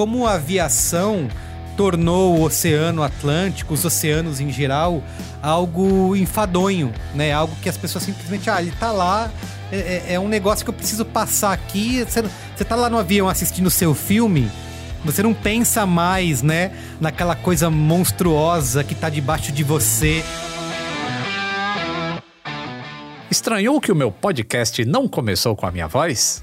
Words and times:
como 0.00 0.26
a 0.26 0.32
aviação 0.32 1.28
tornou 1.76 2.38
o 2.38 2.42
Oceano 2.42 3.02
Atlântico, 3.02 3.74
os 3.74 3.84
oceanos 3.84 4.40
em 4.40 4.50
geral, 4.50 5.04
algo 5.42 6.16
enfadonho, 6.16 6.90
né? 7.14 7.34
Algo 7.34 7.54
que 7.56 7.68
as 7.68 7.76
pessoas 7.76 8.04
simplesmente, 8.04 8.48
ah, 8.48 8.62
ele 8.62 8.72
tá 8.80 8.92
lá, 8.92 9.30
é, 9.70 9.76
é, 9.76 10.14
é 10.14 10.18
um 10.18 10.26
negócio 10.26 10.64
que 10.64 10.70
eu 10.70 10.74
preciso 10.74 11.04
passar 11.04 11.52
aqui. 11.52 12.02
Você, 12.02 12.22
você 12.56 12.64
tá 12.64 12.74
lá 12.76 12.88
no 12.88 12.96
avião 12.96 13.28
assistindo 13.28 13.66
o 13.66 13.70
seu 13.70 13.94
filme, 13.94 14.50
você 15.04 15.22
não 15.22 15.34
pensa 15.34 15.84
mais, 15.84 16.40
né, 16.40 16.72
naquela 16.98 17.36
coisa 17.36 17.68
monstruosa 17.68 18.82
que 18.82 18.94
tá 18.94 19.10
debaixo 19.10 19.52
de 19.52 19.62
você. 19.62 20.24
Estranhou 23.30 23.78
que 23.82 23.92
o 23.92 23.94
meu 23.94 24.10
podcast 24.10 24.82
não 24.86 25.06
começou 25.06 25.54
com 25.54 25.66
a 25.66 25.70
minha 25.70 25.86
voz? 25.86 26.42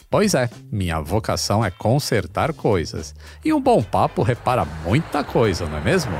Pois 0.11 0.33
é, 0.33 0.49
minha 0.69 0.99
vocação 0.99 1.63
é 1.63 1.71
consertar 1.71 2.51
coisas. 2.51 3.15
E 3.45 3.53
um 3.53 3.61
bom 3.61 3.81
papo 3.81 4.21
repara 4.23 4.65
muita 4.85 5.23
coisa, 5.23 5.65
não 5.67 5.77
é 5.77 5.81
mesmo? 5.81 6.11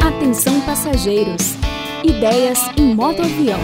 Atenção 0.00 0.60
passageiros. 0.60 1.54
Ideias 2.04 2.60
em 2.78 2.94
modo 2.94 3.20
avião. 3.20 3.58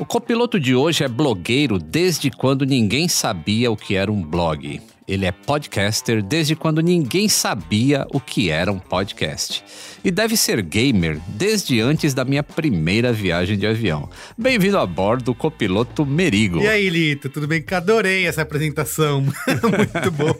O 0.00 0.04
copiloto 0.04 0.58
de 0.58 0.74
hoje 0.74 1.04
é 1.04 1.08
blogueiro 1.08 1.78
desde 1.78 2.28
quando 2.28 2.66
ninguém 2.66 3.06
sabia 3.06 3.70
o 3.70 3.76
que 3.76 3.94
era 3.94 4.10
um 4.10 4.20
blog. 4.20 4.80
Ele 5.08 5.24
é 5.24 5.30
podcaster 5.30 6.20
desde 6.20 6.56
quando 6.56 6.80
ninguém 6.80 7.28
sabia 7.28 8.04
o 8.12 8.18
que 8.18 8.50
era 8.50 8.72
um 8.72 8.78
podcast. 8.78 9.62
E 10.02 10.10
deve 10.10 10.36
ser 10.36 10.60
gamer 10.62 11.20
desde 11.28 11.80
antes 11.80 12.12
da 12.12 12.24
minha 12.24 12.42
primeira 12.42 13.12
viagem 13.12 13.56
de 13.56 13.68
avião. 13.68 14.10
Bem-vindo 14.36 14.76
a 14.76 14.84
bordo, 14.84 15.32
copiloto 15.32 16.04
Merigo. 16.04 16.58
E 16.60 16.66
aí, 16.66 16.88
Lito, 16.88 17.28
tudo 17.28 17.46
bem? 17.46 17.64
Adorei 17.70 18.26
essa 18.26 18.42
apresentação. 18.42 19.20
Muito 19.22 20.10
bom. 20.10 20.34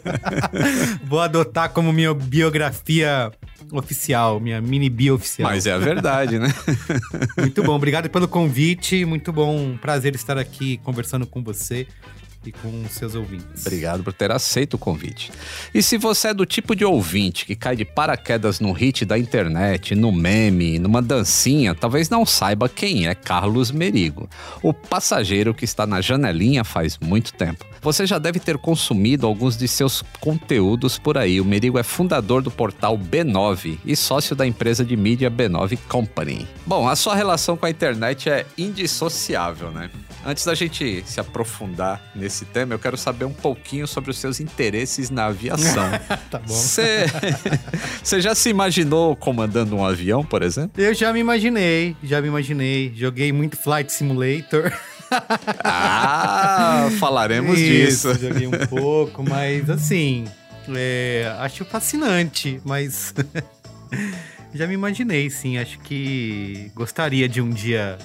Vou 1.07 1.21
adotar 1.21 1.69
como 1.69 1.93
minha 1.93 2.13
biografia 2.13 3.31
oficial, 3.71 4.37
minha 4.37 4.59
mini 4.59 4.89
bio 4.89 5.15
oficial. 5.15 5.49
Mas 5.49 5.65
é 5.65 5.71
a 5.71 5.77
verdade, 5.77 6.39
né? 6.39 6.53
muito 7.37 7.63
bom, 7.63 7.75
obrigado 7.75 8.09
pelo 8.09 8.27
convite, 8.27 9.03
muito 9.03 9.33
bom, 9.33 9.77
prazer 9.77 10.15
estar 10.15 10.37
aqui 10.37 10.77
conversando 10.77 11.25
com 11.25 11.43
você 11.43 11.87
e 12.47 12.51
com 12.51 12.85
seus 12.89 13.15
ouvintes. 13.15 13.65
Obrigado 13.65 14.03
por 14.03 14.13
ter 14.13 14.31
aceito 14.31 14.75
o 14.75 14.77
convite. 14.77 15.31
E 15.73 15.81
se 15.83 15.97
você 15.97 16.29
é 16.29 16.33
do 16.33 16.45
tipo 16.45 16.75
de 16.75 16.85
ouvinte 16.85 17.45
que 17.45 17.55
cai 17.55 17.75
de 17.75 17.85
paraquedas 17.85 18.59
no 18.59 18.71
hit 18.71 19.05
da 19.05 19.17
internet, 19.17 19.95
no 19.95 20.11
meme, 20.11 20.79
numa 20.79 21.01
dancinha, 21.01 21.75
talvez 21.75 22.09
não 22.09 22.25
saiba 22.25 22.69
quem 22.69 23.07
é 23.07 23.15
Carlos 23.15 23.71
Merigo, 23.71 24.29
o 24.63 24.73
passageiro 24.73 25.53
que 25.53 25.65
está 25.65 25.85
na 25.85 26.01
janelinha 26.01 26.63
faz 26.63 26.97
muito 26.97 27.33
tempo. 27.33 27.65
Você 27.81 28.05
já 28.05 28.17
deve 28.17 28.39
ter 28.39 28.57
consumido 28.57 29.27
alguns 29.27 29.55
de 29.55 29.67
seus 29.67 30.03
conteúdos 30.19 30.97
por 30.97 31.17
aí. 31.17 31.39
O 31.39 31.45
Merigo 31.45 31.77
é 31.77 31.83
fundador 31.83 32.41
do 32.41 32.51
portal 32.51 32.97
B9 32.97 33.77
e 33.85 33.95
sócio 33.95 34.35
da 34.35 34.45
empresa 34.45 34.83
de 34.83 34.95
mídia 34.95 35.29
B9 35.29 35.77
Company. 35.87 36.47
Bom, 36.65 36.87
a 36.87 36.95
sua 36.95 37.15
relação 37.15 37.55
com 37.55 37.65
a 37.65 37.69
internet 37.69 38.29
é 38.29 38.45
indissociável, 38.57 39.71
né? 39.71 39.89
Antes 40.29 40.43
da 40.43 40.53
gente 40.53 41.05
se 41.05 41.21
aprofundar 41.21 42.01
nesse 42.13 42.43
tema, 42.43 42.73
eu 42.73 42.79
quero 42.79 42.97
saber 42.97 43.23
um 43.23 43.31
pouquinho 43.31 43.87
sobre 43.87 44.11
os 44.11 44.17
seus 44.17 44.41
interesses 44.41 45.09
na 45.09 45.27
aviação. 45.27 45.89
tá 46.29 46.37
bom. 46.39 46.53
Você 46.53 47.05
já 48.19 48.35
se 48.35 48.49
imaginou 48.49 49.15
comandando 49.15 49.77
um 49.77 49.85
avião, 49.85 50.25
por 50.25 50.43
exemplo? 50.43 50.83
Eu 50.83 50.93
já 50.93 51.13
me 51.13 51.21
imaginei, 51.21 51.95
já 52.03 52.21
me 52.21 52.27
imaginei. 52.27 52.91
Joguei 52.93 53.31
muito 53.31 53.55
Flight 53.55 53.89
Simulator. 53.89 54.69
ah, 55.63 56.89
falaremos 56.99 57.57
Isso, 57.57 58.11
disso. 58.11 58.27
Joguei 58.27 58.47
um 58.47 58.67
pouco, 58.67 59.23
mas 59.23 59.69
assim, 59.69 60.25
é, 60.75 61.33
acho 61.39 61.63
fascinante, 61.63 62.59
mas 62.65 63.13
já 64.53 64.67
me 64.67 64.73
imaginei, 64.73 65.29
sim. 65.29 65.57
Acho 65.57 65.79
que 65.79 66.69
gostaria 66.75 67.29
de 67.29 67.41
um 67.41 67.49
dia 67.49 67.97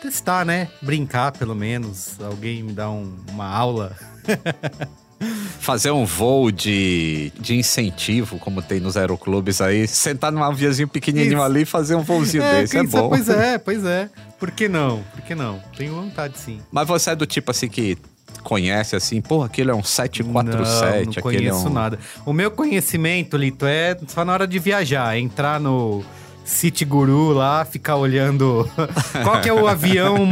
testar, 0.00 0.44
né? 0.44 0.68
Brincar, 0.80 1.32
pelo 1.32 1.54
menos. 1.54 2.16
Alguém 2.20 2.62
me 2.62 2.72
dá 2.72 2.90
um, 2.90 3.14
uma 3.30 3.46
aula. 3.46 3.96
Fazer 5.60 5.90
um 5.90 6.04
voo 6.04 6.50
de, 6.50 7.32
de 7.40 7.56
incentivo, 7.56 8.38
como 8.38 8.62
tem 8.62 8.78
nos 8.78 8.96
aeroclubes 8.96 9.60
aí, 9.60 9.86
sentar 9.88 10.30
num 10.30 10.42
aviãozinho 10.42 10.86
pequenininho 10.86 11.38
Isso. 11.38 11.42
ali 11.42 11.62
e 11.62 11.64
fazer 11.64 11.96
um 11.96 12.02
voozinho 12.02 12.42
é, 12.42 12.60
desse, 12.60 12.78
é 12.78 12.84
bom. 12.84 13.08
Pois 13.08 13.28
é, 13.28 13.58
pois 13.58 13.84
é. 13.84 14.08
Por 14.38 14.52
que 14.52 14.68
não? 14.68 15.02
Por 15.12 15.22
que 15.22 15.34
não? 15.34 15.60
Tenho 15.76 15.94
vontade, 15.94 16.38
sim. 16.38 16.60
Mas 16.70 16.86
você 16.86 17.10
é 17.10 17.16
do 17.16 17.26
tipo 17.26 17.50
assim 17.50 17.68
que 17.68 17.98
conhece 18.44 18.94
assim, 18.94 19.20
pô, 19.20 19.42
aquele 19.42 19.70
é 19.70 19.74
um 19.74 19.82
747, 19.82 21.06
não, 21.06 21.12
não 21.12 21.22
conheço 21.22 21.66
é 21.66 21.68
um... 21.68 21.72
nada. 21.72 21.98
O 22.24 22.32
meu 22.32 22.50
conhecimento, 22.50 23.36
Lito, 23.36 23.66
é 23.66 23.98
só 24.06 24.24
na 24.24 24.32
hora 24.32 24.46
de 24.46 24.58
viajar, 24.58 25.18
entrar 25.18 25.58
no 25.58 26.04
City 26.48 26.84
Guru 26.84 27.32
lá, 27.32 27.64
ficar 27.64 27.96
olhando 27.96 28.68
qual 29.22 29.40
que 29.40 29.48
é 29.48 29.52
o 29.52 29.66
avião, 29.66 30.26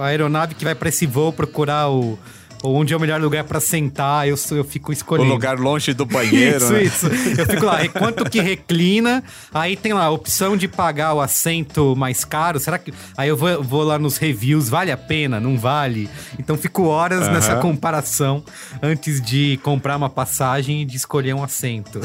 a 0.00 0.06
aeronave 0.06 0.54
que 0.54 0.64
vai 0.64 0.74
para 0.74 0.88
esse 0.88 1.06
voo 1.06 1.32
procurar 1.32 1.88
o 1.88 2.18
onde 2.62 2.94
é 2.94 2.96
o 2.96 3.00
melhor 3.00 3.20
lugar 3.20 3.44
para 3.44 3.60
sentar, 3.60 4.28
eu, 4.28 4.36
eu 4.52 4.64
fico 4.64 4.92
escolhendo. 4.92 5.30
O 5.30 5.32
lugar 5.32 5.58
longe 5.58 5.92
do 5.92 6.04
banheiro. 6.04 6.56
isso, 6.56 6.72
né? 6.72 6.82
isso. 6.82 7.06
Eu 7.06 7.46
fico 7.46 7.64
lá, 7.64 7.86
quanto 7.88 8.28
que 8.28 8.40
reclina, 8.40 9.22
aí 9.52 9.76
tem 9.76 9.92
lá 9.92 10.04
a 10.04 10.10
opção 10.10 10.56
de 10.56 10.68
pagar 10.68 11.14
o 11.14 11.20
assento 11.20 11.94
mais 11.96 12.24
caro. 12.24 12.58
Será 12.58 12.78
que. 12.78 12.92
Aí 13.16 13.28
eu 13.28 13.36
vou, 13.36 13.62
vou 13.62 13.82
lá 13.82 13.98
nos 13.98 14.16
reviews, 14.16 14.68
vale 14.68 14.90
a 14.90 14.96
pena? 14.96 15.40
Não 15.40 15.58
vale? 15.58 16.08
Então 16.38 16.56
fico 16.56 16.84
horas 16.84 17.26
uhum. 17.26 17.32
nessa 17.32 17.56
comparação 17.56 18.44
antes 18.82 19.20
de 19.20 19.58
comprar 19.62 19.96
uma 19.96 20.10
passagem 20.10 20.82
e 20.82 20.84
de 20.84 20.96
escolher 20.96 21.34
um 21.34 21.42
assento. 21.42 22.00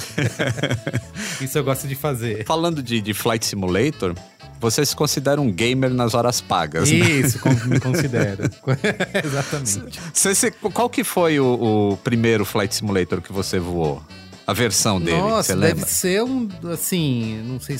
isso 1.41 1.57
eu 1.57 1.63
gosto 1.63 1.87
de 1.87 1.95
fazer. 1.95 2.45
Falando 2.45 2.81
de, 2.81 3.01
de 3.01 3.13
Flight 3.13 3.45
Simulator, 3.45 4.13
você 4.59 4.85
se 4.85 4.95
considera 4.95 5.39
um 5.39 5.51
gamer 5.51 5.89
nas 5.93 6.13
horas 6.13 6.41
pagas, 6.41 6.89
né? 6.89 6.97
Isso, 6.97 7.39
me 7.67 7.79
considero. 7.79 8.43
Exatamente. 9.23 9.99
Você, 10.13 10.35
você, 10.35 10.51
qual 10.51 10.89
que 10.89 11.03
foi 11.03 11.39
o, 11.39 11.91
o, 11.91 11.97
primeiro 11.97 12.43
Flight 12.45 12.73
Simulator 12.73 13.21
que 13.21 13.31
você 13.31 13.59
voou? 13.59 14.01
A 14.45 14.53
versão 14.53 14.99
dele, 15.01 15.17
Nossa, 15.17 15.53
deve 15.55 15.73
lembra? 15.73 15.85
ser 15.85 16.23
um, 16.23 16.47
assim, 16.71 17.43
não 17.45 17.59
sei 17.59 17.77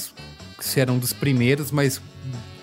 se 0.60 0.80
era 0.80 0.92
um 0.92 1.00
dos 1.00 1.14
primeiros, 1.14 1.72
mas 1.72 2.02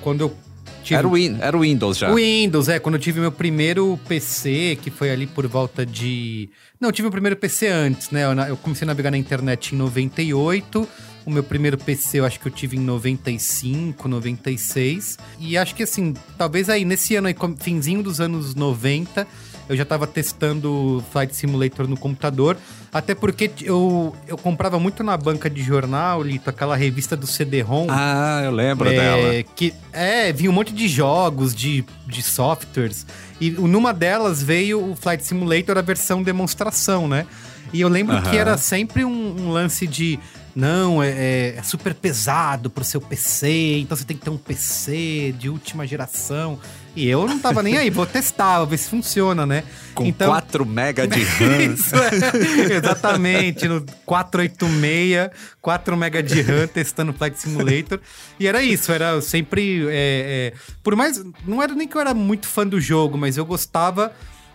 quando 0.02 0.20
eu 0.20 0.36
tive... 0.82 0.98
Era 0.98 1.08
o, 1.08 1.12
Win, 1.12 1.38
era 1.40 1.56
o 1.56 1.60
Windows 1.60 1.96
já. 1.96 2.10
O 2.10 2.16
Windows, 2.16 2.68
é. 2.68 2.78
Quando 2.78 2.96
eu 2.96 3.00
tive 3.00 3.18
meu 3.18 3.32
primeiro 3.32 3.98
PC, 4.06 4.78
que 4.82 4.90
foi 4.90 5.10
ali 5.10 5.26
por 5.26 5.46
volta 5.46 5.86
de... 5.86 6.50
Não, 6.78 6.90
eu 6.90 6.92
tive 6.92 7.08
o 7.08 7.10
primeiro 7.10 7.34
PC 7.34 7.66
antes, 7.68 8.10
né? 8.10 8.24
Eu 8.46 8.58
comecei 8.58 8.84
a 8.84 8.88
navegar 8.88 9.10
na 9.10 9.16
internet 9.16 9.74
em 9.74 9.78
98 9.78 10.86
o 11.24 11.30
meu 11.30 11.42
primeiro 11.42 11.78
PC 11.78 12.20
eu 12.20 12.24
acho 12.24 12.38
que 12.38 12.46
eu 12.46 12.52
tive 12.52 12.76
em 12.76 12.80
95, 12.80 14.08
96. 14.08 15.18
E 15.40 15.56
acho 15.56 15.74
que 15.74 15.82
assim, 15.82 16.14
talvez 16.36 16.68
aí 16.68 16.84
nesse 16.84 17.16
ano 17.16 17.28
aí, 17.28 17.36
finzinho 17.58 18.02
dos 18.02 18.20
anos 18.20 18.54
90, 18.54 19.26
eu 19.68 19.76
já 19.76 19.84
tava 19.84 20.06
testando 20.06 21.02
Flight 21.10 21.34
Simulator 21.34 21.88
no 21.88 21.96
computador. 21.96 22.56
Até 22.92 23.14
porque 23.14 23.50
eu, 23.62 24.14
eu 24.26 24.36
comprava 24.36 24.78
muito 24.78 25.02
na 25.02 25.16
banca 25.16 25.48
de 25.48 25.62
jornal, 25.62 26.22
Lito, 26.22 26.50
aquela 26.50 26.76
revista 26.76 27.16
do 27.16 27.26
CD-ROM. 27.26 27.86
Ah, 27.88 28.42
eu 28.44 28.50
lembro 28.50 28.88
é, 28.88 28.92
dela. 28.92 29.44
Que, 29.56 29.72
é, 29.92 30.32
vinha 30.32 30.50
um 30.50 30.52
monte 30.52 30.72
de 30.72 30.86
jogos, 30.86 31.54
de, 31.54 31.84
de 32.06 32.22
softwares. 32.22 33.06
E 33.40 33.50
numa 33.50 33.92
delas 33.92 34.42
veio 34.42 34.92
o 34.92 34.94
Flight 34.94 35.24
Simulator, 35.24 35.78
a 35.78 35.82
versão 35.82 36.22
demonstração, 36.22 37.08
né? 37.08 37.26
E 37.72 37.80
eu 37.80 37.88
lembro 37.88 38.14
Aham. 38.14 38.30
que 38.30 38.36
era 38.36 38.56
sempre 38.56 39.04
um, 39.04 39.46
um 39.46 39.50
lance 39.50 39.86
de. 39.86 40.18
Não, 40.54 41.02
é, 41.02 41.08
é- 41.10 41.54
é 41.58 41.62
super 41.64 41.92
pesado 41.94 42.70
pro 42.70 42.84
seu 42.84 43.00
PC, 43.00 43.78
então 43.80 43.96
você 43.96 44.04
tem 44.04 44.16
que 44.16 44.22
ter 44.22 44.30
um 44.30 44.36
PC 44.38 45.34
de 45.38 45.48
última 45.48 45.84
geração. 45.86 46.58
E 46.94 47.08
eu 47.08 47.26
não 47.26 47.40
tava 47.40 47.60
nem 47.60 47.76
aí, 47.76 47.90
vou 47.90 48.06
testar, 48.06 48.58
vou 48.58 48.68
ver 48.68 48.78
se 48.78 48.88
funciona, 48.88 49.44
né? 49.44 49.64
Com 49.96 50.04
então, 50.06 50.28
4 50.28 50.64
mega 50.64 51.08
de 51.08 51.24
RAM. 51.26 51.74
Isso, 51.74 51.92
é. 51.96 52.76
Exatamente, 52.76 53.66
no 53.66 53.84
486, 54.06 55.30
4 55.60 55.96
MB 55.96 56.22
de 56.22 56.40
RAM 56.42 56.66
testando 56.68 57.12
Flight 57.12 57.36
Simulator. 57.40 57.98
E 58.38 58.46
era 58.46 58.62
isso, 58.62 58.92
era 58.92 59.20
sempre. 59.20 59.86
é, 59.88 60.52
é, 60.52 60.52
por 60.84 60.94
mais. 60.94 61.20
Não 61.44 61.60
era 61.60 61.74
nem 61.74 61.88
que 61.88 61.96
eu 61.96 62.00
era 62.00 62.14
muito 62.14 62.46
fã 62.46 62.64
do 62.64 62.80
jogo, 62.80 63.18
mas 63.18 63.36
eu 63.36 63.44
gostava 63.44 64.12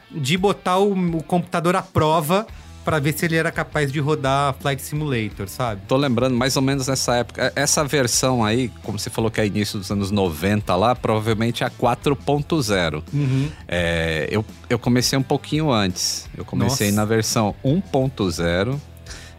de 0.09 0.37
botar 0.37 0.77
o, 0.77 0.93
o 1.17 1.23
computador 1.23 1.75
à 1.75 1.81
prova 1.81 2.47
pra 2.83 2.99
ver 2.99 3.13
se 3.17 3.25
ele 3.25 3.35
era 3.35 3.51
capaz 3.51 3.91
de 3.91 3.99
rodar 3.99 4.55
Flight 4.59 4.81
Simulator, 4.81 5.47
sabe? 5.47 5.81
Tô 5.87 5.97
lembrando 5.97 6.35
mais 6.35 6.55
ou 6.55 6.61
menos 6.61 6.87
nessa 6.87 7.15
época. 7.15 7.51
Essa 7.55 7.83
versão 7.83 8.43
aí, 8.43 8.69
como 8.83 8.97
você 8.97 9.09
falou 9.09 9.29
que 9.29 9.39
é 9.39 9.45
início 9.45 9.77
dos 9.77 9.91
anos 9.91 10.11
90 10.11 10.75
lá, 10.75 10.95
provavelmente 10.95 11.63
é 11.63 11.67
a 11.67 11.69
4.0. 11.69 13.03
Uhum. 13.13 13.49
É, 13.67 14.27
eu, 14.31 14.45
eu 14.69 14.79
comecei 14.79 15.17
um 15.17 15.23
pouquinho 15.23 15.71
antes. 15.71 16.27
Eu 16.37 16.45
comecei 16.45 16.87
Nossa. 16.87 17.01
na 17.01 17.05
versão 17.05 17.55
1.0, 17.63 18.79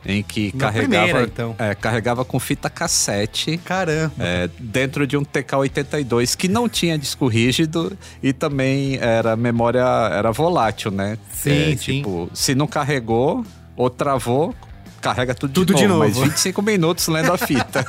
em 0.04 0.22
que 0.22 0.50
Na 0.54 0.66
carregava, 0.66 1.04
primeira, 1.06 1.22
então. 1.24 1.54
é, 1.58 1.74
carregava 1.74 2.24
com 2.24 2.38
fita 2.40 2.70
cassete. 2.70 3.58
Caramba. 3.58 4.12
é, 4.18 4.48
dentro 4.58 5.06
de 5.06 5.16
um 5.16 5.22
TK-82 5.24 6.36
que 6.36 6.48
não 6.48 6.68
tinha 6.68 6.96
disco 6.98 7.26
rígido 7.26 7.96
e 8.22 8.32
também 8.32 8.96
era 9.00 9.36
memória 9.36 9.80
era 9.80 10.30
volátil, 10.32 10.90
né? 10.90 11.18
Sim, 11.32 11.72
É, 11.72 11.76
sim. 11.76 11.98
Tipo, 11.98 12.30
se 12.34 12.54
não 12.54 12.66
carregou 12.66 13.44
ou 13.76 13.90
travou, 13.90 14.54
carrega 15.00 15.34
tudo, 15.34 15.52
Tudo 15.52 15.74
de, 15.74 15.80
de 15.82 15.86
novo, 15.88 16.04
novo. 16.04 16.20
Mas 16.20 16.28
25 16.30 16.62
minutos 16.62 17.06
lendo 17.08 17.32
a 17.32 17.38
fita. 17.38 17.84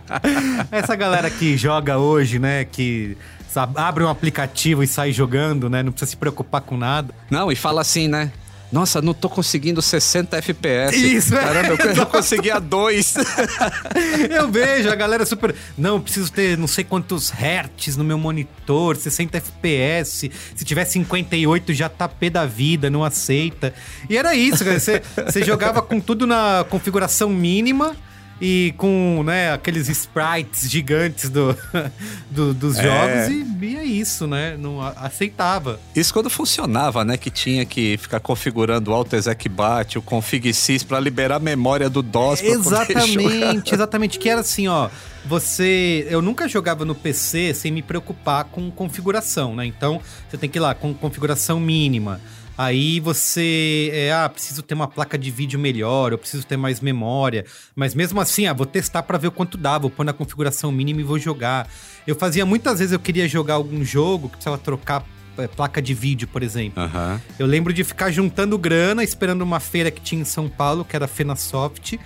Essa 0.70 0.94
galera 0.96 1.30
que 1.30 1.56
joga 1.56 1.98
hoje, 1.98 2.38
né? 2.38 2.64
Que 2.64 3.16
sabe, 3.48 3.74
abre 3.78 4.04
um 4.04 4.08
aplicativo 4.08 4.82
e 4.82 4.86
sai 4.86 5.12
jogando, 5.12 5.68
né? 5.68 5.82
Não 5.82 5.92
precisa 5.92 6.10
se 6.10 6.16
preocupar 6.16 6.60
com 6.60 6.76
nada. 6.76 7.12
não, 7.30 7.50
e 7.50 7.56
fala 7.56 7.80
assim, 7.80 8.08
né? 8.08 8.30
Nossa, 8.70 9.00
não 9.00 9.14
tô 9.14 9.28
conseguindo 9.28 9.80
60 9.80 10.36
FPS. 10.36 10.96
Isso, 10.96 11.34
é. 11.34 11.40
Caramba, 11.40 11.82
eu, 11.82 11.90
eu 11.96 12.06
conseguia 12.06 12.60
dois. 12.60 13.14
Eu 14.30 14.48
vejo 14.50 14.90
a 14.90 14.94
galera 14.94 15.24
super. 15.24 15.54
Não, 15.76 15.96
eu 15.96 16.00
preciso 16.00 16.30
ter 16.30 16.56
não 16.56 16.66
sei 16.66 16.84
quantos 16.84 17.30
hertz 17.30 17.96
no 17.96 18.04
meu 18.04 18.18
monitor, 18.18 18.96
60 18.96 19.38
FPS. 19.38 20.30
Se 20.54 20.64
tiver 20.64 20.84
58 20.84 21.72
já 21.72 21.88
tá 21.88 22.08
pé 22.08 22.30
da 22.30 22.46
vida, 22.46 22.90
não 22.90 23.04
aceita. 23.04 23.74
E 24.08 24.16
era 24.16 24.34
isso, 24.34 24.64
cara. 24.64 24.78
Você, 24.78 25.02
você 25.26 25.44
jogava 25.44 25.82
com 25.82 26.00
tudo 26.00 26.26
na 26.26 26.64
configuração 26.68 27.30
mínima. 27.30 27.96
E 28.40 28.72
com, 28.76 29.22
né, 29.24 29.52
aqueles 29.52 29.88
sprites 29.88 30.70
gigantes 30.70 31.28
do, 31.28 31.56
do- 32.30 32.54
dos 32.54 32.78
É. 32.78 32.82
jogos, 32.84 33.34
e, 33.60 33.64
e 33.66 33.76
é 33.76 33.84
isso, 33.84 34.26
né? 34.28 34.56
Não 34.56 34.80
aceitava. 34.80 35.80
Isso 35.94 36.12
quando 36.12 36.30
funcionava, 36.30 37.04
né? 37.04 37.16
Que 37.16 37.30
tinha 37.30 37.64
que 37.64 37.96
ficar 37.96 38.20
configurando 38.20 38.92
o 38.92 38.94
Alt 38.94 39.12
Exec 39.12 39.48
Bat, 39.48 39.98
o 39.98 40.02
config 40.02 40.52
sys 40.54 40.84
pra 40.84 41.00
liberar 41.00 41.36
a 41.36 41.40
memória 41.40 41.90
do 41.90 42.00
DOS 42.00 42.40
pra. 42.40 42.50
Exatamente, 42.54 43.74
exatamente. 43.74 44.18
Que 44.20 44.28
era 44.28 44.40
assim, 44.40 44.68
ó. 44.68 44.88
Você. 45.26 46.06
Eu 46.08 46.22
nunca 46.22 46.46
jogava 46.48 46.84
no 46.84 46.94
PC 46.94 47.52
sem 47.54 47.72
me 47.72 47.82
preocupar 47.82 48.44
com 48.44 48.70
configuração, 48.70 49.54
né? 49.54 49.66
Então, 49.66 50.00
você 50.28 50.36
tem 50.38 50.48
que 50.48 50.58
ir 50.58 50.60
lá 50.60 50.74
com 50.74 50.94
configuração 50.94 51.58
mínima. 51.60 52.20
Aí 52.58 52.98
você. 52.98 53.88
É, 53.92 54.12
ah, 54.12 54.28
preciso 54.28 54.64
ter 54.64 54.74
uma 54.74 54.88
placa 54.88 55.16
de 55.16 55.30
vídeo 55.30 55.60
melhor, 55.60 56.10
eu 56.10 56.18
preciso 56.18 56.44
ter 56.44 56.56
mais 56.56 56.80
memória. 56.80 57.44
Mas 57.76 57.94
mesmo 57.94 58.20
assim, 58.20 58.48
ah, 58.48 58.52
vou 58.52 58.66
testar 58.66 59.04
pra 59.04 59.16
ver 59.16 59.28
o 59.28 59.32
quanto 59.32 59.56
dá, 59.56 59.78
vou 59.78 59.88
pôr 59.88 60.02
na 60.04 60.12
configuração 60.12 60.72
mínima 60.72 61.00
e 61.00 61.04
vou 61.04 61.20
jogar. 61.20 61.68
Eu 62.04 62.16
fazia 62.16 62.44
muitas 62.44 62.80
vezes, 62.80 62.92
eu 62.92 62.98
queria 62.98 63.28
jogar 63.28 63.54
algum 63.54 63.84
jogo 63.84 64.28
que 64.28 64.38
precisava 64.38 64.58
trocar 64.58 65.04
é, 65.38 65.46
placa 65.46 65.80
de 65.80 65.94
vídeo, 65.94 66.26
por 66.26 66.42
exemplo. 66.42 66.82
Aham. 66.82 67.20
Eu 67.38 67.46
lembro 67.46 67.72
de 67.72 67.84
ficar 67.84 68.10
juntando 68.10 68.58
grana, 68.58 69.04
esperando 69.04 69.42
uma 69.42 69.60
feira 69.60 69.88
que 69.88 70.00
tinha 70.00 70.20
em 70.20 70.24
São 70.24 70.48
Paulo, 70.48 70.84
que 70.84 70.96
era 70.96 71.04
a 71.04 71.08
Fenasoft, 71.08 71.98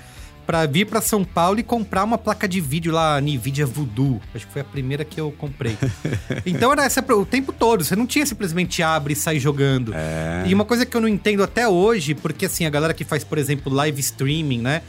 pra 0.53 0.67
vir 0.67 0.85
pra 0.87 1.01
São 1.01 1.25
Paulo 1.25 1.59
e 1.61 1.63
comprar 1.63 2.05
uma 2.05 2.19
placa 2.19 2.47
de 2.47 2.61
vídeo 2.61 2.93
lá, 2.93 3.19
Nvidia 3.19 3.65
Voodoo. 3.65 4.21
Acho 4.35 4.47
que 4.47 4.53
foi 4.53 4.61
a 4.61 4.65
primeira 4.65 5.03
que 5.03 5.19
eu 5.19 5.33
comprei. 5.33 5.79
então 6.45 6.71
era 6.71 6.85
essa 6.85 7.03
o 7.15 7.25
tempo 7.25 7.55
todo, 7.55 7.83
você 7.83 7.97
não 7.97 8.07
tinha 8.07 8.27
simplesmente 8.27 8.83
abre 8.83 9.15
e 9.15 9.17
sai 9.17 9.39
jogando. 9.39 9.95
É. 9.95 10.45
E 10.47 10.53
uma 10.53 10.67
coisa 10.67 10.85
que 10.85 10.95
eu 10.95 11.01
não 11.01 11.09
entendo 11.09 11.43
até 11.43 11.67
hoje, 11.67 12.15
porque 12.15 12.45
assim, 12.45 12.67
a 12.67 12.71
galera 12.71 12.93
que 12.93 13.03
faz, 13.03 13.25
por 13.25 13.39
exemplo, 13.39 13.73
live 13.73 13.99
streaming, 14.01 14.59
né? 14.61 14.83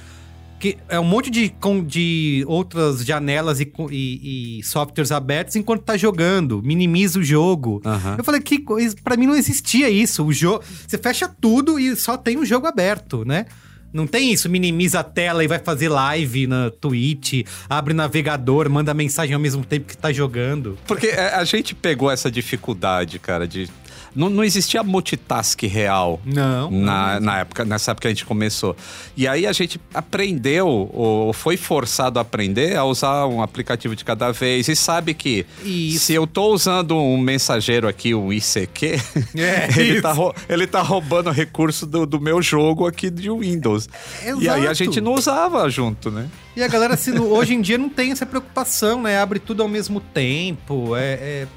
Que 0.59 0.77
é 0.89 0.99
um 0.99 1.03
monte 1.05 1.29
de, 1.29 1.53
de 1.87 2.43
outras 2.45 3.05
janelas 3.05 3.61
e, 3.61 3.71
e- 3.89 4.59
e 4.59 4.63
softwares 4.63 5.13
abertos 5.13 5.55
enquanto 5.55 5.83
tá 5.83 5.95
jogando, 5.95 6.61
minimiza 6.61 7.19
o 7.19 7.23
jogo. 7.23 7.81
Aham. 7.85 8.15
Eu 8.17 8.23
falei 8.25 8.41
que 8.41 8.59
coisa, 8.59 8.93
para 9.01 9.15
mim 9.15 9.27
não 9.27 9.35
existia 9.35 9.89
isso. 9.89 10.25
O 10.25 10.33
jogo, 10.33 10.61
você 10.85 10.97
fecha 10.97 11.25
tudo 11.39 11.79
e 11.79 11.95
só 11.95 12.17
tem 12.17 12.37
o 12.37 12.45
jogo 12.45 12.67
aberto, 12.67 13.23
né? 13.23 13.45
Não 13.93 14.07
tem 14.07 14.33
isso, 14.33 14.49
minimiza 14.49 15.01
a 15.01 15.03
tela 15.03 15.43
e 15.43 15.47
vai 15.47 15.59
fazer 15.59 15.87
live 15.87 16.47
na 16.47 16.71
Twitch, 16.71 17.45
abre 17.69 17.93
navegador, 17.93 18.67
manda 18.67 18.91
mensagem 18.93 19.35
ao 19.35 19.39
mesmo 19.39 19.63
tempo 19.63 19.85
que 19.85 19.95
tá 19.95 20.11
jogando. 20.11 20.77
Porque 20.87 21.07
é, 21.07 21.35
a 21.35 21.43
gente 21.43 21.75
pegou 21.75 22.09
essa 22.09 22.31
dificuldade, 22.31 23.19
cara, 23.19 23.47
de. 23.47 23.69
Não, 24.15 24.29
não 24.29 24.43
existia 24.43 24.83
multitask 24.83 25.61
real. 25.63 26.19
Não. 26.25 26.69
Na, 26.71 27.19
na 27.19 27.39
época, 27.39 27.65
nessa 27.65 27.91
época 27.91 28.03
que 28.03 28.07
a 28.07 28.11
gente 28.11 28.25
começou. 28.25 28.75
E 29.17 29.27
aí 29.27 29.45
a 29.47 29.51
gente 29.53 29.79
aprendeu, 29.93 30.67
ou 30.93 31.33
foi 31.33 31.57
forçado 31.57 32.19
a 32.19 32.21
aprender 32.21 32.75
a 32.77 32.83
usar 32.85 33.25
um 33.27 33.41
aplicativo 33.41 33.95
de 33.95 34.03
cada 34.05 34.31
vez. 34.31 34.67
E 34.67 34.75
sabe 34.75 35.13
que 35.13 35.45
Isso. 35.63 36.05
se 36.05 36.13
eu 36.13 36.27
tô 36.27 36.53
usando 36.53 36.95
um 36.97 37.17
mensageiro 37.17 37.87
aqui, 37.87 38.13
um 38.13 38.31
ICQ, 38.31 38.99
É, 39.35 39.69
ele, 39.79 39.93
isso. 39.93 40.01
tá, 40.01 40.13
ele 40.49 40.67
tá 40.67 40.81
roubando 40.81 41.29
recurso 41.31 41.85
do, 41.85 42.05
do 42.05 42.19
meu 42.19 42.41
jogo 42.41 42.85
aqui 42.87 43.09
de 43.09 43.29
Windows. 43.31 43.89
E 44.39 44.47
aí 44.47 44.61
a 44.61 44.71
Exato. 44.71 44.75
gente 44.75 45.01
não 45.01 45.13
usava 45.13 45.67
junto, 45.69 46.11
né? 46.11 46.27
E 46.55 46.61
a 46.61 46.67
galera, 46.67 46.95
hoje 47.31 47.55
em 47.55 47.61
dia 47.61 47.77
não 47.79 47.89
tem 47.89 48.11
essa 48.11 48.25
preocupação, 48.27 49.01
né? 49.01 49.19
Abre 49.19 49.39
tudo 49.39 49.63
ao 49.63 49.67
mesmo 49.67 49.99
tempo. 49.99 50.95
É, 50.95 51.13
é- 51.13 51.47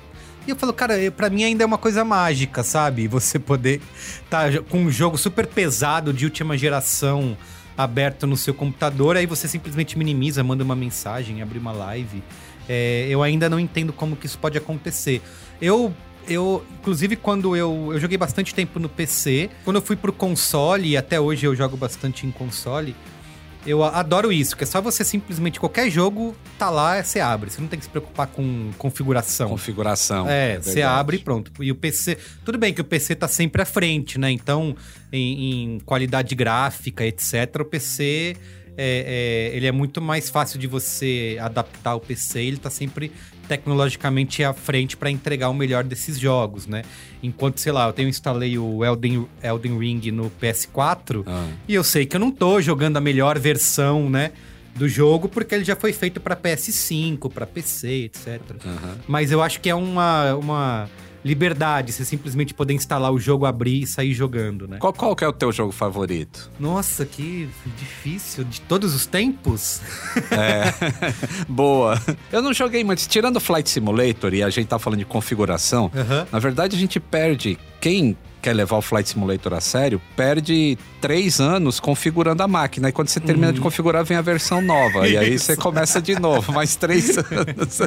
E 0.46 0.50
eu 0.50 0.56
falo, 0.56 0.72
cara, 0.72 0.94
pra 1.16 1.28
mim 1.28 1.42
ainda 1.44 1.64
é 1.64 1.66
uma 1.66 1.78
coisa 1.78 2.04
mágica, 2.04 2.62
sabe? 2.62 3.08
Você 3.08 3.38
poder 3.38 3.80
tá 4.30 4.48
jo- 4.50 4.62
com 4.64 4.78
um 4.84 4.90
jogo 4.90 5.18
super 5.18 5.46
pesado 5.46 6.12
de 6.12 6.24
última 6.24 6.56
geração 6.56 7.36
aberto 7.76 8.26
no 8.26 8.36
seu 8.36 8.54
computador, 8.54 9.16
aí 9.16 9.26
você 9.26 9.46
simplesmente 9.48 9.98
minimiza, 9.98 10.42
manda 10.42 10.64
uma 10.64 10.76
mensagem, 10.76 11.42
abre 11.42 11.58
uma 11.58 11.72
live. 11.72 12.22
É, 12.68 13.06
eu 13.10 13.22
ainda 13.22 13.48
não 13.50 13.60
entendo 13.60 13.92
como 13.92 14.16
que 14.16 14.26
isso 14.26 14.38
pode 14.38 14.56
acontecer. 14.58 15.20
Eu. 15.60 15.92
Eu, 16.28 16.66
inclusive, 16.80 17.14
quando 17.14 17.54
eu, 17.54 17.90
eu 17.92 18.00
joguei 18.00 18.18
bastante 18.18 18.52
tempo 18.52 18.80
no 18.80 18.88
PC, 18.88 19.48
quando 19.64 19.76
eu 19.76 19.82
fui 19.82 19.94
pro 19.94 20.12
console, 20.12 20.88
e 20.88 20.96
até 20.96 21.20
hoje 21.20 21.46
eu 21.46 21.54
jogo 21.54 21.76
bastante 21.76 22.26
em 22.26 22.32
console, 22.32 22.96
eu 23.66 23.82
adoro 23.82 24.32
isso, 24.32 24.56
que 24.56 24.64
é 24.64 24.66
só 24.66 24.80
você 24.80 25.04
simplesmente, 25.04 25.58
qualquer 25.58 25.90
jogo, 25.90 26.34
tá 26.58 26.70
lá, 26.70 27.02
você 27.02 27.18
abre. 27.20 27.50
Você 27.50 27.60
não 27.60 27.68
tem 27.68 27.78
que 27.78 27.84
se 27.84 27.90
preocupar 27.90 28.28
com 28.28 28.70
configuração. 28.78 29.48
Configuração. 29.48 30.28
É, 30.28 30.56
você 30.56 30.74
verdade. 30.74 31.00
abre 31.00 31.16
e 31.16 31.20
pronto. 31.20 31.52
E 31.62 31.70
o 31.70 31.74
PC. 31.74 32.16
Tudo 32.44 32.58
bem 32.58 32.72
que 32.72 32.80
o 32.80 32.84
PC 32.84 33.16
tá 33.16 33.26
sempre 33.26 33.62
à 33.62 33.64
frente, 33.64 34.18
né? 34.18 34.30
Então, 34.30 34.76
em, 35.12 35.74
em 35.74 35.80
qualidade 35.80 36.34
gráfica, 36.34 37.04
etc., 37.04 37.60
o 37.60 37.64
PC. 37.64 38.36
É, 38.78 39.50
é, 39.52 39.56
ele 39.56 39.66
é 39.66 39.72
muito 39.72 40.02
mais 40.02 40.28
fácil 40.28 40.58
de 40.58 40.66
você 40.66 41.38
adaptar 41.40 41.94
o 41.94 42.00
PC, 42.00 42.40
ele 42.40 42.58
tá 42.58 42.68
sempre 42.68 43.10
tecnologicamente 43.46 44.42
à 44.44 44.52
frente 44.52 44.96
para 44.96 45.10
entregar 45.10 45.48
o 45.48 45.54
melhor 45.54 45.84
desses 45.84 46.18
jogos, 46.18 46.66
né? 46.66 46.82
Enquanto, 47.22 47.58
sei 47.60 47.72
lá, 47.72 47.86
eu 47.86 47.92
tenho 47.92 48.08
instalei 48.08 48.58
o 48.58 48.84
Elden, 48.84 49.26
Elden 49.42 49.78
Ring 49.78 50.10
no 50.10 50.30
PS4 50.40 51.22
Ah. 51.26 51.46
e 51.68 51.74
eu 51.74 51.82
sei 51.84 52.06
que 52.06 52.16
eu 52.16 52.20
não 52.20 52.30
tô 52.30 52.60
jogando 52.60 52.96
a 52.96 53.00
melhor 53.00 53.38
versão, 53.38 54.08
né, 54.10 54.32
do 54.74 54.88
jogo 54.88 55.28
porque 55.28 55.54
ele 55.54 55.64
já 55.64 55.74
foi 55.74 55.92
feito 55.92 56.20
para 56.20 56.36
PS5, 56.36 57.30
para 57.32 57.46
PC, 57.46 58.04
etc. 58.04 58.40
Aham. 58.64 58.96
Mas 59.08 59.30
eu 59.32 59.42
acho 59.42 59.60
que 59.60 59.70
é 59.70 59.74
uma, 59.74 60.34
uma 60.34 60.88
liberdade, 61.26 61.92
você 61.92 62.04
simplesmente 62.04 62.54
poder 62.54 62.72
instalar 62.74 63.12
o 63.12 63.18
jogo, 63.18 63.44
abrir 63.46 63.82
e 63.82 63.86
sair 63.86 64.14
jogando, 64.14 64.68
né? 64.68 64.78
Qual, 64.78 64.92
qual 64.92 65.16
que 65.16 65.24
é 65.24 65.28
o 65.28 65.32
teu 65.32 65.50
jogo 65.50 65.72
favorito? 65.72 66.50
Nossa, 66.58 67.04
que 67.04 67.48
difícil. 67.76 68.44
De 68.44 68.60
todos 68.60 68.94
os 68.94 69.06
tempos? 69.06 69.80
É. 70.30 70.72
Boa. 71.48 72.00
Eu 72.30 72.40
não 72.40 72.54
joguei 72.54 72.84
muito. 72.84 73.06
Tirando 73.08 73.40
Flight 73.40 73.68
Simulator 73.68 74.32
e 74.32 74.42
a 74.42 74.50
gente 74.50 74.68
tá 74.68 74.78
falando 74.78 75.00
de 75.00 75.04
configuração, 75.04 75.90
Aham. 75.94 76.26
na 76.30 76.38
verdade 76.38 76.76
a 76.76 76.78
gente 76.78 77.00
perde. 77.00 77.58
Quem 77.80 78.16
quer 78.40 78.52
levar 78.52 78.76
o 78.76 78.82
Flight 78.82 79.08
Simulator 79.08 79.52
a 79.54 79.60
sério, 79.60 80.00
perde 80.14 80.78
três 81.00 81.40
anos 81.40 81.80
configurando 81.80 82.44
a 82.44 82.48
máquina. 82.48 82.88
E 82.88 82.92
quando 82.92 83.08
você 83.08 83.18
termina 83.18 83.52
de 83.52 83.60
configurar, 83.60 84.04
vem 84.04 84.16
a 84.16 84.22
versão 84.22 84.62
nova. 84.62 85.08
E 85.08 85.16
aí 85.16 85.36
você 85.36 85.56
começa 85.56 86.00
de 86.00 86.14
novo, 86.20 86.52
mais 86.52 86.76
três 86.76 87.18
anos. 87.18 87.80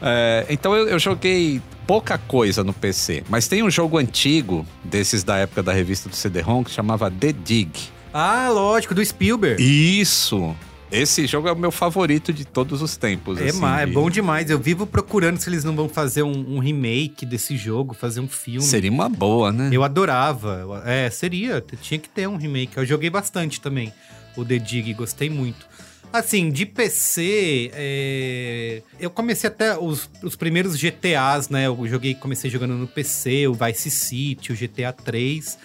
É, 0.00 0.46
então 0.48 0.74
eu, 0.74 0.88
eu 0.88 0.98
joguei 0.98 1.60
pouca 1.90 2.16
coisa 2.16 2.62
no 2.62 2.72
PC. 2.72 3.24
Mas 3.28 3.48
tem 3.48 3.64
um 3.64 3.70
jogo 3.70 3.98
antigo, 3.98 4.64
desses 4.84 5.24
da 5.24 5.38
época 5.38 5.60
da 5.60 5.72
revista 5.72 6.08
do 6.08 6.14
CD-ROM, 6.14 6.62
que 6.62 6.70
chamava 6.70 7.10
The 7.10 7.32
Dig. 7.32 7.72
Ah, 8.14 8.48
lógico, 8.48 8.94
do 8.94 9.04
Spielberg. 9.04 9.60
Isso! 9.60 10.54
Esse 10.92 11.26
jogo 11.26 11.48
é 11.48 11.52
o 11.52 11.56
meu 11.56 11.72
favorito 11.72 12.32
de 12.32 12.44
todos 12.44 12.80
os 12.80 12.96
tempos. 12.96 13.40
É, 13.40 13.48
assim, 13.48 13.64
é 13.80 13.86
bom 13.86 14.08
demais. 14.08 14.48
Eu 14.50 14.58
vivo 14.60 14.86
procurando 14.86 15.38
se 15.40 15.48
eles 15.48 15.64
não 15.64 15.74
vão 15.74 15.88
fazer 15.88 16.22
um, 16.22 16.54
um 16.54 16.58
remake 16.60 17.26
desse 17.26 17.56
jogo, 17.56 17.92
fazer 17.92 18.20
um 18.20 18.28
filme. 18.28 18.62
Seria 18.62 18.90
uma 18.90 19.08
boa, 19.08 19.50
né? 19.50 19.70
Eu 19.72 19.82
adorava. 19.82 20.84
É, 20.86 21.10
seria. 21.10 21.60
Tinha 21.82 21.98
que 21.98 22.08
ter 22.08 22.28
um 22.28 22.36
remake. 22.36 22.76
Eu 22.76 22.86
joguei 22.86 23.10
bastante 23.10 23.60
também 23.60 23.92
o 24.36 24.44
The 24.44 24.58
Dig, 24.58 24.94
gostei 24.94 25.28
muito. 25.28 25.66
Assim, 26.12 26.50
de 26.50 26.66
PC, 26.66 27.70
é, 27.72 28.82
eu 28.98 29.10
comecei 29.10 29.48
até 29.48 29.78
os, 29.78 30.10
os 30.22 30.34
primeiros 30.34 30.76
GTAs, 30.76 31.48
né? 31.48 31.66
Eu 31.66 31.86
joguei, 31.86 32.14
comecei 32.14 32.50
jogando 32.50 32.74
no 32.74 32.88
PC, 32.88 33.46
o 33.46 33.54
Vice 33.54 33.90
City, 33.90 34.52
o 34.52 34.56
GTA 34.56 34.92
3. 34.92 35.56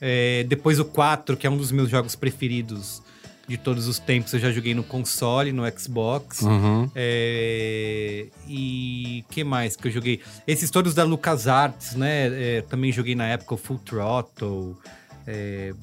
É, 0.00 0.44
depois 0.44 0.78
o 0.78 0.84
4, 0.86 1.36
que 1.36 1.46
é 1.46 1.50
um 1.50 1.56
dos 1.56 1.70
meus 1.70 1.90
jogos 1.90 2.16
preferidos 2.16 3.02
de 3.46 3.58
todos 3.58 3.88
os 3.88 3.98
tempos. 3.98 4.32
Eu 4.32 4.38
já 4.38 4.50
joguei 4.50 4.74
no 4.74 4.82
console, 4.82 5.52
no 5.52 5.64
Xbox. 5.78 6.40
Uhum. 6.40 6.90
É, 6.94 8.28
e 8.48 9.22
que 9.28 9.44
mais 9.44 9.76
que 9.76 9.88
eu 9.88 9.92
joguei? 9.92 10.20
Esses 10.46 10.70
todos 10.70 10.94
da 10.94 11.04
LucasArts, 11.04 11.94
né? 11.94 12.58
É, 12.58 12.62
também 12.62 12.90
joguei 12.90 13.14
na 13.14 13.26
época 13.26 13.54
o 13.54 13.58
Full 13.58 13.78
Throttle. 13.78 14.78
É, 15.26 15.74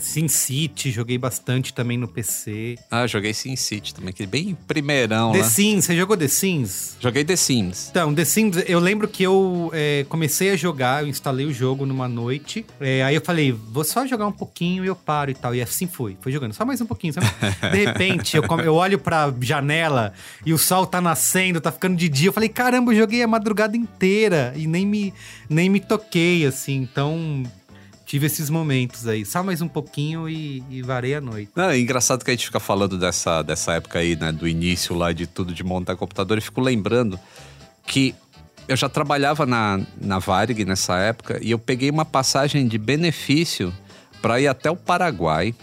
Sin 0.00 0.26
City, 0.26 0.90
joguei 0.90 1.16
bastante 1.16 1.72
também 1.72 1.96
no 1.96 2.08
PC. 2.08 2.76
Ah, 2.90 3.06
joguei 3.06 3.32
SimCity 3.32 3.94
também, 3.94 4.12
que 4.12 4.24
é 4.24 4.26
bem 4.26 4.56
primeirão 4.66 5.32
The 5.32 5.38
lá. 5.38 5.44
Sims, 5.44 5.84
você 5.84 5.96
jogou 5.96 6.16
The 6.16 6.28
Sims? 6.28 6.96
Joguei 6.98 7.24
The 7.24 7.36
Sims. 7.36 7.88
Então, 7.90 8.12
The 8.12 8.24
Sims, 8.24 8.64
eu 8.66 8.80
lembro 8.80 9.06
que 9.06 9.22
eu 9.22 9.70
é, 9.72 10.04
comecei 10.08 10.50
a 10.50 10.56
jogar, 10.56 11.02
eu 11.02 11.08
instalei 11.08 11.46
o 11.46 11.52
jogo 11.52 11.86
numa 11.86 12.08
noite. 12.08 12.66
é, 12.80 13.04
aí 13.04 13.14
eu 13.14 13.20
falei, 13.20 13.52
vou 13.52 13.84
só 13.84 14.06
jogar 14.06 14.26
um 14.26 14.32
pouquinho 14.32 14.84
e 14.84 14.88
eu 14.88 14.96
paro 14.96 15.30
e 15.30 15.34
tal. 15.34 15.54
E 15.54 15.62
assim 15.62 15.86
foi, 15.86 16.16
foi 16.20 16.32
jogando, 16.32 16.52
só 16.52 16.64
mais 16.64 16.80
um 16.80 16.86
pouquinho. 16.86 17.12
sabe? 17.12 17.26
De 17.70 17.84
repente, 17.84 18.36
eu, 18.36 18.42
eu 18.64 18.74
olho 18.74 18.98
pra 18.98 19.32
janela 19.40 20.12
e 20.44 20.52
o 20.52 20.58
sol 20.58 20.86
tá 20.86 21.00
nascendo, 21.00 21.60
tá 21.60 21.70
ficando 21.70 21.96
de 21.96 22.08
dia. 22.08 22.28
Eu 22.28 22.32
falei, 22.32 22.48
caramba, 22.48 22.92
eu 22.92 22.98
joguei 22.98 23.22
a 23.22 23.28
madrugada 23.28 23.76
inteira 23.76 24.52
e 24.56 24.66
nem 24.66 24.84
me, 24.84 25.14
nem 25.48 25.70
me 25.70 25.78
toquei, 25.78 26.44
assim. 26.44 26.76
Então, 26.76 27.44
tive 28.06 28.26
esses 28.26 28.48
momentos 28.48 29.06
aí. 29.06 29.26
Só 29.26 29.42
mais 29.42 29.60
um 29.60 29.68
pouquinho 29.68 30.28
e, 30.28 30.62
e 30.70 30.80
varei 30.80 31.16
a 31.16 31.20
noite. 31.20 31.50
Não, 31.54 31.70
é 31.70 31.78
engraçado 31.78 32.24
que 32.24 32.30
a 32.30 32.34
gente 32.34 32.46
fica 32.46 32.60
falando 32.60 32.96
dessa, 32.96 33.42
dessa 33.42 33.72
época 33.74 33.98
aí, 33.98 34.14
né? 34.16 34.30
Do 34.30 34.46
início 34.46 34.94
lá 34.94 35.12
de 35.12 35.26
tudo 35.26 35.52
de 35.52 35.64
montar 35.64 35.96
computador 35.96 36.38
e 36.38 36.40
fico 36.40 36.60
lembrando 36.60 37.18
que 37.84 38.14
eu 38.68 38.76
já 38.76 38.88
trabalhava 38.88 39.44
na, 39.44 39.80
na 40.00 40.18
Varig 40.18 40.64
nessa 40.64 40.96
época 40.98 41.38
e 41.42 41.50
eu 41.50 41.58
peguei 41.58 41.90
uma 41.90 42.04
passagem 42.04 42.66
de 42.66 42.78
benefício 42.78 43.74
para 44.22 44.40
ir 44.40 44.46
até 44.46 44.70
o 44.70 44.76
Paraguai 44.76 45.54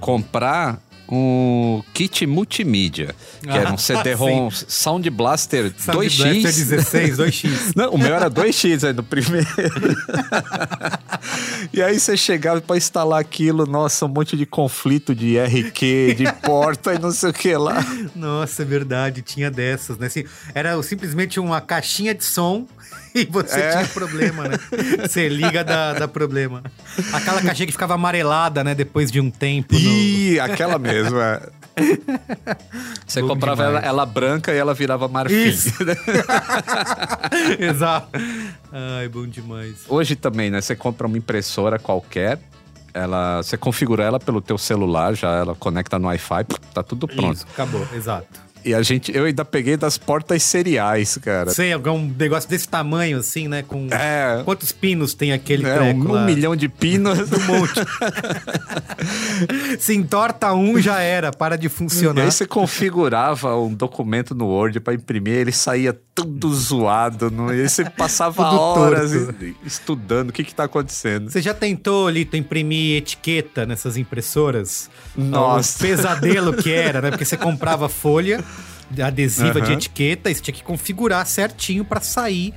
comprar 0.00 0.80
um 1.14 1.82
kit 1.92 2.26
multimídia, 2.26 3.14
que 3.42 3.50
era 3.50 3.70
um 3.70 3.74
Ah, 3.74 3.78
CD-ROM 3.78 4.50
Sound 4.50 5.10
Blaster 5.10 5.72
Sound 5.76 6.06
2X. 6.08 6.22
Blaster 6.22 6.42
16, 6.42 7.18
2x. 7.18 7.72
Não, 7.76 7.90
o 7.92 7.98
meu 7.98 8.14
era 8.14 8.30
2x 8.30 8.86
aí 8.86 8.92
no 8.94 9.02
primeiro. 9.02 9.46
e 11.72 11.82
aí 11.82 11.98
você 11.98 12.16
chegava 12.16 12.60
pra 12.60 12.76
instalar 12.76 13.20
aquilo, 13.20 13.66
nossa, 13.66 14.04
um 14.06 14.08
monte 14.08 14.36
de 14.36 14.44
conflito 14.46 15.14
de 15.14 15.38
RQ, 15.38 16.14
de 16.16 16.32
porta 16.42 16.94
e 16.94 16.98
não 16.98 17.10
sei 17.12 17.30
o 17.30 17.32
que 17.32 17.56
lá. 17.56 17.84
Nossa, 18.14 18.62
é 18.62 18.64
verdade, 18.64 19.22
tinha 19.22 19.50
dessas, 19.50 19.96
né? 19.98 20.06
Assim, 20.08 20.24
era 20.54 20.80
simplesmente 20.82 21.38
uma 21.40 21.60
caixinha 21.60 22.14
de 22.14 22.24
som 22.24 22.66
e 23.14 23.24
você 23.24 23.60
É. 23.60 23.70
tinha 23.72 23.86
problema, 23.88 24.48
né? 24.48 24.56
Você 25.00 25.28
liga, 25.28 25.62
dá, 25.62 25.92
dá 25.94 26.08
problema. 26.08 26.62
Aquela 27.12 27.40
caixinha 27.42 27.66
que 27.66 27.72
ficava 27.72 27.94
amarelada, 27.94 28.64
né? 28.64 28.74
Depois 28.74 29.10
de 29.10 29.20
um 29.20 29.30
tempo. 29.30 29.74
no- 29.74 29.80
Ih, 29.80 30.40
aquela 30.40 30.78
mesma. 30.78 31.40
Você 33.06 33.22
comprava 33.22 33.64
ela, 33.64 33.78
ela 33.80 34.06
branca 34.06 34.52
e 34.52 34.56
ela 34.58 34.74
virava 34.74 35.08
marfim. 35.08 35.34
Isso. 35.34 35.72
Exato. 37.58 38.08
Ai, 38.72 39.08
bom 39.08 39.26
demais. 39.26 39.84
Hoje 39.88 40.16
também, 40.16 40.50
né? 40.50 40.60
Você 40.60 40.76
compra 40.76 41.06
uma 41.06 41.18
impressora 41.18 41.78
qualquer, 41.78 42.38
ela, 42.94 43.42
você 43.42 43.56
configura 43.56 44.04
ela 44.04 44.20
pelo 44.20 44.40
teu 44.40 44.58
celular, 44.58 45.14
já 45.14 45.30
ela 45.30 45.54
conecta 45.54 45.98
no 45.98 46.08
Wi-Fi, 46.08 46.44
tá 46.74 46.82
tudo 46.82 47.06
pronto. 47.06 47.36
Isso, 47.36 47.46
acabou, 47.52 47.86
exato. 47.94 48.51
E 48.64 48.74
a 48.74 48.82
gente, 48.82 49.14
eu 49.16 49.24
ainda 49.24 49.44
peguei 49.44 49.76
das 49.76 49.98
portas 49.98 50.42
seriais, 50.42 51.18
cara. 51.22 51.50
Sei, 51.50 51.72
algum 51.72 52.12
negócio 52.18 52.48
desse 52.48 52.68
tamanho, 52.68 53.18
assim, 53.18 53.48
né? 53.48 53.62
Com 53.62 53.88
É. 53.90 54.42
quantos 54.44 54.70
pinos 54.72 55.14
tem 55.14 55.32
aquele 55.32 55.66
É, 55.66 55.74
treco 55.74 56.00
um, 56.08 56.12
lá? 56.12 56.24
milhão 56.24 56.54
de 56.56 56.68
pinos. 56.68 57.18
Um 57.32 57.46
monte. 57.58 57.80
Se 59.78 59.94
entorta 59.94 60.52
um, 60.54 60.78
já 60.80 61.00
era, 61.00 61.32
para 61.32 61.56
de 61.56 61.66
E 61.66 61.70
funcionar. 61.70 62.22
aí 62.22 62.30
você 62.30 62.46
configurava 62.46 63.56
um 63.56 63.72
documento 63.74 64.34
no 64.34 64.46
Word 64.46 64.80
para 64.80 64.94
imprimir, 64.94 65.34
ele 65.34 65.52
saía 65.52 65.98
tudo 66.14 66.52
zoado. 66.54 67.30
No... 67.30 67.52
E 67.52 67.62
aí 67.62 67.68
você 67.68 67.84
passava 67.88 68.44
Tudo 68.44 68.60
horas 68.60 69.12
torto. 69.12 69.44
e- 69.44 69.56
estudando 69.64 70.30
o 70.30 70.32
que 70.32 70.44
que 70.44 70.54
tá 70.54 70.64
acontecendo. 70.64 71.30
Você 71.30 71.40
já 71.40 71.54
tentou, 71.54 72.08
Lito, 72.08 72.36
imprimir 72.36 72.98
etiqueta 72.98 73.64
nessas 73.66 73.96
impressoras? 73.96 74.90
Nossa. 75.16 75.78
O 75.78 75.86
pesadelo 75.88 76.52
que 76.54 76.70
era, 76.72 77.00
né? 77.00 77.10
Porque 77.10 77.24
você 77.24 77.36
comprava 77.36 77.88
folha 77.88 78.44
adesiva 79.00 79.54
de 79.60 79.66
Aham. 79.68 79.72
etiqueta 79.74 80.30
e 80.30 80.34
você 80.34 80.42
tinha 80.42 80.54
que 80.54 80.62
configurar 80.64 81.24
certinho 81.26 81.84
pra 81.84 82.00
sair. 82.00 82.52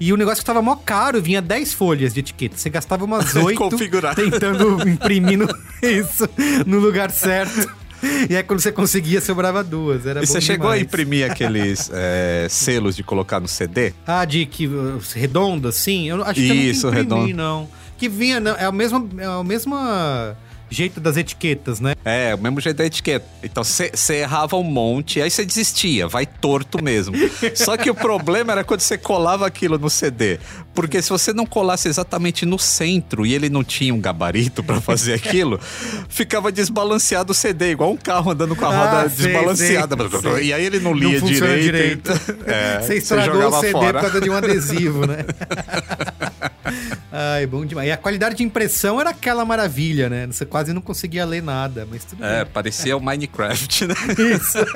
E 0.00 0.12
o 0.12 0.16
negócio 0.16 0.38
que 0.42 0.46
tava 0.46 0.60
mó 0.62 0.74
caro, 0.76 1.20
vinha 1.20 1.40
10 1.42 1.74
folhas 1.74 2.12
de 2.14 2.20
etiqueta. 2.20 2.56
Você 2.56 2.68
gastava 2.70 3.04
umas 3.04 3.32
8 3.36 3.56
Configurar. 3.58 4.14
tentando 4.14 4.88
imprimir 4.88 5.38
no- 5.38 5.48
isso 5.86 6.28
no 6.66 6.78
lugar 6.80 7.10
certo. 7.10 7.70
E 8.30 8.34
aí 8.34 8.42
quando 8.42 8.60
você 8.60 8.72
conseguia, 8.72 9.20
sobrava 9.20 9.62
duas. 9.62 10.06
Era 10.06 10.22
E 10.22 10.26
você 10.26 10.40
chegou 10.40 10.68
a 10.70 10.72
demais. 10.72 10.88
imprimir 10.88 11.24
aqueles 11.30 11.90
é, 11.92 12.46
selos 12.48 12.96
de 12.96 13.02
colocar 13.02 13.38
no 13.40 13.46
CD? 13.46 13.92
Ah, 14.06 14.24
de 14.24 14.46
que 14.46 14.66
uh, 14.66 14.98
redondo, 15.14 15.68
assim? 15.68 16.08
Eu 16.08 16.22
acho 16.24 16.34
que 16.34 16.40
Isso, 16.40 16.86
eu 16.86 16.90
nunca 16.92 17.02
imprimi, 17.02 17.20
redondo. 17.26 17.36
não. 17.36 17.68
Que 17.98 18.08
vinha, 18.08 18.40
não, 18.40 18.56
é 18.56 18.66
o 18.66 18.72
mesmo, 18.72 19.06
é 19.18 19.28
o 19.28 19.44
mesmo 19.44 19.76
jeito 20.70 21.00
das 21.00 21.16
etiquetas, 21.16 21.80
né? 21.80 21.94
É, 22.04 22.34
o 22.34 22.38
mesmo 22.38 22.60
jeito 22.60 22.76
da 22.76 22.86
etiqueta. 22.86 23.26
Então 23.42 23.62
você 23.64 23.90
errava 24.14 24.56
um 24.56 24.62
monte, 24.62 25.20
aí 25.20 25.30
você 25.30 25.44
desistia, 25.44 26.06
vai 26.08 26.24
torto 26.24 26.82
mesmo. 26.82 27.14
Só 27.54 27.76
que 27.76 27.90
o 27.90 27.94
problema 27.94 28.52
era 28.52 28.64
quando 28.64 28.80
você 28.80 28.96
colava 28.96 29.46
aquilo 29.46 29.78
no 29.78 29.90
CD. 29.90 30.38
Porque 30.74 31.02
se 31.02 31.10
você 31.10 31.32
não 31.32 31.44
colasse 31.44 31.88
exatamente 31.88 32.46
no 32.46 32.58
centro 32.58 33.26
e 33.26 33.34
ele 33.34 33.50
não 33.50 33.64
tinha 33.64 33.92
um 33.92 34.00
gabarito 34.00 34.62
pra 34.62 34.80
fazer 34.80 35.14
aquilo, 35.20 35.58
ficava 36.08 36.52
desbalanceado 36.52 37.32
o 37.32 37.34
CD, 37.34 37.72
igual 37.72 37.90
um 37.92 37.96
carro 37.96 38.30
andando 38.30 38.54
com 38.54 38.64
a 38.64 38.68
Ah, 38.68 38.84
roda 39.02 39.10
sei, 39.10 39.26
desbalanceada. 39.26 39.96
E 40.40 40.52
aí 40.52 40.64
ele 40.64 40.78
não 40.78 40.94
lia 40.94 41.20
não 41.20 41.26
direito. 41.26 41.62
direito. 41.62 42.12
É, 42.46 42.80
você 42.80 42.94
estragou 42.98 43.34
jogava 43.34 43.56
o 43.58 43.60
CD 43.60 43.72
fora. 43.72 43.92
por 43.94 44.00
causa 44.02 44.20
de 44.20 44.30
um 44.30 44.34
adesivo, 44.34 45.06
né? 45.06 45.24
Ai, 47.12 47.46
bom 47.46 47.64
demais. 47.64 47.88
E 47.88 47.92
a 47.92 47.96
qualidade 47.96 48.36
de 48.36 48.42
impressão 48.42 49.00
era 49.00 49.10
aquela 49.10 49.44
maravilha, 49.44 50.08
né? 50.08 50.26
Você 50.26 50.44
quase 50.46 50.72
não 50.72 50.80
conseguia 50.80 51.24
ler 51.24 51.42
nada, 51.42 51.86
mas 51.90 52.04
tudo 52.04 52.24
É, 52.24 52.44
bem. 52.44 52.52
parecia 52.52 52.96
o 52.96 53.00
Minecraft, 53.00 53.86
né? 53.86 53.94
Isso. 54.36 54.58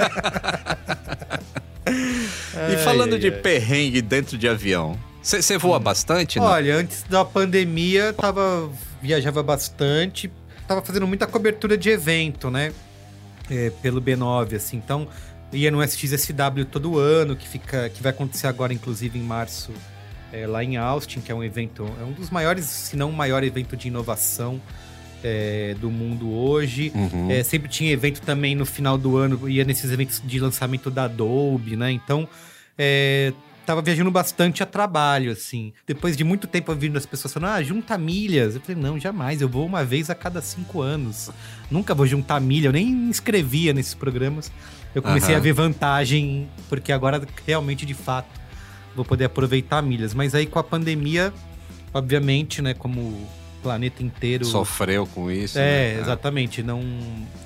E 2.73 2.77
falando 2.79 3.15
ai, 3.15 3.19
de 3.19 3.27
ai. 3.29 3.33
perrengue 3.41 4.01
dentro 4.01 4.39
de 4.39 4.49
avião, 4.49 4.99
você 5.23 5.59
voa 5.59 5.79
bastante? 5.79 6.39
não? 6.39 6.47
Olha, 6.47 6.77
antes 6.77 7.03
da 7.03 7.25
pandemia, 7.25 8.13
tava 8.13 8.71
viajava 9.03 9.43
bastante, 9.43 10.33
tava 10.67 10.81
fazendo 10.81 11.07
muita 11.07 11.27
cobertura 11.27 11.77
de 11.77 11.91
evento, 11.91 12.51
né? 12.51 12.73
É, 13.51 13.71
pelo 13.83 14.01
B9, 14.01 14.57
assim. 14.57 14.79
Então, 14.79 15.07
ia 15.53 15.71
no 15.71 15.83
SXSW 15.83 16.65
todo 16.71 16.99
ano, 16.99 17.37
que 17.37 17.47
fica, 17.47 17.91
que 17.91 18.03
vai 18.03 18.11
acontecer 18.11 18.47
agora, 18.47 18.73
inclusive 18.73 19.19
em 19.19 19.23
março, 19.23 19.71
é, 20.35 20.47
lá 20.49 20.65
em 20.65 20.77
Austin, 20.77 21.21
que 21.21 21.31
é 21.31 21.35
um 21.35 21.45
evento, 21.45 21.89
é 22.01 22.05
um 22.05 22.11
dos 22.11 22.29
maiores, 22.29 22.65
se 22.65 22.97
não 22.97 23.11
o 23.11 23.13
maior 23.13 23.45
evento 23.45 23.77
de 23.77 23.87
inovação 23.87 24.61
é, 25.23 25.77
do 25.81 25.91
mundo 25.91 26.29
hoje. 26.35 26.91
Uhum. 26.93 27.31
É, 27.31 27.45
sempre 27.45 27.69
tinha 27.69 27.93
evento 27.93 28.21
também 28.21 28.57
no 28.57 28.67
final 28.67 28.99
do 28.99 29.17
ano, 29.17 29.49
ia 29.49 29.65
nesses 29.65 29.91
eventos 29.93 30.21
de 30.25 30.41
lançamento 30.41 30.91
da 30.91 31.05
Adobe, 31.05 31.77
né? 31.77 31.93
Então, 31.93 32.29
é, 32.77 33.33
tava 33.65 33.81
viajando 33.81 34.11
bastante 34.11 34.61
a 34.61 34.67
trabalho, 34.67 35.31
assim. 35.31 35.73
Depois 35.87 36.17
de 36.17 36.25
muito 36.25 36.49
tempo 36.49 36.73
ouvindo 36.73 36.99
as 36.99 37.07
pessoas 37.07 37.33
falando, 37.33 37.53
ah, 37.53 37.63
junta 37.63 37.97
milhas. 37.97 38.57
Eu 38.57 38.61
falei, 38.61 38.83
não, 38.83 38.99
jamais, 38.99 39.41
eu 39.41 39.49
vou 39.49 39.65
uma 39.65 39.85
vez 39.85 40.11
a 40.11 40.17
cada 40.17 40.43
cinco 40.43 40.83
anos. 40.83 41.31
Nunca 41.71 41.95
vou 41.95 42.07
juntar 42.07 42.41
milha, 42.41 42.69
eu 42.69 42.73
nem 42.73 42.89
inscrevia 42.89 43.73
nesses 43.73 43.95
programas. 43.95 44.51
Eu 44.93 45.03
comecei 45.03 45.35
Aham. 45.35 45.41
a 45.41 45.43
ver 45.43 45.53
vantagem, 45.53 46.49
porque 46.69 46.93
agora 46.93 47.23
realmente, 47.47 47.87
de 47.87 47.95
fato, 47.95 48.44
vou 48.95 49.05
poder 49.05 49.25
aproveitar 49.25 49.83
milhas. 49.83 50.15
Mas 50.15 50.35
aí 50.35 50.47
com 50.47 50.59
a 50.59 50.65
pandemia, 50.65 51.33
obviamente, 51.93 52.61
né, 52.63 52.75
como 52.75 53.01
o 53.01 53.29
planeta 53.63 54.03
inteiro. 54.03 54.45
Sofreu 54.45 55.07
com 55.07 55.31
isso. 55.31 55.59
É, 55.59 55.95
né? 55.95 56.01
exatamente. 56.01 56.63
Não 56.63 56.83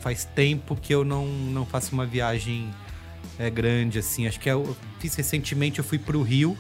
faz 0.01 0.25
tempo 0.25 0.77
que 0.77 0.95
eu 0.95 1.05
não, 1.05 1.27
não 1.27 1.65
faço 1.65 1.95
uma 1.95 2.05
viagem 2.05 2.69
é, 3.39 3.49
grande 3.49 3.99
assim. 3.99 4.27
Acho 4.27 4.41
que 4.41 4.51
eu 4.51 4.77
fiz 4.99 5.15
recentemente. 5.15 5.79
Eu 5.79 5.85
fui 5.85 5.99
pro 5.99 6.21
Rio 6.23 6.57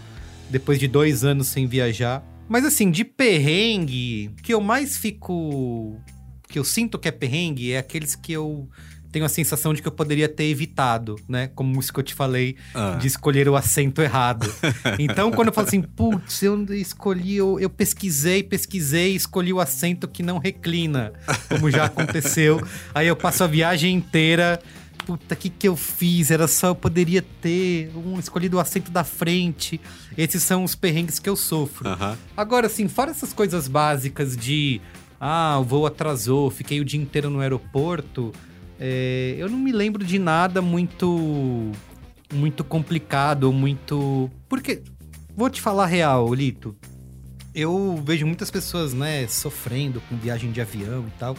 depois 0.49 0.78
de 0.78 0.87
dois 0.87 1.25
anos 1.25 1.49
sem 1.49 1.66
viajar. 1.66 2.23
Mas 2.49 2.64
assim, 2.64 2.90
de 2.90 3.04
perrengue, 3.04 4.30
o 4.38 4.42
que 4.42 4.54
eu 4.54 4.61
mais 4.61 4.97
fico, 4.97 6.00
que 6.49 6.59
eu 6.59 6.64
sinto 6.64 6.99
que 6.99 7.09
é 7.09 7.11
perrengue 7.11 7.73
é 7.73 7.78
aqueles 7.78 8.14
que 8.14 8.33
eu 8.33 8.68
tenho 9.11 9.25
a 9.25 9.29
sensação 9.29 9.73
de 9.73 9.81
que 9.83 9.88
eu 9.88 9.93
poderia 9.93 10.29
ter 10.29 10.45
evitado, 10.45 11.17
né? 11.29 11.49
Como 11.55 11.79
isso 11.81 11.93
que 11.93 11.99
eu 12.00 12.05
te 12.05 12.15
falei 12.15 12.57
Ah. 12.75 12.97
de 13.00 13.07
escolher 13.07 13.49
o 13.49 13.57
assento 13.57 14.03
errado. 14.03 14.53
Então, 14.99 15.31
quando 15.31 15.49
eu 15.49 15.55
falo 15.55 15.67
assim, 15.67 15.81
putz, 15.83 16.43
eu 16.43 16.62
escolhi, 16.75 17.37
eu, 17.37 17.59
eu 17.61 17.71
pesquisei, 17.71 18.43
pesquisei, 18.43 19.15
escolhi 19.15 19.53
o 19.53 19.61
assento 19.61 20.07
que 20.09 20.23
não 20.23 20.38
reclina, 20.38 21.12
como 21.49 21.71
já 21.71 21.85
aconteceu. 21.87 22.61
Aí 22.95 23.07
eu 23.07 23.17
passo 23.17 23.45
a 23.45 23.47
viagem 23.47 23.95
inteira. 23.95 24.61
Puta, 25.07 25.35
o 25.35 25.37
que, 25.38 25.49
que 25.49 25.67
eu 25.67 25.75
fiz? 25.77 26.31
Era 26.31 26.47
só 26.47 26.69
eu 26.69 26.75
poderia 26.75 27.23
ter 27.23 27.91
um 27.97 28.19
escolhido 28.19 28.59
o 28.59 28.61
assento 28.61 28.91
da 28.91 29.05
frente. 29.05 29.81
Esses 30.19 30.43
são 30.43 30.65
os 30.65 30.75
perrengues 30.75 31.19
que 31.19 31.29
eu 31.31 31.37
sofro. 31.37 31.88
Aham. 31.88 32.19
Agora, 32.37 32.67
assim, 32.67 32.88
fora 32.88 33.11
essas 33.11 33.33
coisas 33.33 33.67
básicas 33.69 34.37
de 34.37 34.81
ah, 35.19 35.57
o 35.59 35.65
voo 35.65 35.87
atrasou, 35.87 36.50
fiquei 36.50 36.81
o 36.81 36.85
dia 36.85 37.00
inteiro 37.00 37.31
no 37.31 37.41
aeroporto, 37.41 38.33
é, 38.79 39.35
eu 39.39 39.49
não 39.49 39.59
me 39.59 39.73
lembro 39.73 40.05
de 40.05 40.19
nada 40.19 40.61
muito 40.63 41.73
muito 42.33 42.63
complicado, 42.63 43.53
muito. 43.53 44.31
Porque, 44.49 44.83
vou 45.37 45.49
te 45.49 45.61
falar 45.61 45.85
a 45.85 45.87
real, 45.87 46.33
Lito. 46.35 46.77
Eu 47.55 48.01
vejo 48.05 48.27
muitas 48.27 48.51
pessoas, 48.51 48.93
né, 48.93 49.27
sofrendo 49.27 50.01
com 50.09 50.17
viagem 50.17 50.53
de 50.53 50.61
avião 50.61 51.05
e 51.09 51.19
tal. 51.19 51.37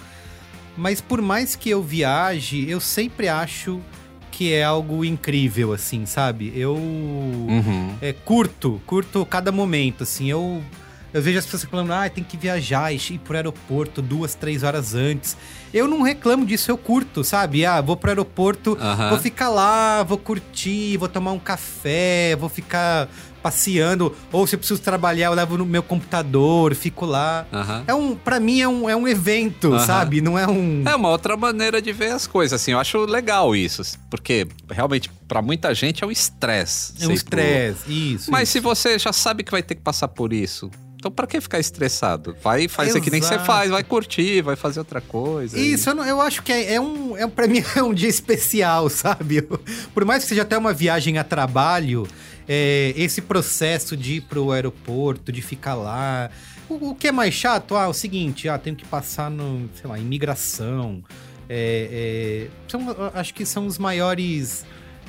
Mas 0.75 0.99
por 0.99 1.21
mais 1.21 1.55
que 1.55 1.69
eu 1.69 1.83
viaje, 1.83 2.67
eu 2.69 2.79
sempre 2.79 3.27
acho 3.27 3.79
que 4.31 4.51
é 4.53 4.63
algo 4.63 5.03
incrível, 5.05 5.73
assim, 5.73 6.05
sabe? 6.05 6.51
Eu 6.55 6.73
Uhum. 6.75 7.95
é, 8.01 8.13
curto, 8.13 8.81
curto 8.85 9.25
cada 9.25 9.51
momento, 9.51 10.03
assim, 10.03 10.29
eu... 10.29 10.63
Eu 11.13 11.21
vejo 11.21 11.39
as 11.39 11.45
pessoas 11.45 11.63
falando, 11.63 11.91
ah, 11.91 12.09
tem 12.09 12.23
que 12.23 12.37
viajar 12.37 12.93
e 12.93 12.97
ir 12.97 13.19
pro 13.19 13.35
aeroporto 13.35 14.01
duas, 14.01 14.35
três 14.35 14.63
horas 14.63 14.93
antes. 14.93 15.35
Eu 15.73 15.87
não 15.87 16.01
reclamo 16.01 16.45
disso, 16.45 16.71
eu 16.71 16.77
curto, 16.77 17.23
sabe? 17.23 17.65
Ah, 17.65 17.81
vou 17.81 17.95
pro 17.95 18.09
aeroporto, 18.09 18.77
vou 19.09 19.19
ficar 19.19 19.49
lá, 19.49 20.03
vou 20.03 20.17
curtir, 20.17 20.97
vou 20.97 21.07
tomar 21.07 21.31
um 21.31 21.39
café, 21.39 22.35
vou 22.35 22.49
ficar 22.49 23.07
passeando. 23.41 24.15
Ou 24.31 24.45
se 24.45 24.55
eu 24.55 24.59
preciso 24.59 24.81
trabalhar, 24.81 25.27
eu 25.27 25.33
levo 25.33 25.57
no 25.57 25.65
meu 25.65 25.81
computador, 25.81 26.75
fico 26.75 27.05
lá. 27.05 27.45
É 27.87 27.93
um, 27.93 28.15
pra 28.15 28.39
mim 28.39 28.61
é 28.61 28.67
um, 28.67 28.89
é 28.89 28.95
um 28.95 29.07
evento, 29.07 29.79
sabe? 29.79 30.21
Não 30.21 30.37
é 30.37 30.47
um... 30.47 30.83
É 30.85 30.95
uma 30.95 31.09
outra 31.09 31.37
maneira 31.37 31.81
de 31.81 31.91
ver 31.91 32.11
as 32.11 32.27
coisas, 32.27 32.59
assim. 32.59 32.71
Eu 32.71 32.79
acho 32.79 33.05
legal 33.05 33.55
isso, 33.55 33.81
porque 34.09 34.47
realmente 34.69 35.09
pra 35.27 35.41
muita 35.41 35.73
gente 35.73 36.03
é 36.03 36.07
um 36.07 36.11
estresse. 36.11 36.93
É 36.99 37.07
um 37.07 37.11
estresse, 37.11 38.13
isso. 38.13 38.31
Mas 38.31 38.49
isso. 38.49 38.53
se 38.53 38.59
você 38.59 38.99
já 38.99 39.13
sabe 39.13 39.43
que 39.43 39.51
vai 39.51 39.63
ter 39.63 39.75
que 39.75 39.81
passar 39.81 40.07
por 40.07 40.33
isso, 40.33 40.69
então 40.99 41.09
pra 41.09 41.25
que 41.25 41.39
ficar 41.39 41.59
estressado? 41.59 42.35
Vai 42.43 42.65
e 42.65 42.67
faz 42.67 42.93
o 42.93 42.99
que 43.01 43.09
nem 43.09 43.21
você 43.21 43.39
faz, 43.39 43.71
vai 43.71 43.83
curtir, 43.83 44.41
vai 44.41 44.57
fazer 44.57 44.79
outra 44.79 44.99
coisa. 44.99 45.57
e- 45.57 45.71
Isso, 45.71 45.89
eu, 45.89 45.95
não- 45.95 46.05
eu 46.05 46.19
acho 46.19 46.43
que 46.43 46.51
é, 46.51 46.73
é 46.73 46.81
um. 46.81 47.15
É, 47.15 47.25
pra 47.25 47.47
mim 47.47 47.63
é 47.75 47.81
um 47.81 47.93
dia 47.93 48.09
especial, 48.09 48.89
sabe? 48.89 49.41
Por 49.93 50.03
mais 50.03 50.23
que 50.23 50.29
seja 50.29 50.41
até 50.41 50.57
uma 50.57 50.73
viagem 50.73 51.17
a 51.17 51.23
trabalho, 51.23 52.05
é, 52.47 52.93
esse 52.97 53.21
processo 53.21 53.95
de 53.95 54.15
ir 54.15 54.21
pro 54.21 54.51
aeroporto, 54.51 55.31
de 55.31 55.41
ficar 55.41 55.75
lá. 55.75 56.29
O, 56.67 56.89
o 56.89 56.95
que 56.95 57.07
é 57.07 57.11
mais 57.11 57.33
chato? 57.33 57.75
Ah, 57.77 57.85
é 57.85 57.87
o 57.87 57.93
seguinte, 57.93 58.47
ah, 58.49 58.57
tenho 58.57 58.75
que 58.75 58.85
passar 58.85 59.31
no, 59.31 59.69
sei 59.79 59.89
lá, 59.89 59.97
imigração. 59.97 61.01
É, 61.47 62.47
é, 62.47 62.47
são, 62.67 62.85
acho 63.13 63.33
que 63.33 63.43
são 63.45 63.65
os 63.65 63.77
maiores 63.79 64.63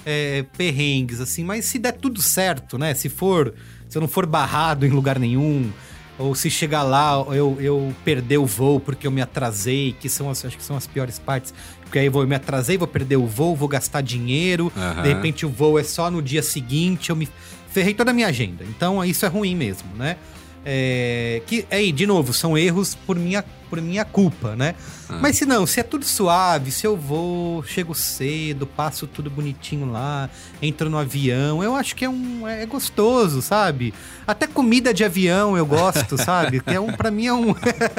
é, 0.07 0.45
perrengues, 0.57 1.21
assim, 1.21 1.45
mas 1.45 1.67
se 1.67 1.79
der 1.79 1.93
tudo 1.93 2.23
certo, 2.23 2.79
né? 2.79 2.95
Se 2.95 3.09
for. 3.09 3.53
Se 3.91 3.99
eu 3.99 4.01
não 4.01 4.09
for 4.09 4.25
barrado 4.25 4.87
em 4.87 4.91
lugar 4.91 5.19
nenhum, 5.19 5.69
ou 6.17 6.33
se 6.33 6.49
chegar 6.49 6.85
lá 6.85 7.15
eu, 7.35 7.57
eu 7.61 7.93
perder 8.05 8.39
o 8.39 8.47
voo 8.47 8.79
porque 8.79 9.05
eu 9.05 9.11
me 9.11 9.21
atrasei, 9.21 9.97
que 9.99 10.09
são 10.09 10.31
as, 10.31 10.45
acho 10.45 10.57
que 10.57 10.63
são 10.63 10.77
as 10.77 10.87
piores 10.87 11.19
partes. 11.19 11.53
Porque 11.83 11.99
aí 11.99 12.07
eu, 12.07 12.13
vou, 12.13 12.23
eu 12.23 12.29
me 12.29 12.37
atrasei, 12.37 12.79
vou 12.79 12.87
perder 12.87 13.17
o 13.17 13.27
voo, 13.27 13.57
vou 13.57 13.67
gastar 13.67 14.01
dinheiro, 14.01 14.73
Aham. 14.77 15.03
de 15.03 15.09
repente 15.09 15.45
o 15.45 15.49
voo 15.49 15.77
é 15.77 15.83
só 15.83 16.09
no 16.09 16.23
dia 16.23 16.41
seguinte, 16.41 17.11
eu 17.11 17.17
me 17.17 17.29
ferrei 17.73 17.93
toda 17.93 18.13
a 18.13 18.15
minha 18.15 18.29
agenda. 18.29 18.65
Então 18.65 19.05
isso 19.05 19.27
é 19.27 19.29
ruim 19.29 19.57
mesmo, 19.57 19.89
né? 19.97 20.17
É, 20.65 21.43
que 21.47 21.67
aí, 21.69 21.91
de 21.91 22.07
novo, 22.07 22.33
são 22.33 22.57
erros 22.57 22.95
por 22.95 23.19
minha, 23.19 23.45
por 23.69 23.81
minha 23.81 24.05
culpa, 24.05 24.55
né? 24.55 24.77
Ah. 25.11 25.19
Mas 25.21 25.37
se 25.37 25.45
não, 25.45 25.67
se 25.67 25.81
é 25.81 25.83
tudo 25.83 26.05
suave, 26.05 26.71
se 26.71 26.87
eu 26.87 26.97
vou, 26.97 27.63
chego 27.65 27.95
cedo, 27.95 28.67
passo 28.67 29.07
tudo 29.07 29.29
bonitinho 29.29 29.91
lá, 29.91 30.31
entro 30.63 30.89
no 30.89 30.97
avião, 30.97 31.63
eu 31.63 31.75
acho 31.75 31.97
que 31.97 32.05
é 32.05 32.09
um 32.09 32.47
é 32.47 32.65
gostoso, 32.65 33.43
sabe? 33.43 33.93
Até 34.27 34.47
comida 34.47 34.95
de 34.95 35.05
avião 35.05 35.57
eu 35.57 35.67
gosto, 35.67 36.17
sabe? 36.23 36.61
Que 36.61 36.75
é 36.75 36.81
um 36.81 36.93
para 36.93 37.11
mim 37.11 37.27
é 37.27 37.33
um 37.33 37.55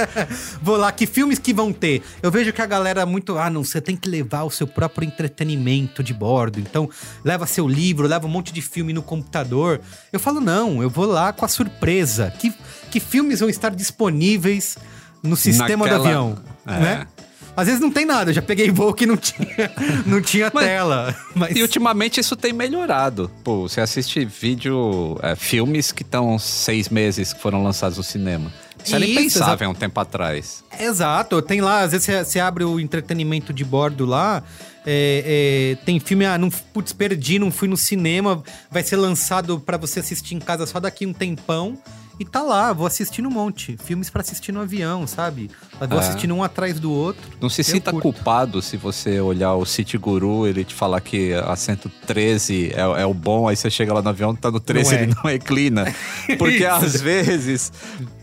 Vou 0.61 0.77
lá, 0.77 0.91
que 0.91 1.05
filmes 1.05 1.37
que 1.37 1.53
vão 1.53 1.73
ter? 1.73 2.01
Eu 2.21 2.31
vejo 2.31 2.53
que 2.53 2.61
a 2.61 2.65
galera 2.65 3.05
muito, 3.05 3.37
ah, 3.37 3.49
não, 3.49 3.63
você 3.63 3.81
tem 3.81 3.97
que 3.97 4.07
levar 4.07 4.43
o 4.43 4.49
seu 4.49 4.65
próprio 4.65 5.05
entretenimento 5.05 6.01
de 6.03 6.13
bordo. 6.13 6.59
Então, 6.59 6.89
leva 7.23 7.45
seu 7.45 7.67
livro, 7.67 8.07
leva 8.07 8.25
um 8.25 8.29
monte 8.29 8.53
de 8.53 8.61
filme 8.61 8.93
no 8.93 9.01
computador. 9.01 9.81
Eu 10.11 10.19
falo, 10.19 10.39
não, 10.39 10.81
eu 10.81 10.89
vou 10.89 11.05
lá 11.05 11.33
com 11.33 11.43
a 11.43 11.47
surpresa. 11.47 12.31
Que, 12.39 12.53
que 12.89 12.99
filmes 12.99 13.39
vão 13.39 13.49
estar 13.49 13.69
disponíveis 13.75 14.77
no 15.23 15.35
sistema 15.35 15.85
do 15.87 15.91
Naquela- 15.91 16.05
avião, 16.07 16.37
É. 16.67 16.79
né? 16.79 17.07
Às 17.55 17.65
vezes 17.67 17.81
não 17.81 17.91
tem 17.91 18.05
nada, 18.05 18.29
eu 18.31 18.33
já 18.33 18.41
peguei 18.41 18.71
voo 18.71 18.93
que 18.93 19.05
não 19.05 19.17
tinha, 19.17 19.47
não 20.07 20.21
tinha 20.21 20.49
Mas- 20.53 20.65
tela. 20.65 21.15
Mas 21.35 21.55
E 21.55 21.61
ultimamente 21.61 22.19
isso 22.19 22.35
tem 22.35 22.53
melhorado. 22.53 23.29
Pô, 23.43 23.67
você 23.67 23.81
assiste 23.81 24.23
vídeo, 24.23 25.19
é, 25.21 25.35
filmes 25.35 25.91
que 25.91 26.01
estão 26.03 26.39
seis 26.39 26.87
meses 26.87 27.33
que 27.33 27.41
foram 27.41 27.61
lançados 27.61 27.97
no 27.97 28.03
cinema. 28.03 28.51
Isso 28.83 28.95
era 28.95 29.05
impensável 29.05 29.67
há 29.67 29.71
um 29.71 29.75
tempo 29.75 29.99
atrás. 29.99 30.63
Exato, 30.79 31.41
tem 31.41 31.61
lá, 31.61 31.81
às 31.81 31.91
vezes 31.91 32.05
você, 32.05 32.23
você 32.23 32.39
abre 32.39 32.63
o 32.63 32.79
entretenimento 32.79 33.53
de 33.53 33.63
bordo 33.65 34.05
lá, 34.05 34.41
é, 34.85 35.75
é, 35.77 35.85
tem 35.85 35.99
filme, 35.99 36.25
ah, 36.25 36.37
não, 36.37 36.49
putz, 36.49 36.91
perdi, 36.93 37.37
não 37.37 37.51
fui 37.51 37.67
no 37.67 37.77
cinema, 37.77 38.41
vai 38.71 38.81
ser 38.81 38.95
lançado 38.95 39.59
pra 39.59 39.77
você 39.77 39.99
assistir 39.99 40.33
em 40.35 40.39
casa 40.39 40.65
só 40.65 40.79
daqui 40.79 41.05
um 41.05 41.13
tempão. 41.13 41.77
E 42.21 42.25
tá 42.25 42.43
lá, 42.43 42.71
vou 42.71 42.85
assistindo 42.85 43.27
um 43.27 43.31
monte. 43.31 43.75
Filmes 43.83 44.07
pra 44.11 44.21
assistir 44.21 44.51
no 44.51 44.61
avião, 44.61 45.07
sabe? 45.07 45.49
Eu 45.79 45.87
Vou 45.87 45.97
É. 45.97 46.01
assistindo 46.01 46.35
um 46.35 46.43
atrás 46.43 46.79
do 46.79 46.91
outro. 46.91 47.19
Não 47.41 47.49
se 47.49 47.63
sinta 47.63 47.89
curto. 47.89 48.03
culpado 48.03 48.61
se 48.61 48.77
você 48.77 49.19
olhar 49.19 49.55
o 49.55 49.65
City 49.65 49.97
Guru, 49.97 50.45
ele 50.45 50.63
te 50.63 50.75
falar 50.75 51.01
que 51.01 51.33
assento 51.33 51.89
13 52.05 52.73
é, 52.75 53.01
é 53.01 53.05
o 53.07 53.13
bom, 53.13 53.47
aí 53.47 53.55
você 53.55 53.71
chega 53.71 53.91
lá 53.91 54.03
no 54.03 54.09
avião, 54.09 54.35
tá 54.35 54.51
no 54.51 54.59
13 54.59 54.91
Não 54.91 54.99
é. 54.99 55.03
ele 55.03 55.13
não 55.15 55.23
reclina. 55.23 55.85
Porque 56.37 56.63
às 56.63 57.01
vezes 57.01 57.73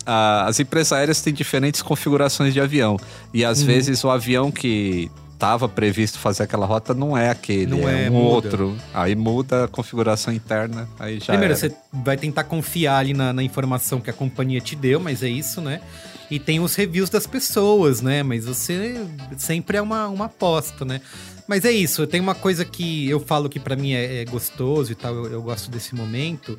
a- 0.06 0.44
as 0.46 0.60
empresas 0.60 0.92
aéreas 0.92 1.20
têm 1.20 1.34
diferentes 1.34 1.82
configurações 1.82 2.54
de 2.54 2.60
avião. 2.60 2.96
E 3.34 3.42
Uhum. 3.44 3.50
às 3.50 3.60
vezes 3.60 4.04
o 4.04 4.10
avião 4.10 4.52
que 4.52 5.10
estava 5.38 5.68
previsto 5.68 6.18
fazer 6.18 6.42
aquela 6.42 6.66
rota 6.66 6.92
não 6.92 7.16
é 7.16 7.30
aquele, 7.30 7.66
Não 7.66 7.88
é, 7.88 8.06
é, 8.06 8.10
um 8.10 8.14
muda. 8.14 8.28
outro. 8.28 8.76
Aí 8.92 9.14
muda 9.14 9.64
a 9.64 9.68
configuração 9.68 10.34
interna, 10.34 10.88
aí 10.98 11.20
já 11.20 11.26
Primeiro, 11.26 11.54
era. 11.54 11.56
você 11.56 11.72
vai 11.92 12.16
tentar 12.16 12.42
confiar 12.42 12.98
ali 12.98 13.14
na, 13.14 13.32
na 13.32 13.42
informação 13.42 14.00
que 14.00 14.10
a 14.10 14.12
companhia 14.12 14.60
te 14.60 14.74
deu, 14.74 14.98
mas 14.98 15.22
é 15.22 15.28
isso, 15.28 15.60
né? 15.60 15.80
E 16.28 16.40
tem 16.40 16.58
os 16.58 16.74
reviews 16.74 17.08
das 17.08 17.24
pessoas, 17.24 18.02
né? 18.02 18.22
Mas 18.24 18.46
você 18.46 19.00
sempre 19.36 19.76
é 19.78 19.80
uma, 19.80 20.08
uma 20.08 20.24
aposta, 20.24 20.84
né? 20.84 21.00
Mas 21.46 21.64
é 21.64 21.70
isso, 21.70 22.04
tem 22.06 22.20
uma 22.20 22.34
coisa 22.34 22.64
que 22.64 23.08
eu 23.08 23.20
falo 23.20 23.48
que 23.48 23.60
pra 23.60 23.76
mim 23.76 23.92
é, 23.92 24.22
é 24.22 24.24
gostoso 24.24 24.90
e 24.90 24.94
tal, 24.96 25.14
eu, 25.14 25.26
eu 25.34 25.42
gosto 25.42 25.70
desse 25.70 25.94
momento, 25.94 26.58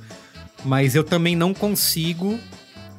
mas 0.64 0.96
eu 0.96 1.04
também 1.04 1.36
não 1.36 1.54
consigo 1.54 2.40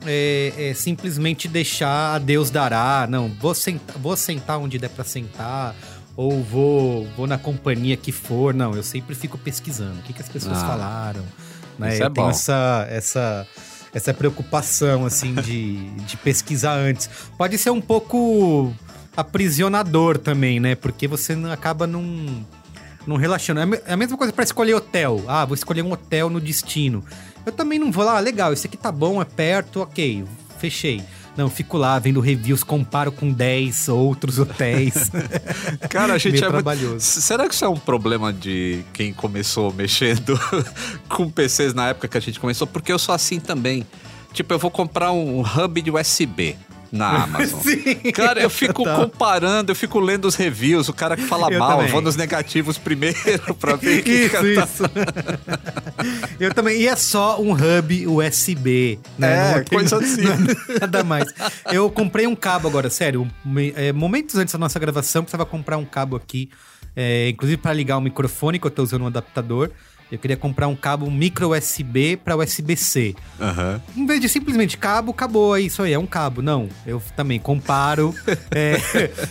é, 0.07 0.53
é, 0.71 0.75
simplesmente 0.75 1.47
deixar 1.49 2.15
a 2.15 2.19
Deus 2.19 2.51
dará. 2.51 3.07
Não, 3.09 3.29
vou 3.29 3.55
sentar, 3.55 3.97
vou 3.99 4.17
sentar 4.17 4.59
onde 4.59 4.79
der 4.79 4.91
pra 4.91 5.05
sentar, 5.05 5.75
ou 6.17 6.43
vou, 6.43 7.07
vou 7.17 7.27
na 7.27 7.39
companhia 7.39 7.97
que 7.97 8.13
for. 8.13 8.55
Não, 8.55 8.75
eu 8.75 8.83
sempre 8.83 9.15
fico 9.15 9.37
pesquisando 9.39 9.99
o 10.01 10.03
que, 10.03 10.13
que 10.13 10.23
as 10.23 10.29
pessoas 10.29 10.59
Ah, 10.59 10.67
falaram. 10.67 11.23
Né? 11.79 11.95
isso 11.95 12.03
é 12.03 12.07
eu 12.07 12.11
tenho 12.11 12.27
bom. 12.27 12.31
essa, 12.31 12.87
essa, 12.91 13.47
essa 13.95 14.13
preocupação, 14.15 15.07
assim, 15.07 15.35
de, 15.35 15.77
de 16.07 16.17
pesquisar 16.19 16.75
antes. 16.75 17.09
Pode 17.39 17.57
ser 17.59 17.71
um 17.71 17.81
pouco 17.81 18.73
aprisionador 19.17 20.19
também, 20.19 20.61
né? 20.61 20.75
Porque 20.75 21.07
você 21.09 21.35
não- 21.35 21.51
acaba 21.53 21.87
num 21.87 22.45
não 23.07 23.17
relaciono. 23.17 23.61
É 23.61 23.65
a 23.65 23.91
é 23.91 23.93
a 23.95 23.97
mesma 23.97 24.17
coisa 24.17 24.33
pra 24.33 24.45
escolher 24.45 24.75
hotel. 24.75 25.25
Ah, 25.27 25.45
vou 25.45 25.55
escolher 25.55 25.83
um 25.83 25.93
hotel 25.93 26.29
no 26.29 26.41
destino. 26.41 27.03
Eu 27.45 27.53
também 27.53 27.79
não 27.79 27.91
vou 27.91 28.05
lá, 28.05 28.17
ah, 28.17 28.21
legal, 28.21 28.53
esse 28.53 28.67
aqui 28.67 28.77
tá 28.77 28.93
bom, 28.93 29.21
é 29.21 29.25
perto, 29.25 29.81
ok, 29.81 30.25
fechei. 30.59 31.03
Não, 31.37 31.49
fico 31.49 31.79
lá 31.79 31.99
vendo 31.99 32.21
reviews, 32.21 32.63
comparo 32.63 33.11
com 33.11 33.33
10 33.33 33.89
outros 33.89 34.39
hotéis. 34.39 35.11
Cara, 35.89 36.15
a 36.15 36.19
gente 36.19 36.33
Meio 36.33 36.45
é 36.45 36.49
muito- 36.49 36.53
trabalhoso. 36.65 37.01
Será 37.01 37.49
que 37.49 37.55
isso 37.55 37.65
é 37.65 37.69
um 37.69 37.77
problema 37.79 38.33
de 38.33 38.83
quem 38.93 39.13
começou 39.13 39.73
mexendo 39.73 40.39
com 41.09 41.31
PCs 41.31 41.73
na 41.73 41.89
época 41.91 42.09
que 42.09 42.19
a 42.19 42.21
gente 42.21 42.39
começou? 42.39 42.67
Porque 42.67 42.93
eu 42.93 42.99
sou 42.99 43.15
assim 43.15 43.39
também. 43.41 43.87
Tipo, 44.33 44.53
eu 44.55 44.59
vou 44.59 44.71
comprar 44.71 45.13
um 45.13 45.41
hub 45.41 45.81
de 45.81 45.91
USB 45.91 46.57
na 46.93 47.25
Amazon. 47.25 47.61
Sim, 47.61 47.95
Cara, 48.13 48.41
eu 48.41 48.51
fico 48.51 48.83
total. 48.85 49.03
comparando, 49.09 49.71
eu 49.73 49.77
fico 49.77 49.99
lendo 50.01 50.25
os 50.27 50.35
reviews, 50.35 50.89
o 50.89 50.93
cara 50.93 51.17
que 51.17 51.23
fala 51.23 51.49
Eu 51.53 51.59
mal, 51.59 51.71
eu 51.73 51.77
também. 51.79 51.93
vou 51.93 52.01
nos 52.01 52.17
negativos 52.17 52.77
primeiro 52.79 53.55
pra 53.59 53.77
ver 53.77 54.01
o 54.01 54.03
que 54.03 54.11
Isso, 54.11 54.37
que 54.41 54.55
tá- 54.55 54.65
isso. 54.65 54.85
Eu 56.41 56.55
também. 56.55 56.81
E 56.81 56.89
é 56.89 56.97
só 56.97 57.41
um 57.41 57.53
hub 57.53 58.07
USB, 58.07 58.99
né? 59.19 59.53
É, 59.53 59.57
Não 59.59 59.65
coisa 59.65 59.97
assim. 60.01 60.23
Nada 60.81 61.05
mais. 61.05 61.29
Eu 61.71 61.91
comprei 61.91 62.27
um 62.27 62.35
cabo 62.35 62.69
agora, 62.69 62.89
sério. 62.91 63.29
é, 63.77 63.93
momentos 63.93 64.37
antes 64.37 64.53
da 64.53 64.59
nossa 64.59 64.79
gravação, 64.79 65.21
eu 65.21 65.25
precisava 65.25 65.45
comprar 65.47 65.77
um 65.77 65.85
cabo 65.85 66.17
aqui. 66.17 66.49
é, 66.97 67.29
inclusive 67.29 67.57
para 67.61 67.73
ligar 67.73 67.99
o 67.99 68.01
microfone, 68.01 68.59
que 68.59 68.67
eu 68.67 68.71
tô 68.71 68.83
usando 68.83 69.03
um 69.03 69.07
adaptador. 69.07 69.71
Eu 70.11 70.19
queria 70.19 70.37
comprar 70.37 70.67
um 70.67 70.75
cabo 70.75 71.09
micro 71.11 71.57
USB 71.57 72.17
para 72.17 72.37
USB-C. 72.37 73.15
Aham. 73.41 73.81
Em 73.97 74.07
vez 74.07 74.21
de 74.21 74.29
simplesmente 74.29 74.77
cabo, 74.77 75.13
acabou, 75.13 75.57
é 75.57 75.61
isso 75.61 75.83
aí, 75.83 75.93
é 75.93 75.99
um 75.99 76.07
cabo. 76.07 76.43
Não, 76.43 76.69
eu 76.87 77.01
também 77.15 77.39
comparo. 77.39 78.13
é, 78.51 78.77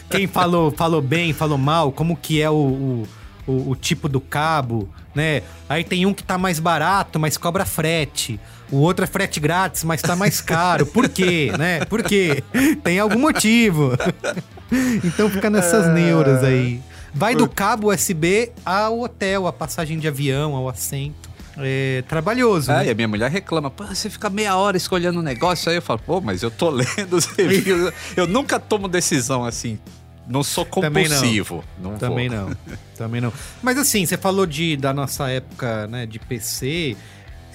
quem 0.10 0.26
falou, 0.26 0.72
falou 0.72 1.02
bem, 1.02 1.34
falou 1.34 1.58
mal, 1.58 1.92
como 1.92 2.16
que 2.16 2.42
é 2.42 2.50
o, 2.50 2.54
o, 2.54 3.08
o- 3.46 3.72
o 3.72 3.76
tipo 3.76 4.08
do 4.08 4.22
cabo, 4.22 4.88
né? 5.14 5.42
Aí 5.68 5.84
tem 5.84 6.06
um 6.06 6.14
que 6.14 6.24
tá 6.24 6.38
mais 6.38 6.60
barato, 6.60 7.20
mas 7.20 7.36
cobra 7.38 7.66
frete. 7.66 8.40
O 8.72 8.78
outro 8.78 9.04
é 9.04 9.08
frete 9.08 9.40
grátis, 9.40 9.84
mas 9.84 10.02
tá 10.02 10.16
mais 10.16 10.40
caro. 10.40 10.86
Por 10.86 11.10
quê, 11.10 11.52
né? 11.58 11.84
Por 11.86 12.04
quê? 12.04 12.42
Tem 12.84 13.00
algum 13.00 13.20
motivo. 13.20 13.98
então 15.04 15.30
fica 15.30 15.50
nessas 15.50 15.92
neuras 15.94 16.44
aí. 16.44 16.80
Vai 17.14 17.36
do 17.36 17.48
cabo 17.50 17.92
USB 17.94 18.52
ao 18.66 19.00
hotel, 19.02 19.48
a 19.48 19.54
passagem 19.54 19.98
de 20.00 20.08
avião, 20.08 20.56
ao 20.56 20.70
assento. 20.70 21.30
É 21.62 22.04
trabalhoso, 22.08 22.72
É, 22.72 22.78
né? 22.78 22.86
e 22.88 22.90
a 22.90 22.96
minha 22.96 23.08
mulher 23.08 23.30
reclama, 23.30 23.70
pô, 23.70 23.84
você 23.86 24.10
fica 24.10 24.30
meia 24.30 24.56
hora 24.56 24.78
escolhendo 24.78 25.20
um 25.20 25.22
negócio, 25.22 25.70
aí 25.70 25.76
eu 25.78 25.82
falo, 25.82 26.00
pô, 26.00 26.22
mas 26.22 26.42
eu 26.42 26.50
tô 26.50 26.70
lendo 26.72 27.14
os 27.18 27.26
reviews, 27.26 27.92
eu 28.16 28.26
nunca 28.26 28.58
tomo 28.60 28.88
decisão 28.88 29.44
assim, 29.44 29.78
não 30.26 30.42
sou 30.42 30.64
Também 30.64 31.10
não. 31.10 31.16
compulsivo. 31.18 31.64
Não. 31.82 31.98
Também 31.98 32.30
não. 32.30 32.56
Também 32.96 33.20
não. 33.20 33.34
Mas 33.62 33.78
assim, 33.78 34.06
você 34.06 34.16
falou 34.16 34.46
de, 34.46 34.78
da 34.78 34.94
nossa 34.94 35.28
época, 35.30 35.88
né, 35.88 36.06
de 36.06 36.18
PC. 36.20 36.96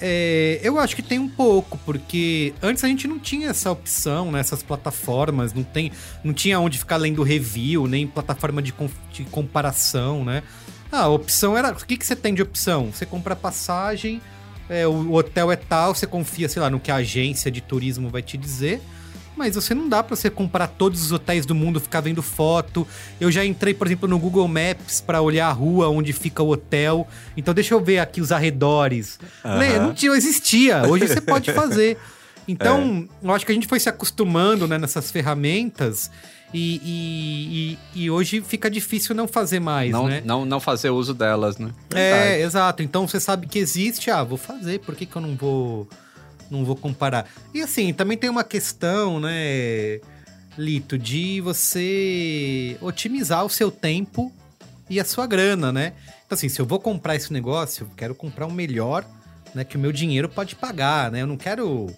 É, 0.01 0.59
eu 0.61 0.79
acho 0.79 0.95
que 0.95 1.01
tem 1.01 1.19
um 1.19 1.29
pouco, 1.29 1.77
porque 1.85 2.53
antes 2.61 2.83
a 2.83 2.87
gente 2.87 3.07
não 3.07 3.17
tinha 3.17 3.49
essa 3.49 3.71
opção 3.71 4.31
nessas 4.31 4.61
plataformas, 4.61 5.53
não, 5.53 5.63
tem, 5.63 5.91
não 6.23 6.33
tinha 6.33 6.59
onde 6.59 6.77
ficar 6.77 6.97
lendo 6.97 7.23
review, 7.23 7.87
nem 7.87 8.05
plataforma 8.05 8.61
de, 8.61 8.73
de 9.11 9.23
comparação, 9.25 10.25
né? 10.25 10.43
Ah, 10.91 11.03
a 11.03 11.09
opção 11.09 11.57
era. 11.57 11.71
O 11.71 11.85
que, 11.85 11.97
que 11.97 12.05
você 12.05 12.15
tem 12.15 12.33
de 12.33 12.41
opção? 12.41 12.91
Você 12.91 13.05
compra 13.05 13.35
passagem, 13.35 14.21
é, 14.69 14.85
o 14.87 15.13
hotel 15.13 15.51
é 15.51 15.55
tal, 15.55 15.95
você 15.95 16.07
confia, 16.07 16.47
sei 16.49 16.61
lá, 16.61 16.69
no 16.69 16.79
que 16.79 16.91
a 16.91 16.95
agência 16.95 17.49
de 17.49 17.61
turismo 17.61 18.09
vai 18.09 18.21
te 18.21 18.37
dizer. 18.37 18.81
Mas 19.35 19.55
você 19.55 19.73
não 19.73 19.89
dá 19.89 20.01
pra 20.01 20.15
você 20.15 20.29
comparar 20.29 20.67
todos 20.67 21.03
os 21.03 21.11
hotéis 21.11 21.45
do 21.45 21.53
mundo, 21.53 21.79
ficar 21.79 22.01
vendo 22.01 22.21
foto. 22.21 22.87
Eu 23.19 23.31
já 23.31 23.43
entrei, 23.45 23.73
por 23.73 23.87
exemplo, 23.87 24.07
no 24.07 24.17
Google 24.17 24.47
Maps 24.47 25.01
pra 25.01 25.21
olhar 25.21 25.47
a 25.47 25.51
rua 25.51 25.89
onde 25.89 26.13
fica 26.13 26.41
o 26.41 26.49
hotel. 26.49 27.07
Então 27.35 27.53
deixa 27.53 27.73
eu 27.73 27.83
ver 27.83 27.99
aqui 27.99 28.21
os 28.21 28.31
arredores. 28.31 29.19
Lê, 29.43 29.77
Não 29.79 29.93
tinha, 29.93 30.13
existia. 30.13 30.83
Hoje 30.87 31.07
você 31.07 31.19
pode 31.21 31.51
fazer. 31.53 31.97
Então, 32.47 33.09
eu 33.23 33.33
acho 33.33 33.43
que 33.45 33.51
a 33.51 33.55
gente 33.55 33.67
foi 33.67 33.79
se 33.79 33.89
acostumando 33.89 34.67
né, 34.67 34.77
nessas 34.77 35.09
ferramentas 35.09 36.11
e, 36.53 37.77
e, 37.95 38.03
e- 38.03 38.09
hoje 38.11 38.39
fica 38.41 38.69
difícil 38.69 39.15
não 39.15 39.27
fazer 39.27 39.59
mais, 39.59 39.91
Não, 39.91 40.07
né? 40.07 40.21
não, 40.23 40.45
não 40.45 40.59
fazer 40.59 40.91
uso 40.91 41.13
delas, 41.13 41.57
né? 41.57 41.71
É, 41.93 42.39
exato. 42.41 42.83
Então 42.83 43.07
você 43.07 43.19
sabe 43.19 43.47
que 43.47 43.57
existe, 43.57 44.11
ah, 44.11 44.23
vou 44.23 44.37
fazer, 44.37 44.79
por 44.79 44.95
que, 44.95 45.07
que 45.07 45.15
eu 45.15 45.21
não 45.23 45.35
vou 45.35 45.87
não 46.49 46.63
vou 46.65 46.75
comparar? 46.75 47.27
E 47.53 47.61
assim, 47.61 47.93
também 47.93 48.17
tem 48.17 48.29
uma 48.29 48.43
questão, 48.43 49.19
né, 49.19 49.99
Lito, 50.57 50.97
de 50.97 51.41
você 51.41 52.77
otimizar 52.81 53.45
o 53.45 53.49
seu 53.49 53.69
tempo 53.71 54.31
e 54.89 54.99
a 54.99 55.05
sua 55.05 55.27
grana, 55.27 55.71
né? 55.71 55.93
Então 56.25 56.35
assim, 56.35 56.49
se 56.49 56.59
eu 56.59 56.65
vou 56.65 56.79
comprar 56.79 57.15
esse 57.15 57.31
negócio, 57.33 57.83
eu 57.85 57.95
quero 57.95 58.15
comprar 58.15 58.45
o 58.45 58.51
melhor, 58.51 59.05
né, 59.53 59.63
que 59.63 59.77
o 59.77 59.79
meu 59.79 59.91
dinheiro 59.91 60.29
pode 60.29 60.55
pagar, 60.55 61.11
né? 61.11 61.21
Eu 61.21 61.27
não 61.27 61.37
quero 61.37 61.89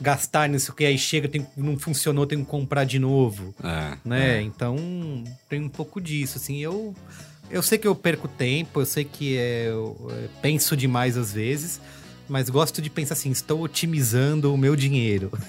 gastar 0.00 0.48
nisso 0.48 0.72
que 0.74 0.84
aí 0.84 0.98
chega, 0.98 1.28
tem, 1.28 1.46
não 1.56 1.78
funcionou, 1.78 2.26
tenho 2.26 2.44
que 2.44 2.50
comprar 2.50 2.84
de 2.84 2.98
novo 2.98 3.54
É, 3.62 3.96
né? 4.04 4.38
é. 4.38 4.42
Então 4.42 4.76
tem 5.48 5.60
um 5.60 5.68
pouco 5.68 6.00
disso, 6.00 6.38
assim. 6.38 6.58
Eu 6.58 6.94
eu 7.50 7.62
sei 7.62 7.76
que 7.76 7.86
eu 7.86 7.94
perco 7.94 8.26
tempo, 8.26 8.80
eu 8.80 8.86
sei 8.86 9.04
que 9.04 9.36
é, 9.36 9.66
eu 9.68 10.10
é, 10.10 10.28
penso 10.40 10.74
demais 10.74 11.18
às 11.18 11.32
vezes, 11.32 11.80
mas 12.28 12.48
gosto 12.48 12.80
de 12.80 12.88
pensar 12.88 13.14
assim, 13.14 13.30
estou 13.30 13.62
otimizando 13.62 14.52
o 14.52 14.56
meu 14.56 14.76
dinheiro. 14.76 15.30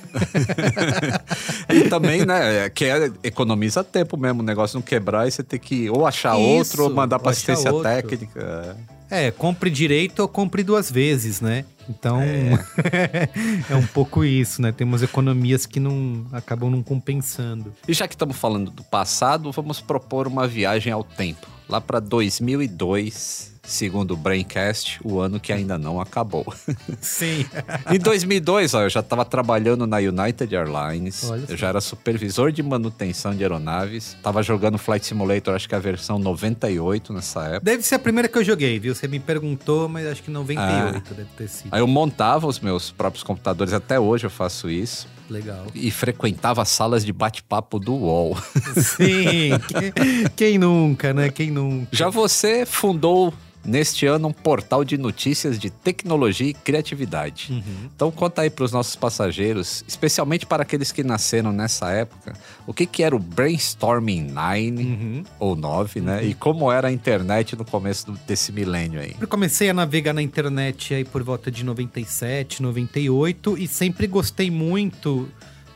E 1.70 1.90
também, 1.90 2.26
né, 2.26 2.66
é 2.66 2.70
que 2.70 2.86
é, 2.86 3.12
economiza 3.24 3.84
tempo 3.84 4.18
mesmo, 4.18 4.42
o 4.42 4.46
negócio 4.46 4.76
não 4.76 4.82
quebrar 4.82 5.28
e 5.28 5.32
você 5.32 5.42
ter 5.42 5.60
que 5.60 5.90
ou 5.90 6.06
achar 6.06 6.38
Isso, 6.38 6.46
outro 6.46 6.84
ou 6.84 6.90
mandar 6.94 7.16
achar 7.18 7.30
assistência 7.32 7.72
técnica. 7.82 8.78
É, 9.10 9.32
compre 9.32 9.70
direito 9.70 10.22
ou 10.22 10.28
compre 10.28 10.64
duas 10.64 10.92
vezes, 10.92 11.40
né? 11.40 11.66
Então 11.88 12.20
é. 13.70 13.76
um 13.76 13.86
pouco 13.88 14.24
isso, 14.24 14.62
né? 14.62 14.72
Tem 14.72 14.86
umas 14.86 15.04
economias 15.04 15.66
que 15.66 15.80
não 15.80 16.26
acabam 16.32 16.70
não 16.70 16.82
compensando. 16.82 17.74
E 17.88 17.94
já 17.94 18.08
que 18.08 18.16
estamos 18.16 18.36
falando 18.38 18.72
do 18.72 18.84
passado, 18.84 19.52
vamos 19.52 19.80
propor 19.80 20.28
uma 20.28 20.48
viagem 20.48 20.92
ao 20.92 21.04
tempo. 21.04 21.48
Lá 21.70 21.80
para 21.80 22.00
2002, 22.00 23.53
segundo 23.64 24.12
o 24.12 24.18
Braincast, 24.18 25.00
o 25.04 25.20
ano 25.20 25.40
que 25.40 25.52
ainda 25.54 25.78
não 25.78 26.00
acabou. 26.00 26.46
Sim. 27.02 27.46
em 27.92 27.98
2002, 27.98 28.74
ó, 28.74 28.82
eu 28.84 28.90
já 28.90 29.00
estava 29.00 29.24
trabalhando 29.24 29.88
na 29.88 29.98
United 29.98 30.54
Airlines. 30.54 31.24
Olha. 31.30 31.46
Eu 31.48 31.58
já 31.58 31.70
era 31.70 31.82
supervisor 31.82 32.52
de 32.52 32.62
manutenção 32.62 33.34
de 33.34 33.42
aeronaves. 33.44 34.18
Tava 34.22 34.44
jogando 34.44 34.78
Flight 34.78 35.06
Simulator, 35.06 35.56
acho 35.56 35.68
que 35.68 35.76
a 35.76 35.80
versão 35.80 36.20
98 36.20 37.14
nessa 37.14 37.46
época. 37.46 37.62
Deve 37.62 37.84
ser 37.84 37.96
a 37.96 38.00
primeira 38.00 38.28
que 38.28 38.38
eu 38.38 38.44
joguei, 38.44 38.78
viu? 38.80 38.94
Você 38.94 39.08
me 39.08 39.20
perguntou, 39.20 39.88
mas 39.88 40.06
acho 40.08 40.22
que 40.22 40.30
98 40.30 41.14
deve 41.14 41.30
ter 41.38 41.48
sido. 41.48 41.70
Aí 41.74 41.80
eu 41.80 41.88
montava 41.88 42.46
os 42.48 42.60
meus 42.60 42.92
próprios 42.92 43.24
computadores, 43.24 43.74
até 43.74 44.00
hoje 44.00 44.26
eu 44.26 44.30
faço 44.30 44.70
isso. 44.70 45.08
Legal. 45.30 45.66
E 45.74 45.90
frequentava 45.90 46.66
salas 46.66 47.06
de 47.06 47.14
bate-papo 47.14 47.80
do 47.80 47.94
UOL. 47.94 48.38
Sim, 48.76 49.52
quem, 49.68 50.24
quem 50.36 50.58
nunca, 50.58 51.14
né? 51.14 51.30
Quem 51.30 51.50
nunca? 51.50 51.88
Já 51.92 52.10
você 52.10 52.66
fundou 52.66 53.34
neste 53.66 54.06
ano 54.06 54.28
um 54.28 54.34
portal 54.34 54.84
de 54.84 54.98
notícias 54.98 55.58
de 55.58 55.70
tecnologia 55.70 56.50
e 56.50 56.54
criatividade. 56.54 57.48
Uhum. 57.52 57.90
Então 57.96 58.12
conta 58.12 58.42
aí 58.42 58.50
para 58.50 58.66
os 58.66 58.72
nossos 58.72 58.96
passageiros, 58.96 59.84
especialmente 59.88 60.46
para 60.46 60.64
aqueles 60.64 60.92
que 60.92 61.04
nasceram 61.04 61.52
nessa 61.54 61.90
época, 61.92 62.34
o 62.68 62.74
que, 62.74 62.86
que 62.86 63.04
era 63.04 63.16
o 63.16 63.20
Brainstorming 63.20 64.24
9 64.32 64.70
Uhum. 64.84 65.24
ou 65.40 65.56
9, 65.56 66.02
né? 66.02 66.24
E 66.26 66.34
como 66.34 66.72
era 66.72 66.90
a 66.90 66.92
internet 66.92 67.56
no 67.56 67.64
começo 67.66 68.08
do- 68.12 68.20
desse 68.28 68.52
milênio 68.52 69.00
aí. 69.00 69.16
Eu 69.20 69.28
comecei 69.28 69.70
a 69.70 69.74
navegar 69.74 70.14
na 70.14 70.22
internet 70.22 70.94
aí 70.94 71.06
por 71.06 71.24
volta 71.24 71.50
de 71.52 71.64
97, 71.64 72.62
98 72.62 73.58
e 73.58 73.68
sempre 73.68 74.08
gostei 74.08 74.52
muito 74.52 75.30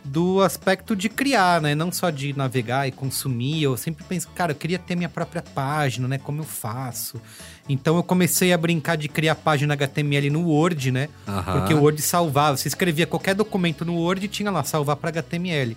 do 0.04 0.42
aspecto 0.42 0.96
de 0.96 1.10
criar, 1.10 1.62
né? 1.62 1.76
Não 1.76 1.92
só 1.92 2.10
de 2.10 2.32
navegar 2.36 2.88
e 2.88 2.92
consumir. 2.92 3.64
Eu 3.64 3.76
sempre 3.76 4.06
penso, 4.06 4.30
cara, 4.34 4.54
eu 4.54 4.56
queria 4.56 4.80
ter 4.80 4.96
minha 4.96 5.10
própria 5.10 5.42
página, 5.42 6.08
né? 6.08 6.18
Como 6.18 6.40
eu 6.40 6.46
faço. 6.46 7.22
Então 7.70 7.98
eu 7.98 8.04
comecei 8.04 8.54
a 8.54 8.58
brincar 8.58 8.96
de 8.96 9.08
criar 9.10 9.36
página 9.36 9.74
HTML 9.74 10.30
no 10.30 10.48
Word, 10.48 10.92
né? 10.92 11.10
Aham. 11.28 11.60
Porque 11.60 11.74
o 11.74 11.82
Word 11.82 12.02
salvava. 12.02 12.56
Você 12.58 12.68
escrevia 12.68 13.06
qualquer 13.06 13.36
documento 13.36 13.84
no 13.84 13.96
Word 13.96 14.26
e 14.26 14.30
tinha 14.30 14.50
lá 14.50 14.64
salvar 14.64 14.96
para 14.96 15.10
HTML. 15.10 15.76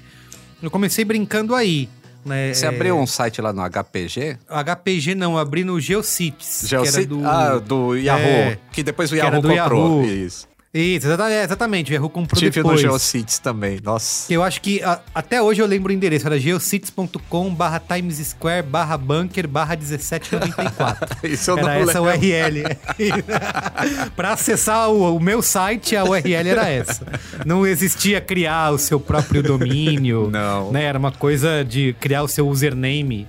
Eu 0.62 0.70
comecei 0.70 1.04
brincando 1.04 1.54
aí. 1.54 1.88
Né? 2.24 2.52
Você 2.52 2.66
É, 2.66 2.68
abriu 2.68 2.98
um 2.98 3.06
site 3.06 3.40
lá 3.40 3.50
no 3.52 3.62
HPG? 3.62 4.36
HPG 4.48 5.14
não, 5.14 5.38
abri 5.38 5.64
no 5.64 5.80
Geocities. 5.80 6.66
que 6.68 6.74
era 6.74 6.84
Geocities? 6.84 7.06
do... 7.08 7.26
Ah, 7.26 7.58
do 7.58 7.96
Yahoo. 7.96 8.20
É, 8.22 8.58
que 8.70 8.82
depois 8.82 9.10
o 9.10 9.16
Yahoo 9.16 9.40
comprou. 9.42 9.54
Yahoo. 9.56 10.04
Isso. 10.04 10.46
Isso, 10.72 11.08
é, 11.10 11.42
exatamente. 11.42 11.90
O 11.90 11.94
Yahoo 11.94 12.08
comprou 12.08 12.38
Tive 12.38 12.50
depois. 12.62 12.76
no 12.80 12.88
Geocities 12.90 13.40
também. 13.40 13.80
Nossa. 13.82 14.32
Eu 14.32 14.40
acho 14.40 14.60
que 14.60 14.80
a- 14.84 15.00
até 15.12 15.42
hoje 15.42 15.60
eu 15.60 15.66
lembro 15.66 15.90
o 15.92 15.94
endereço. 15.94 16.26
Era 16.28 16.38
geocities.com 16.38 17.52
barra 17.52 17.80
Times 17.80 18.18
Square 18.28 18.64
barra 18.68 18.96
bunker 18.96 19.48
barra 19.48 19.74
1794. 19.74 21.26
Isso 21.26 21.50
eu 21.50 21.56
não 21.56 21.68
era 21.68 21.80
essa 21.80 21.98
a 21.98 22.02
lembro. 22.02 22.28
URL. 22.28 22.62
Pra 24.14 24.32
acessar 24.34 24.88
o, 24.90 25.16
o 25.16 25.20
meu 25.20 25.42
site, 25.42 25.96
a 25.96 26.04
URL 26.04 26.48
era 26.48 26.68
essa. 26.68 27.04
Não 27.44 27.66
existia 27.66 28.20
criar 28.20 28.70
o 28.70 28.78
seu 28.78 29.00
próprio 29.00 29.42
domínio. 29.42 30.28
Não. 30.32 30.70
Né? 30.70 30.84
Era 30.84 30.98
uma 31.00 31.10
coisa 31.10 31.64
de 31.64 31.94
criar 31.98 32.22
o 32.22 32.28
seu 32.28 32.46
username. 32.48 33.26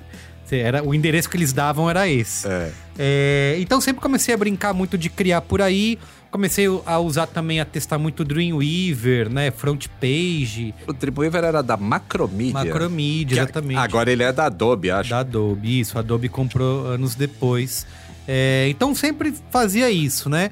Era, 0.52 0.84
o 0.84 0.94
endereço 0.94 1.30
que 1.30 1.38
eles 1.38 1.54
davam 1.54 1.90
era 1.90 2.08
esse. 2.10 2.46
É. 2.46 2.72
É, 3.00 3.56
então 3.60 3.80
sempre 3.80 4.02
comecei 4.02 4.34
a 4.34 4.38
brincar 4.38 4.74
muito 4.74 4.98
de 4.98 5.10
criar 5.10 5.40
por 5.42 5.62
aí. 5.62 5.98
Comecei 6.32 6.66
a 6.86 6.98
usar 6.98 7.28
também, 7.28 7.60
a 7.60 7.66
testar 7.66 7.98
muito 7.98 8.24
Dreamweaver, 8.24 9.30
né? 9.30 9.52
Front 9.52 9.88
Page, 10.00 10.74
O 10.88 10.94
Dreamweaver 10.94 11.44
era 11.44 11.62
da 11.62 11.76
Macromedia. 11.76 12.54
Macromedia, 12.54 13.36
Que 13.38 13.44
exatamente. 13.44 13.78
Agora 13.78 14.10
ele 14.10 14.24
é 14.24 14.32
da 14.32 14.46
Adobe, 14.46 14.90
acho. 14.90 15.10
Da 15.10 15.20
Adobe, 15.20 15.80
isso. 15.82 15.98
A 15.98 16.00
Adobe 16.00 16.30
comprou 16.30 16.88
anos 16.88 17.16
depois. 17.16 17.86
É, 18.26 18.68
então 18.70 18.96
sempre 18.96 19.34
fazia 19.50 19.92
isso, 19.92 20.30
né? 20.30 20.52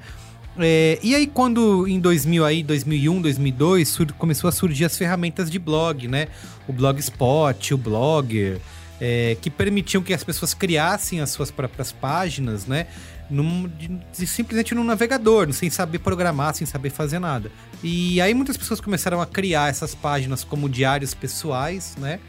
É, 0.57 0.99
e 1.01 1.15
aí 1.15 1.25
quando 1.25 1.87
em 1.87 1.97
2000 1.97 2.43
aí, 2.43 2.61
2001, 2.61 3.21
2002, 3.21 3.87
sur- 3.87 4.11
começou 4.17 4.49
a 4.49 4.51
surgir 4.51 4.83
as 4.83 4.97
ferramentas 4.97 5.49
de 5.49 5.57
blog, 5.57 6.09
né? 6.09 6.27
O 6.67 6.73
Blogspot, 6.73 7.73
o 7.73 7.77
Blogger, 7.77 8.59
é, 8.99 9.37
que 9.41 9.49
permitiam 9.49 10.03
que 10.03 10.13
as 10.13 10.25
pessoas 10.25 10.53
criassem 10.53 11.21
as 11.21 11.29
suas 11.29 11.49
próprias 11.49 11.93
páginas, 11.93 12.65
né? 12.65 12.87
Num- 13.29 13.67
de- 13.67 13.87
de- 13.87 14.27
simplesmente 14.27 14.73
num 14.73 14.83
navegador, 14.83 15.51
sem 15.53 15.69
saber 15.69 15.99
programar, 15.99 16.55
sem 16.55 16.65
saber 16.65 16.89
fazer 16.89 17.19
nada. 17.19 17.51
E 17.83 18.19
aí 18.19 18.33
muitas 18.33 18.57
pessoas 18.57 18.81
começaram 18.81 19.21
a 19.21 19.25
criar 19.25 19.69
essas 19.69 19.93
páginas 19.93 20.43
como 20.43 20.67
diários 20.67 21.13
pessoais, 21.13 21.95
né? 21.97 22.19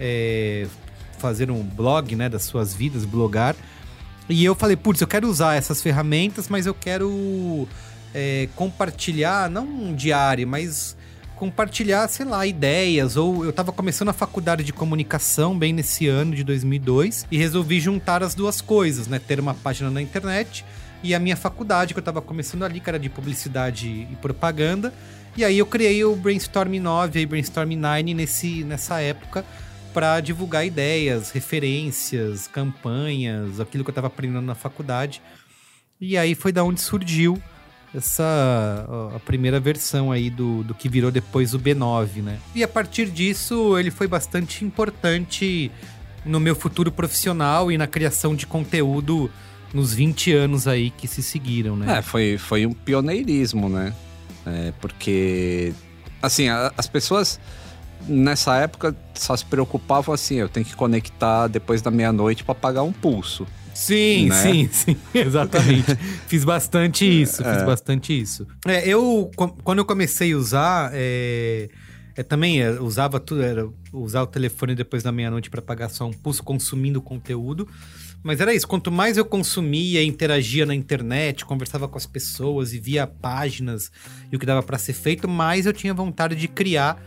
É, 0.00 0.66
fazer 1.18 1.50
um 1.50 1.62
blog, 1.62 2.14
né, 2.16 2.28
das 2.28 2.44
suas 2.44 2.74
vidas, 2.74 3.04
blogar. 3.04 3.54
E 4.28 4.44
eu 4.44 4.54
falei, 4.54 4.76
putz, 4.76 5.00
eu 5.00 5.06
quero 5.06 5.28
usar 5.28 5.54
essas 5.54 5.82
ferramentas, 5.82 6.48
mas 6.48 6.66
eu 6.66 6.74
quero 6.74 7.68
é, 8.14 8.48
compartilhar, 8.56 9.50
não 9.50 9.64
um 9.66 9.94
diário, 9.94 10.48
mas 10.48 10.95
compartilhar, 11.36 12.08
sei 12.08 12.26
lá, 12.26 12.44
ideias. 12.46 13.16
Ou 13.16 13.44
eu 13.44 13.52
tava 13.52 13.70
começando 13.70 14.08
a 14.08 14.12
faculdade 14.12 14.64
de 14.64 14.72
comunicação 14.72 15.56
bem 15.56 15.72
nesse 15.72 16.08
ano 16.08 16.34
de 16.34 16.42
2002 16.42 17.26
e 17.30 17.36
resolvi 17.36 17.78
juntar 17.78 18.22
as 18.22 18.34
duas 18.34 18.60
coisas, 18.60 19.06
né? 19.06 19.20
Ter 19.20 19.38
uma 19.38 19.54
página 19.54 19.90
na 19.90 20.02
internet 20.02 20.64
e 21.02 21.14
a 21.14 21.18
minha 21.20 21.36
faculdade 21.36 21.94
que 21.94 22.00
eu 22.00 22.04
tava 22.04 22.20
começando 22.20 22.64
ali, 22.64 22.80
que 22.80 22.90
era 22.90 22.98
de 22.98 23.08
publicidade 23.08 23.86
e 24.10 24.16
propaganda. 24.20 24.92
E 25.36 25.44
aí 25.44 25.58
eu 25.58 25.66
criei 25.66 26.02
o 26.02 26.16
Brainstorm 26.16 26.80
9 26.80 27.20
e 27.20 27.26
Brainstorm 27.26 27.70
9 27.76 28.14
nesse, 28.14 28.64
nessa 28.64 29.00
época 29.00 29.44
para 29.92 30.20
divulgar 30.20 30.66
ideias, 30.66 31.30
referências, 31.30 32.46
campanhas, 32.46 33.60
aquilo 33.60 33.84
que 33.84 33.88
eu 33.88 33.92
estava 33.92 34.08
aprendendo 34.08 34.44
na 34.44 34.54
faculdade. 34.54 35.22
E 36.00 36.18
aí 36.18 36.34
foi 36.34 36.52
da 36.52 36.64
onde 36.64 36.80
surgiu 36.80 37.40
essa 37.96 38.86
a 39.14 39.18
primeira 39.20 39.58
versão 39.58 40.12
aí 40.12 40.28
do, 40.30 40.62
do 40.62 40.74
que 40.74 40.88
virou 40.88 41.10
depois 41.10 41.54
o 41.54 41.58
B9, 41.58 42.22
né? 42.22 42.38
E 42.54 42.62
a 42.62 42.68
partir 42.68 43.10
disso 43.10 43.78
ele 43.78 43.90
foi 43.90 44.06
bastante 44.06 44.64
importante 44.64 45.70
no 46.24 46.38
meu 46.40 46.54
futuro 46.54 46.90
profissional 46.90 47.70
e 47.70 47.78
na 47.78 47.86
criação 47.86 48.34
de 48.34 48.46
conteúdo 48.46 49.30
nos 49.72 49.92
20 49.94 50.32
anos 50.32 50.66
aí 50.68 50.90
que 50.90 51.06
se 51.08 51.22
seguiram, 51.22 51.76
né? 51.76 51.98
É, 51.98 52.02
foi, 52.02 52.36
foi 52.38 52.66
um 52.66 52.72
pioneirismo, 52.72 53.68
né? 53.68 53.92
É, 54.44 54.72
porque, 54.80 55.72
assim, 56.22 56.48
a- 56.48 56.72
as 56.76 56.86
pessoas 56.86 57.38
nessa 58.08 58.56
época 58.56 58.94
só 59.14 59.36
se 59.36 59.44
preocupavam 59.44 60.14
assim, 60.14 60.36
eu 60.36 60.48
tenho 60.48 60.64
que 60.66 60.74
conectar 60.76 61.48
depois 61.48 61.82
da 61.82 61.90
meia-noite 61.90 62.44
para 62.44 62.54
pagar 62.54 62.82
um 62.82 62.92
pulso. 62.92 63.46
Sim, 63.76 64.28
né? 64.30 64.42
sim, 64.42 64.68
sim, 64.72 64.96
exatamente. 65.14 65.94
fiz 66.26 66.44
bastante 66.44 67.04
isso, 67.04 67.44
fiz 67.44 67.62
bastante 67.62 68.18
isso. 68.18 68.46
É, 68.66 68.88
eu, 68.88 69.30
quando 69.62 69.78
eu 69.78 69.84
comecei 69.84 70.32
a 70.32 70.36
usar, 70.36 70.90
é, 70.94 71.68
é, 72.16 72.22
também 72.22 72.62
é, 72.62 72.70
usava 72.80 73.20
tudo, 73.20 73.42
era 73.42 73.68
usar 73.92 74.22
o 74.22 74.26
telefone 74.26 74.74
depois 74.74 75.02
da 75.02 75.12
meia-noite 75.12 75.50
para 75.50 75.60
pagar 75.60 75.90
só 75.90 76.06
um 76.06 76.12
pulso, 76.12 76.42
consumindo 76.42 77.02
conteúdo. 77.02 77.68
Mas 78.22 78.40
era 78.40 78.54
isso, 78.54 78.66
quanto 78.66 78.90
mais 78.90 79.18
eu 79.18 79.26
consumia, 79.26 80.02
interagia 80.02 80.64
na 80.64 80.74
internet, 80.74 81.44
conversava 81.44 81.86
com 81.86 81.98
as 81.98 82.06
pessoas 82.06 82.72
e 82.72 82.80
via 82.80 83.06
páginas 83.06 83.92
e 84.32 84.36
o 84.36 84.38
que 84.38 84.46
dava 84.46 84.62
para 84.62 84.78
ser 84.78 84.94
feito, 84.94 85.28
mais 85.28 85.66
eu 85.66 85.72
tinha 85.72 85.92
vontade 85.92 86.34
de 86.34 86.48
criar 86.48 87.00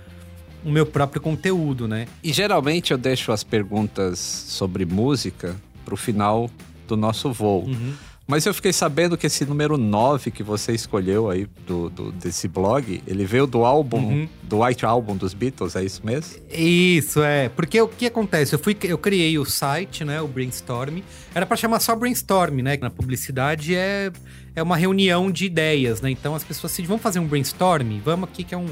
o 0.64 0.70
meu 0.70 0.86
próprio 0.86 1.20
conteúdo, 1.20 1.88
né? 1.88 2.08
E 2.24 2.32
geralmente 2.32 2.92
eu 2.92 2.98
deixo 2.98 3.32
as 3.32 3.44
perguntas 3.44 4.20
sobre 4.20 4.86
música 4.86 5.56
pro 5.90 5.98
final 5.98 6.50
do 6.88 6.96
nosso 6.96 7.32
voo. 7.34 7.64
Uhum. 7.66 7.94
Mas 8.28 8.46
eu 8.46 8.54
fiquei 8.54 8.72
sabendo 8.72 9.18
que 9.18 9.26
esse 9.26 9.44
número 9.44 9.76
9 9.76 10.30
que 10.30 10.44
você 10.44 10.72
escolheu 10.72 11.32
aí 11.32 11.48
do, 11.66 11.90
do- 11.90 12.12
desse 12.12 12.48
blog, 12.48 13.02
ele 13.08 13.26
veio 13.26 13.48
do 13.48 13.66
álbum, 13.66 13.98
Uhum. 13.98 14.30
do 14.44 14.64
White 14.64 14.86
Album 14.86 15.18
dos 15.18 15.34
Beatles, 15.34 15.76
é 15.76 15.84
isso 15.84 16.06
mesmo? 16.06 16.36
Isso, 16.52 17.24
é. 17.24 17.50
Porque 17.50 17.82
o 17.82 17.88
que 17.88 18.06
acontece? 18.06 18.54
Eu, 18.54 18.60
fui, 18.60 18.78
eu 18.84 19.00
criei 19.00 19.40
o 19.40 19.46
site, 19.46 20.06
né? 20.06 20.22
O 20.22 20.28
Brainstorm. 20.28 21.00
Era 21.34 21.44
pra 21.48 21.58
chamar 21.58 21.80
só 21.80 21.96
Brainstorm, 21.96 22.62
né? 22.62 22.78
Na 22.80 22.92
publicidade 22.92 23.74
é, 23.74 24.12
é 24.60 24.64
uma 24.64 24.76
reunião 24.76 25.32
de 25.32 25.46
ideias, 25.46 26.02
né? 26.02 26.12
Então 26.12 26.36
as 26.36 26.44
pessoas 26.44 26.74
se 26.74 26.82
vamos 26.84 27.02
fazer 27.02 27.20
um 27.20 27.26
brainstorm? 27.26 28.00
Vamos 28.04 28.30
aqui 28.30 28.44
que 28.44 28.54
é 28.54 28.58
um. 28.58 28.68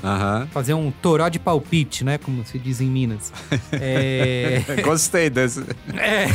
Fazer 0.52 0.74
um 0.74 0.92
toró 0.92 1.30
de 1.30 1.40
palpite, 1.40 2.04
né? 2.04 2.18
Como 2.18 2.46
se 2.46 2.60
diz 2.60 2.82
em 2.82 2.88
Minas. 2.88 3.32
É. 3.80 4.64
Gostei 4.84 5.30
desse. 5.30 5.62
É. 5.94 6.28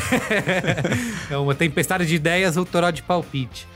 é 1.33 1.37
uma 1.37 1.55
tempestade 1.55 2.07
de 2.07 2.15
ideias 2.15 2.57
ou 2.57 2.65
toró 2.65 2.91
de 2.91 3.03
palpite. 3.03 3.67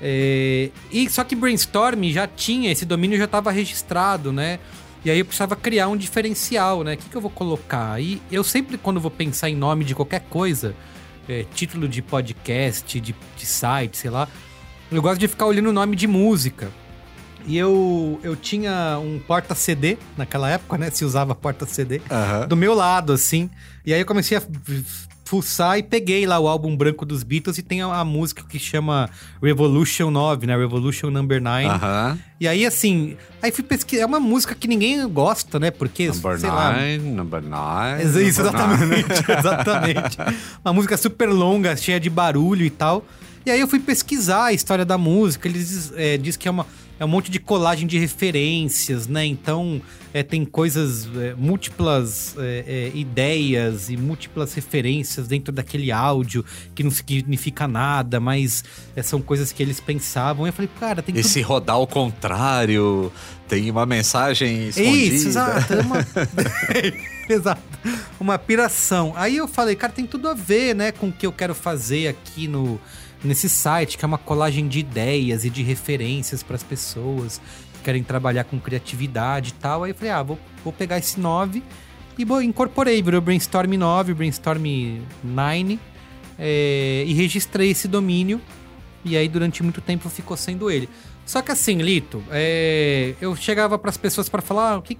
É, 0.00 0.70
E 0.90 1.08
só 1.08 1.24
que 1.24 1.34
Brainstorm 1.34 2.04
já 2.10 2.26
tinha, 2.26 2.70
esse 2.70 2.84
domínio 2.84 3.18
já 3.18 3.24
estava 3.24 3.50
registrado, 3.50 4.32
né? 4.32 4.58
E 5.04 5.10
aí 5.10 5.18
eu 5.18 5.24
precisava 5.24 5.56
criar 5.56 5.88
um 5.88 5.96
diferencial, 5.96 6.84
né? 6.84 6.94
O 6.94 6.96
que, 6.96 7.08
que 7.08 7.16
eu 7.16 7.20
vou 7.20 7.30
colocar? 7.30 8.00
E 8.00 8.20
eu 8.30 8.44
sempre, 8.44 8.76
quando 8.76 9.00
vou 9.00 9.10
pensar 9.10 9.48
em 9.48 9.56
nome 9.56 9.84
de 9.84 9.94
qualquer 9.94 10.20
coisa, 10.28 10.74
é, 11.28 11.44
título 11.54 11.88
de 11.88 12.02
podcast, 12.02 13.00
de, 13.00 13.14
de 13.36 13.46
site, 13.46 13.96
sei 13.96 14.10
lá, 14.10 14.28
eu 14.90 15.02
gosto 15.02 15.18
de 15.20 15.28
ficar 15.28 15.46
olhando 15.46 15.68
o 15.68 15.72
nome 15.72 15.96
de 15.96 16.06
música. 16.06 16.68
E 17.48 17.56
eu, 17.56 18.18
eu 18.24 18.34
tinha 18.34 18.98
um 19.00 19.20
porta-CD 19.20 19.96
naquela 20.16 20.50
época, 20.50 20.76
né? 20.76 20.90
Se 20.90 21.04
usava 21.04 21.32
porta-CD 21.34 22.00
do 22.48 22.56
meu 22.56 22.74
lado, 22.74 23.12
assim. 23.12 23.48
E 23.84 23.94
aí 23.94 24.00
eu 24.00 24.06
comecei 24.06 24.36
a 24.36 24.42
fuçar 25.24 25.76
e 25.78 25.82
peguei 25.82 26.24
lá 26.26 26.38
o 26.38 26.46
álbum 26.46 26.76
branco 26.76 27.04
dos 27.04 27.22
Beatles 27.24 27.58
e 27.58 27.62
tem 27.62 27.82
a, 27.82 27.86
a 27.86 28.04
música 28.04 28.44
que 28.48 28.58
chama 28.60 29.10
Revolution 29.42 30.10
9, 30.10 30.46
né? 30.46 30.56
Revolution 30.56 31.10
Number 31.10 31.40
9. 31.40 31.66
Aham. 31.66 32.18
E 32.40 32.46
aí, 32.48 32.64
assim, 32.66 33.16
aí 33.42 33.50
fui 33.52 33.64
pesquisar. 33.64 34.02
É 34.02 34.06
uma 34.06 34.20
música 34.20 34.54
que 34.54 34.66
ninguém 34.68 35.06
gosta, 35.08 35.58
né? 35.60 35.70
Porque, 35.70 36.08
Number 36.08 36.38
sei 36.40 36.50
lá. 36.50 36.72
9, 36.72 36.98
number 36.98 37.42
9. 37.42 38.02
Ex- 38.02 38.16
Isso, 38.16 38.40
exatamente, 38.40 39.12
exatamente. 39.38 40.18
Uma 40.64 40.72
música 40.72 40.96
super 40.96 41.28
longa, 41.28 41.76
cheia 41.76 41.98
de 42.00 42.10
barulho 42.10 42.64
e 42.64 42.70
tal. 42.70 43.04
E 43.46 43.50
aí 43.52 43.60
eu 43.60 43.68
fui 43.68 43.78
pesquisar 43.78 44.46
a 44.46 44.52
história 44.52 44.84
da 44.84 44.98
música. 44.98 45.46
Eles 45.46 45.92
é, 45.94 46.18
diz 46.18 46.36
que 46.36 46.48
é, 46.48 46.50
uma, 46.50 46.66
é 46.98 47.04
um 47.04 47.08
monte 47.08 47.30
de 47.30 47.38
colagem 47.38 47.86
de 47.86 47.96
referências, 47.96 49.06
né? 49.06 49.24
Então 49.24 49.80
é, 50.12 50.24
tem 50.24 50.44
coisas, 50.44 51.08
é, 51.16 51.32
múltiplas 51.36 52.34
é, 52.38 52.64
é, 52.66 52.98
ideias 52.98 53.88
e 53.88 53.96
múltiplas 53.96 54.52
referências 54.52 55.28
dentro 55.28 55.54
daquele 55.54 55.92
áudio 55.92 56.44
que 56.74 56.82
não 56.82 56.90
significa 56.90 57.68
nada, 57.68 58.18
mas 58.18 58.64
é, 58.96 59.02
são 59.02 59.22
coisas 59.22 59.52
que 59.52 59.62
eles 59.62 59.78
pensavam. 59.78 60.44
E 60.44 60.48
eu 60.48 60.52
falei, 60.52 60.70
cara, 60.80 61.00
tem 61.00 61.14
E 61.14 61.22
tudo 61.22 61.30
se 61.30 61.40
rodar 61.40 61.76
ao 61.76 61.86
contrário, 61.86 63.12
tem 63.46 63.70
uma 63.70 63.86
mensagem 63.86 64.70
escondida. 64.70 65.14
isso, 65.14 65.28
exato. 65.28 65.72
É 65.72 65.80
uma... 65.82 66.06
exato. 67.30 67.62
Uma 68.18 68.38
piração. 68.38 69.12
Aí 69.14 69.36
eu 69.36 69.46
falei, 69.46 69.76
cara, 69.76 69.92
tem 69.92 70.04
tudo 70.04 70.28
a 70.28 70.34
ver, 70.34 70.74
né, 70.74 70.90
com 70.90 71.10
o 71.10 71.12
que 71.12 71.24
eu 71.24 71.32
quero 71.32 71.54
fazer 71.54 72.08
aqui 72.08 72.48
no 72.48 72.80
nesse 73.26 73.48
site, 73.48 73.98
que 73.98 74.04
é 74.04 74.08
uma 74.08 74.18
colagem 74.18 74.66
de 74.68 74.78
ideias 74.78 75.44
e 75.44 75.50
de 75.50 75.62
referências 75.62 76.42
para 76.42 76.56
as 76.56 76.62
pessoas 76.62 77.40
que 77.74 77.80
querem 77.84 78.02
trabalhar 78.02 78.44
com 78.44 78.58
criatividade 78.58 79.50
e 79.50 79.52
tal. 79.60 79.84
Aí 79.84 79.90
eu 79.90 79.94
falei, 79.94 80.10
ah, 80.12 80.22
vou, 80.22 80.38
vou 80.64 80.72
pegar 80.72 80.98
esse 80.98 81.18
9 81.20 81.62
e 82.18 82.24
bo- 82.24 82.40
incorporei, 82.40 83.02
virou 83.02 83.20
Brainstorm 83.20 83.72
9, 83.74 84.14
Brainstorm 84.14 84.64
9, 85.22 85.78
é, 86.38 87.04
e 87.06 87.12
registrei 87.14 87.70
esse 87.70 87.86
domínio. 87.88 88.40
E 89.04 89.16
aí, 89.16 89.28
durante 89.28 89.62
muito 89.62 89.80
tempo, 89.80 90.08
ficou 90.08 90.36
sendo 90.36 90.70
ele. 90.70 90.88
Só 91.24 91.42
que 91.42 91.50
assim, 91.52 91.76
Lito, 91.78 92.22
é, 92.30 93.14
eu 93.20 93.34
chegava 93.36 93.78
para 93.78 93.90
as 93.90 93.96
pessoas 93.96 94.28
para 94.28 94.40
falar, 94.42 94.72
ah, 94.72 94.78
o 94.78 94.82
que, 94.82 94.96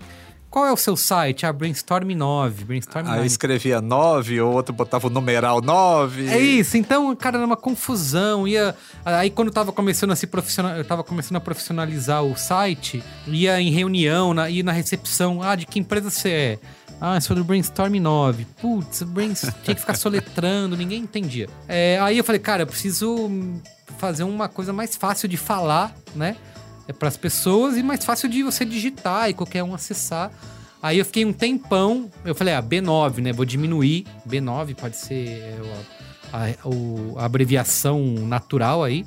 qual 0.57 0.65
é 0.65 0.73
o 0.73 0.77
seu 0.79 0.97
site? 0.97 1.45
Ah, 1.45 1.53
Brainstorm 1.53 2.13
9, 2.13 2.65
Brainstorm 2.65 3.07
Aí 3.07 3.17
9. 3.17 3.27
escrevia 3.27 3.79
9, 3.83 4.41
o 4.41 4.49
outro 4.53 4.75
botava 4.75 5.07
o 5.07 5.11
numeral 5.11 5.61
9. 5.61 6.29
É 6.29 6.39
isso, 6.39 6.79
então, 6.79 7.15
cara, 7.15 7.37
era 7.37 7.45
uma 7.45 7.59
confusão. 7.59 8.49
Ia, 8.49 8.75
aí 9.05 9.29
quando 9.29 9.49
eu 9.49 9.53
tava 9.53 9.71
começando 9.71 10.13
a 10.13 10.17
se 10.17 10.27
profissional, 10.27 10.75
eu 10.75 10.83
tava 10.83 11.05
começando 11.05 11.37
a 11.37 11.41
profissionalizar 11.41 12.25
o 12.25 12.35
site, 12.39 13.05
ia 13.27 13.61
em 13.61 13.71
reunião, 13.71 14.33
na, 14.33 14.49
ia 14.49 14.63
na 14.63 14.73
recepção, 14.73 15.43
ah, 15.43 15.55
de 15.55 15.67
que 15.67 15.79
empresa 15.79 16.09
você 16.09 16.31
é? 16.31 16.59
Ah, 16.99 17.17
eu 17.17 17.21
sou 17.21 17.37
do 17.37 17.45
Brainstorm 17.45 17.95
9. 17.97 18.47
Putz, 18.59 19.03
Brains... 19.03 19.43
tinha 19.63 19.75
que 19.75 19.81
ficar 19.83 19.95
soletrando, 19.95 20.75
ninguém 20.75 21.03
entendia. 21.03 21.51
É, 21.69 21.99
aí 22.01 22.17
eu 22.17 22.25
falei, 22.25 22.41
cara, 22.41 22.63
eu 22.63 22.67
preciso 22.67 23.31
fazer 23.99 24.23
uma 24.23 24.49
coisa 24.49 24.73
mais 24.73 24.97
fácil 24.97 25.29
de 25.29 25.37
falar, 25.37 25.95
né? 26.15 26.35
É 26.89 26.93
para 26.93 27.09
as 27.09 27.17
pessoas 27.17 27.77
e 27.77 27.83
mais 27.83 28.05
fácil 28.05 28.29
de 28.29 28.43
você 28.43 28.65
digitar 28.65 29.29
e 29.29 29.35
qualquer 29.35 29.63
um 29.65 29.75
acessar. 29.75 30.31
Aí 30.83 30.99
eu 30.99 31.05
fiquei 31.05 31.25
um 31.25 31.33
tempão, 31.33 32.11
eu 32.25 32.35
falei, 32.35 32.55
ah, 32.55 32.63
B9, 32.63 33.19
né? 33.19 33.33
Vou 33.33 33.45
diminuir. 33.45 34.07
B9 34.29 34.75
pode 34.77 34.97
ser 34.97 35.29
é, 35.41 35.59
a, 36.33 36.39
a- 36.45 37.23
a 37.23 37.25
abreviação 37.25 38.01
natural 38.27 38.85
aí. 38.85 39.05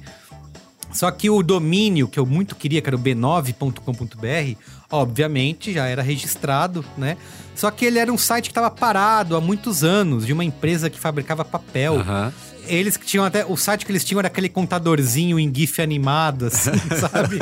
Só 0.92 1.10
que 1.12 1.30
o 1.30 1.44
domínio 1.44 2.08
que 2.08 2.20
eu 2.20 2.26
muito 2.26 2.56
queria, 2.56 2.82
que 2.82 2.90
era 2.90 2.96
o 2.96 3.00
b9.com.br, 3.00 4.58
obviamente 4.92 5.74
já 5.74 5.86
era 5.88 6.02
registrado, 6.02 6.84
né? 6.98 7.18
Só 7.56 7.70
que 7.70 7.86
ele 7.86 8.00
era 8.00 8.12
um 8.12 8.18
site 8.18 8.46
que 8.46 8.52
estava 8.52 8.72
parado 8.72 9.36
há 9.36 9.42
muitos 9.42 9.84
anos, 9.84 10.26
de 10.26 10.32
uma 10.34 10.46
empresa 10.46 10.90
que 10.90 11.00
fabricava 11.00 11.44
papel. 11.44 12.00
Aham. 12.00 12.32
Eles 12.68 12.96
que 12.98 13.06
tinham 13.06 13.26
até. 13.26 13.44
O 13.46 13.58
site 13.58 13.84
que 13.84 13.92
eles 13.92 14.04
tinham 14.06 14.20
era 14.20 14.28
aquele 14.28 14.48
contadorzinho 14.48 15.40
em 15.40 15.52
GIF 15.54 15.82
animado, 15.82 16.46
assim, 16.46 16.70
sabe? 17.00 17.40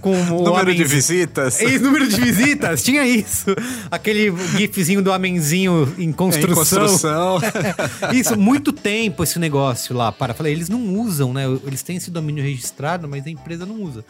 Com 0.00 0.12
o 0.12 0.44
Número 0.44 0.72
de 0.72 0.84
visitas. 0.84 1.60
Esse 1.60 1.80
número 1.80 2.06
de 2.08 2.20
visitas, 2.20 2.84
tinha 2.84 3.04
isso. 3.04 3.46
Aquele 3.90 4.32
gifzinho 4.56 5.02
do 5.02 5.10
homenzinho 5.10 5.92
em 5.98 6.04
Em 6.04 6.12
construção. 6.12 6.54
construção. 6.54 7.40
Isso, 8.14 8.38
muito 8.38 8.72
tempo 8.72 9.24
esse 9.24 9.38
negócio 9.40 9.96
lá. 9.96 10.12
Para, 10.12 10.32
falei, 10.32 10.52
eles 10.52 10.68
não 10.68 10.94
usam, 10.94 11.32
né? 11.32 11.42
Eles 11.66 11.82
têm 11.82 11.96
esse 11.96 12.10
domínio 12.10 12.44
registrado, 12.44 13.08
mas 13.08 13.26
a 13.26 13.30
empresa 13.30 13.66
não 13.66 13.82
usa. 13.82 14.04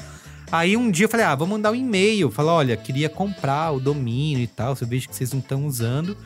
Aí 0.51 0.77
um 0.77 0.91
dia 0.91 1.05
eu 1.05 1.09
falei, 1.09 1.27
ah, 1.27 1.35
vou 1.35 1.47
mandar 1.47 1.73
um 1.73 1.75
e-mail. 1.75 2.31
Falar, 2.31 2.55
olha, 2.55 2.77
queria 2.77 3.09
comprar 3.09 3.73
o 3.73 3.81
domínio 3.81 4.43
e 4.43 4.47
tal. 4.47 4.75
Se 4.75 4.85
eu 4.85 4.89
vejo 4.89 5.09
que 5.09 5.15
vocês 5.15 5.33
não 5.33 5.41
estão 5.41 5.67
usando. 5.67 6.17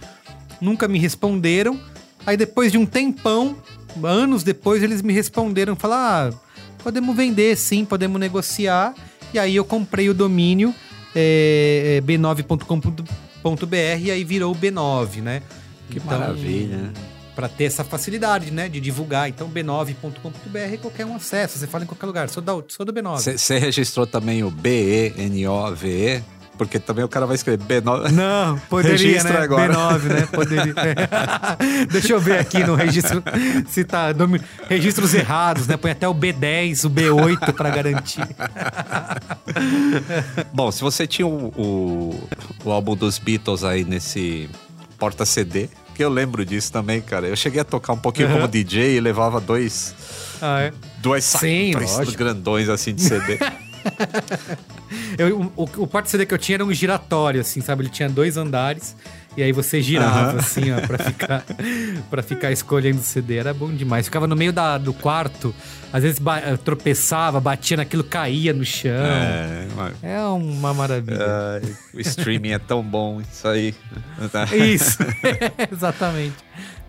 Nunca 0.61 0.87
me 0.87 0.99
responderam. 0.99 1.79
Aí 2.25 2.37
depois 2.37 2.71
de 2.71 2.79
um 2.79 2.87
tempão, 2.87 3.57
anos 4.03 4.43
depois, 4.43 4.83
eles 4.83 5.03
me 5.03 5.13
responderam. 5.13 5.75
Falaram, 5.75 6.37
ah, 6.37 6.41
podemos 6.83 7.17
vender 7.17 7.57
sim, 7.57 7.85
podemos 7.85 8.21
negociar. 8.21 8.95
E 9.35 9.39
aí 9.39 9.57
eu 9.57 9.65
comprei 9.65 10.09
o 10.09 10.15
domínio 10.15 10.75
é, 11.15 11.99
é, 11.99 12.01
b9.com.br 12.01 13.77
e 14.01 14.11
aí 14.11 14.25
virou 14.25 14.53
o 14.53 14.57
B9, 14.57 15.21
né? 15.21 15.43
Que 15.91 16.01
maravilha. 16.01 16.93
Para 17.35 17.49
ter 17.49 17.65
essa 17.65 17.83
facilidade, 17.83 18.51
né? 18.51 18.69
De 18.69 18.81
divulgar. 18.81 19.29
Então, 19.29 19.49
b9.com.br 19.49 20.77
qualquer 20.81 21.07
um 21.07 21.17
acessa. 21.17 21.59
Você 21.59 21.67
fala 21.67 21.85
em 21.85 21.87
qualquer 21.87 22.07
lugar. 22.07 22.29
Sou, 22.29 22.43
da, 22.43 22.53
sou 22.69 22.85
do 22.85 22.93
B9. 22.93 23.37
Você 23.37 23.59
registrou 23.59 24.07
também 24.07 24.45
o 24.45 24.51
B-E-N-O-V-E? 24.51 26.23
Porque 26.57 26.79
também 26.79 27.05
o 27.05 27.09
cara 27.09 27.27
vai 27.27 27.35
escrever 27.35 27.65
B9. 27.65 28.11
Não, 28.11 28.59
poderia, 28.69 28.93
Registra 28.93 29.39
né? 29.39 29.41
agora. 29.41 29.73
B9, 29.73 30.03
né? 30.03 30.29
Poderia. 30.31 30.75
Deixa 31.91 32.13
eu 32.13 32.21
ver 32.21 32.39
aqui 32.39 32.63
no 32.63 32.75
registro 32.75 33.23
se 33.67 33.85
tá 33.85 34.09
registros 34.69 35.15
errados, 35.15 35.67
né? 35.67 35.77
Põe 35.77 35.93
até 35.93 36.07
o 36.07 36.15
B10, 36.15 36.85
o 36.85 36.91
B8 36.91 37.53
para 37.55 37.71
garantir. 37.71 38.29
Bom, 40.53 40.71
se 40.71 40.83
você 40.83 41.07
tinha 41.07 41.27
o, 41.27 41.49
o, 41.57 42.29
o 42.65 42.71
álbum 42.71 42.95
dos 42.95 43.19
Beatles 43.19 43.65
aí 43.65 43.85
nesse 43.85 44.49
porta-CD, 44.99 45.71
que 45.93 46.03
eu 46.03 46.09
lembro 46.09 46.45
disso 46.45 46.73
também, 46.73 47.01
cara. 47.01 47.27
Eu 47.29 47.37
cheguei 47.37 47.61
a 47.61 47.65
tocar 47.65 47.93
um 47.93 47.99
pouquinho 47.99 48.29
Aham. 48.29 48.37
como 48.37 48.49
DJ 48.49 48.97
e 48.97 49.01
levava 49.01 49.41
dois, 49.41 49.95
Ah, 50.41 50.61
é. 50.63 50.73
duas 50.99 51.33
grandões 52.17 52.69
assim 52.69 52.95
de 52.95 53.03
CD. 53.03 53.39
Eu, 55.19 55.53
o, 55.57 55.63
o 55.65 55.87
porta 55.87 56.09
CD 56.09 56.27
que 56.27 56.35
eu 56.35 56.39
tinha 56.39 56.57
era 56.57 56.65
um 56.65 56.73
giratório, 56.73 57.41
assim, 57.41 57.61
sabe? 57.61 57.83
Ele 57.83 57.91
tinha 57.91 58.09
dois 58.09 58.37
andares. 58.37 58.95
E 59.37 59.43
aí 59.43 59.51
você 59.51 59.81
girava, 59.81 60.39
assim, 60.41 60.71
ó, 60.73 60.81
pra 60.87 60.99
ficar, 60.99 61.45
pra 62.11 62.23
ficar 62.23 62.53
escolhendo 62.53 62.99
o 63.01 63.03
CD. 63.03 63.37
Era 63.37 63.55
bom 63.55 63.71
demais. 63.73 64.05
Ficava 64.05 64.27
no 64.27 64.37
meio 64.37 64.53
da, 64.53 64.77
do 64.77 64.93
quarto, 64.93 65.55
às 65.91 66.03
vezes 66.03 66.19
ba- 66.19 66.39
eh, 66.41 66.57
tropeçava, 66.59 67.41
batia 67.41 67.79
naquilo, 67.79 68.05
caía 68.05 68.53
no 68.53 68.65
chão. 68.65 68.91
é, 68.93 69.67
mas- 69.75 69.95
É 70.03 70.21
uma 70.21 70.75
maravilha. 70.75 71.19
ai, 71.63 71.75
o 71.95 72.01
streaming 72.01 72.51
é 72.51 72.59
tão 72.59 72.83
bom, 72.83 73.23
isso 73.23 73.49
aí. 73.49 73.75
Isso, 74.75 74.99
exatamente. 75.73 76.35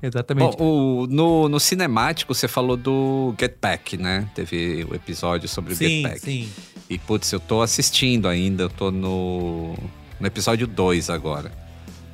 Exatamente. 0.02 0.58
Bom, 0.58 1.04
o- 1.04 1.08
no, 1.08 1.48
no 1.48 1.60
cinemático 1.62 2.34
você 2.36 2.46
falou 2.50 2.76
do 2.76 3.34
Get 3.40 3.54
Back, 3.62 3.96
né? 3.96 4.28
Teve 4.36 4.86
o 4.90 4.94
episódio 4.94 5.48
sobre 5.48 5.72
o 5.74 5.76
Get 5.78 5.88
sim, 5.88 6.04
Back. 6.04 6.20
sim. 6.20 6.50
E 6.90 6.98
putz, 6.98 7.32
eu 7.32 7.40
tô 7.40 7.62
assistindo 7.62 8.28
ainda, 8.28 8.64
eu 8.64 8.70
tô 8.70 8.92
no, 8.92 9.74
no 10.20 10.28
episódio 10.28 10.68
2 10.68 11.10
agora. 11.10 11.63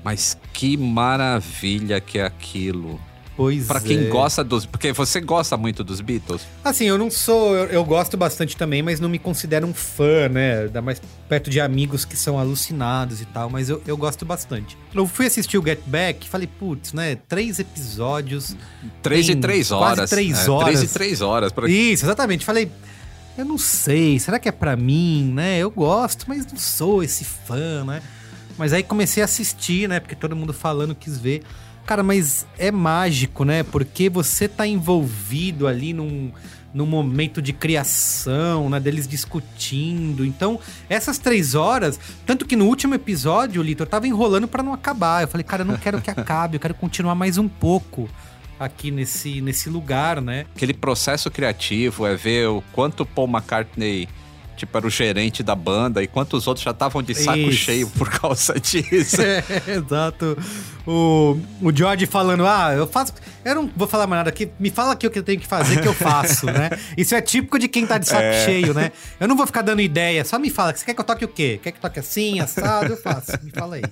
Mas 0.03 0.37
que 0.53 0.77
maravilha 0.77 1.99
que 1.99 2.17
é 2.19 2.25
aquilo. 2.25 2.99
Pois 3.35 3.67
Pra 3.67 3.79
quem 3.79 4.07
é. 4.07 4.09
gosta 4.09 4.43
dos. 4.43 4.65
Porque 4.65 4.91
você 4.91 5.21
gosta 5.21 5.55
muito 5.55 5.81
dos 5.81 6.01
Beatles. 6.01 6.41
Assim, 6.61 6.83
eu 6.85 6.97
não 6.97 7.09
sou. 7.09 7.55
Eu, 7.55 7.65
eu 7.67 7.85
gosto 7.85 8.17
bastante 8.17 8.57
também, 8.57 8.81
mas 8.81 8.99
não 8.99 9.07
me 9.07 9.17
considero 9.17 9.65
um 9.65 9.73
fã, 9.73 10.27
né? 10.27 10.63
Ainda 10.63 10.81
mais 10.81 11.01
perto 11.29 11.49
de 11.49 11.61
amigos 11.61 12.03
que 12.03 12.17
são 12.17 12.37
alucinados 12.37 13.21
e 13.21 13.25
tal, 13.25 13.49
mas 13.49 13.69
eu, 13.69 13.81
eu 13.87 13.95
gosto 13.95 14.25
bastante. 14.25 14.77
Eu 14.93 15.07
fui 15.07 15.25
assistir 15.25 15.57
o 15.57 15.63
Get 15.65 15.79
Back 15.85 16.27
e 16.27 16.29
falei, 16.29 16.47
putz, 16.47 16.91
né? 16.91 17.15
Três 17.29 17.59
episódios. 17.59 18.57
3 19.01 19.29
e 19.29 19.31
Tem 19.33 19.41
3 19.41 19.67
quase 19.69 19.83
horas. 19.83 20.09
três 20.09 20.45
É, 20.45 20.49
horas. 20.51 20.65
3 20.79 20.83
e 20.83 20.93
3 20.93 21.21
horas. 21.21 21.51
Pra... 21.53 21.69
Isso, 21.69 22.03
exatamente. 22.05 22.43
Falei, 22.43 22.69
eu 23.37 23.45
não 23.45 23.57
sei, 23.57 24.19
será 24.19 24.37
que 24.37 24.49
é 24.49 24.51
pra 24.51 24.75
mim, 24.75 25.31
né? 25.33 25.59
Eu 25.59 25.71
gosto, 25.71 26.25
mas 26.27 26.45
não 26.45 26.57
sou 26.57 27.01
esse 27.01 27.23
fã, 27.23 27.85
né? 27.85 28.01
Mas 28.59 28.73
aí 28.73 28.83
comecei 28.83 29.23
a 29.23 29.25
assistir, 29.25 29.87
né? 29.87 30.01
Porque 30.01 30.15
todo 30.15 30.35
mundo 30.35 30.53
falando 30.53 30.93
quis 30.93 31.17
ver. 31.17 31.43
Cara, 31.85 32.03
mas 32.03 32.45
é 32.57 32.69
mágico, 32.69 33.45
né? 33.45 33.63
Porque 33.63 34.09
você 34.09 34.49
tá 34.49 34.67
envolvido 34.67 35.65
ali 35.65 35.93
num, 35.93 36.29
num 36.73 36.85
momento 36.85 37.41
de 37.41 37.53
criação, 37.53 38.69
né? 38.69 38.77
Deles 38.77 39.07
discutindo. 39.07 40.25
Então, 40.25 40.59
essas 40.89 41.17
três 41.17 41.55
horas, 41.55 41.97
tanto 42.25 42.45
que 42.45 42.57
no 42.57 42.65
último 42.65 42.93
episódio, 42.93 43.63
Lito, 43.63 43.83
eu 43.83 43.87
tava 43.87 44.05
enrolando 44.07 44.45
pra 44.45 44.61
não 44.61 44.73
acabar. 44.73 45.23
Eu 45.23 45.29
falei, 45.29 45.45
cara, 45.45 45.61
eu 45.61 45.65
não 45.65 45.77
quero 45.77 46.01
que 46.01 46.11
acabe, 46.11 46.57
eu 46.57 46.59
quero 46.59 46.75
continuar 46.75 47.15
mais 47.15 47.37
um 47.37 47.47
pouco 47.47 48.09
aqui 48.59 48.91
nesse, 48.91 49.39
nesse 49.39 49.69
lugar, 49.69 50.21
né? 50.21 50.45
Aquele 50.53 50.73
processo 50.73 51.31
criativo 51.31 52.05
é 52.05 52.13
ver 52.13 52.49
o 52.49 52.61
quanto 52.73 53.05
Paul 53.05 53.29
McCartney. 53.29 54.09
Tipo, 54.59 54.77
era 54.77 54.85
o 54.85 54.89
gerente 54.89 55.41
da 55.41 55.55
banda 55.55 56.03
e 56.03 56.07
quantos 56.07 56.45
outros 56.45 56.63
já 56.65 56.71
estavam 56.71 57.01
de 57.01 57.15
saco 57.15 57.37
Isso. 57.37 57.59
cheio 57.59 57.89
por 57.91 58.09
causa 58.09 58.59
disso. 58.59 59.17
É, 59.29 59.43
exato. 59.75 60.37
O, 60.85 61.39
o 61.61 61.75
George 61.75 62.05
falando, 62.05 62.45
ah, 62.45 62.73
eu 62.73 62.85
faço. 62.85 63.13
Eu 63.45 63.55
não 63.55 63.71
vou 63.75 63.87
falar 63.87 64.05
mais 64.05 64.19
nada 64.19 64.29
aqui. 64.29 64.49
Me 64.59 64.69
fala 64.69 64.93
aqui 64.93 65.07
o 65.07 65.11
que 65.11 65.19
eu 65.19 65.23
tenho 65.23 65.39
que 65.39 65.47
fazer 65.47 65.81
que 65.81 65.87
eu 65.87 65.93
faço, 65.93 66.45
né? 66.47 66.69
Isso 66.97 67.15
é 67.15 67.21
típico 67.21 67.57
de 67.57 67.67
quem 67.67 67.85
tá 67.87 67.97
de 67.97 68.07
saco 68.07 68.21
É. 68.21 68.43
cheio, 68.45 68.73
né? 68.73 68.91
Eu 69.19 69.27
não 69.27 69.35
vou 69.35 69.45
ficar 69.45 69.61
dando 69.61 69.81
ideia, 69.81 70.25
só 70.25 70.37
me 70.37 70.49
fala. 70.49 70.75
Você 70.75 70.83
quer 70.85 70.93
que 70.93 70.99
eu 70.99 71.05
toque 71.05 71.23
o 71.23 71.27
quê? 71.27 71.59
Quer 71.63 71.71
que 71.71 71.77
eu 71.77 71.81
toque 71.81 71.99
assim, 71.99 72.39
assado? 72.39 72.93
Eu 72.93 72.97
faço. 72.97 73.31
Me 73.43 73.51
fala 73.51 73.75
aí. 73.75 73.83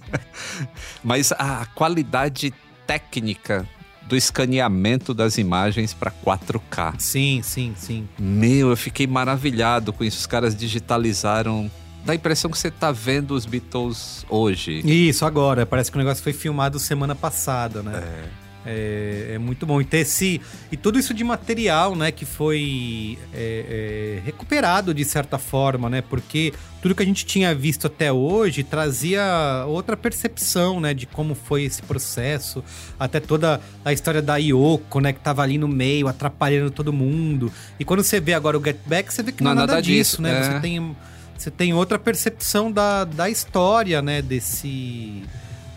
Mas 1.04 1.32
a 1.32 1.66
qualidade 1.76 2.54
técnica 2.86 3.68
do 4.08 4.16
escaneamento 4.16 5.14
das 5.14 5.38
imagens 5.38 5.94
para 5.94 6.12
4K. 6.12 6.96
Sim, 6.98 7.42
sim, 7.44 7.74
sim. 7.76 8.08
Meu, 8.18 8.70
eu 8.70 8.78
fiquei 8.78 9.06
maravilhado 9.06 9.92
com 9.92 10.04
isso. 10.04 10.20
Os 10.20 10.26
caras 10.26 10.56
digitalizaram. 10.56 11.70
Dá 12.06 12.14
a 12.14 12.16
impressão 12.16 12.50
que 12.50 12.58
você 12.58 12.72
tá 12.72 12.92
vendo 12.92 13.32
os 13.32 13.46
Beatles 13.46 14.26
hoje. 14.30 14.80
Isso, 14.86 15.26
agora. 15.26 15.66
Parece 15.66 15.92
que 15.92 15.98
o 15.98 16.00
negócio 16.00 16.24
foi 16.24 16.32
filmado 16.32 16.80
semana 16.80 17.14
passada, 17.14 17.84
né? 17.84 18.02
É, 18.02 18.47
é 18.68 19.38
muito 19.38 19.66
bom. 19.66 19.80
E 19.80 19.86
ter 19.86 20.00
esse. 20.00 20.42
E 20.72 20.78
tudo 20.78 21.00
isso 21.00 21.14
de 21.14 21.24
material, 21.24 21.96
né? 21.96 22.12
Que 22.12 22.26
foi 22.26 23.18
é, 23.34 24.20
é, 24.20 24.22
recuperado 24.26 24.94
de 24.94 25.06
certa 25.06 25.38
forma, 25.38 25.90
né? 25.90 26.02
Porque 26.02 26.54
tudo 26.82 26.94
que 26.96 27.04
a 27.04 27.06
gente 27.06 27.26
tinha 27.26 27.54
visto 27.56 27.88
até 27.88 28.12
hoje 28.12 28.64
trazia 28.64 29.66
outra 29.68 29.96
percepção, 29.96 30.80
né? 30.80 30.94
De 30.94 31.06
como 31.06 31.34
foi 31.34 31.64
esse 31.64 31.82
processo. 31.82 32.64
Até 33.00 33.20
toda 33.20 33.62
a 33.84 33.94
história 33.94 34.22
da 34.22 34.38
Yoko, 34.38 35.00
né? 35.00 35.14
Que 35.14 35.20
tava 35.20 35.42
ali 35.42 35.58
no 35.58 35.68
meio, 35.68 36.08
atrapalhando 36.08 36.72
todo 36.72 36.92
mundo. 36.92 37.52
E 37.80 37.86
quando 37.86 38.04
você 38.04 38.20
vê 38.20 38.34
agora 38.34 38.58
o 38.58 38.64
Get 38.64 38.78
Back, 38.86 39.14
você 39.14 39.24
vê 39.24 39.32
que 39.32 39.44
não, 39.44 39.54
Não 39.56 39.62
é 39.62 39.64
é 39.64 39.68
nada, 39.68 39.74
nada 39.74 39.82
disso, 39.82 40.18
disso, 40.18 40.22
né? 40.22 40.40
é. 40.40 40.44
Você 40.44 40.60
tem. 40.60 40.96
Você 41.38 41.52
tem 41.52 41.72
outra 41.72 42.00
percepção 42.00 42.72
da, 42.72 43.04
da 43.04 43.30
história, 43.30 44.02
né? 44.02 44.22
Desse. 44.24 45.24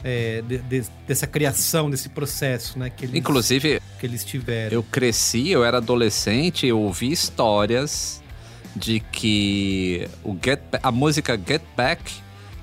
É, 0.03 0.43
de- 0.43 0.59
de- 0.59 0.87
dessa 1.07 1.27
criação, 1.27 1.91
desse 1.91 2.09
processo, 2.09 2.79
né? 2.79 2.91
Que 2.91 3.05
eles, 3.05 3.17
Inclusive, 3.17 3.81
que 3.99 4.07
eles 4.07 4.25
tiveram. 4.25 4.73
eu 4.75 4.83
cresci, 4.83 5.49
eu 5.51 5.65
era 5.65 5.77
adolescente, 5.79 6.67
eu 6.67 6.81
ouvi 6.81 7.11
histórias 7.13 8.23
de 8.75 9.01
que 9.01 10.09
o 10.25 10.37
Get 10.43 10.61
a 10.83 10.91
música 10.93 11.37
Get 11.37 11.63
Back 11.77 12.03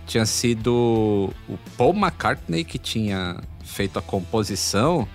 tinha 0.06 0.26
sido 0.26 1.34
o 1.50 1.58
Paul 1.78 1.94
McCartney 1.94 2.64
que 2.64 2.78
tinha 2.80 3.38
feito 3.64 4.00
a 4.00 4.02
composição 4.02 5.06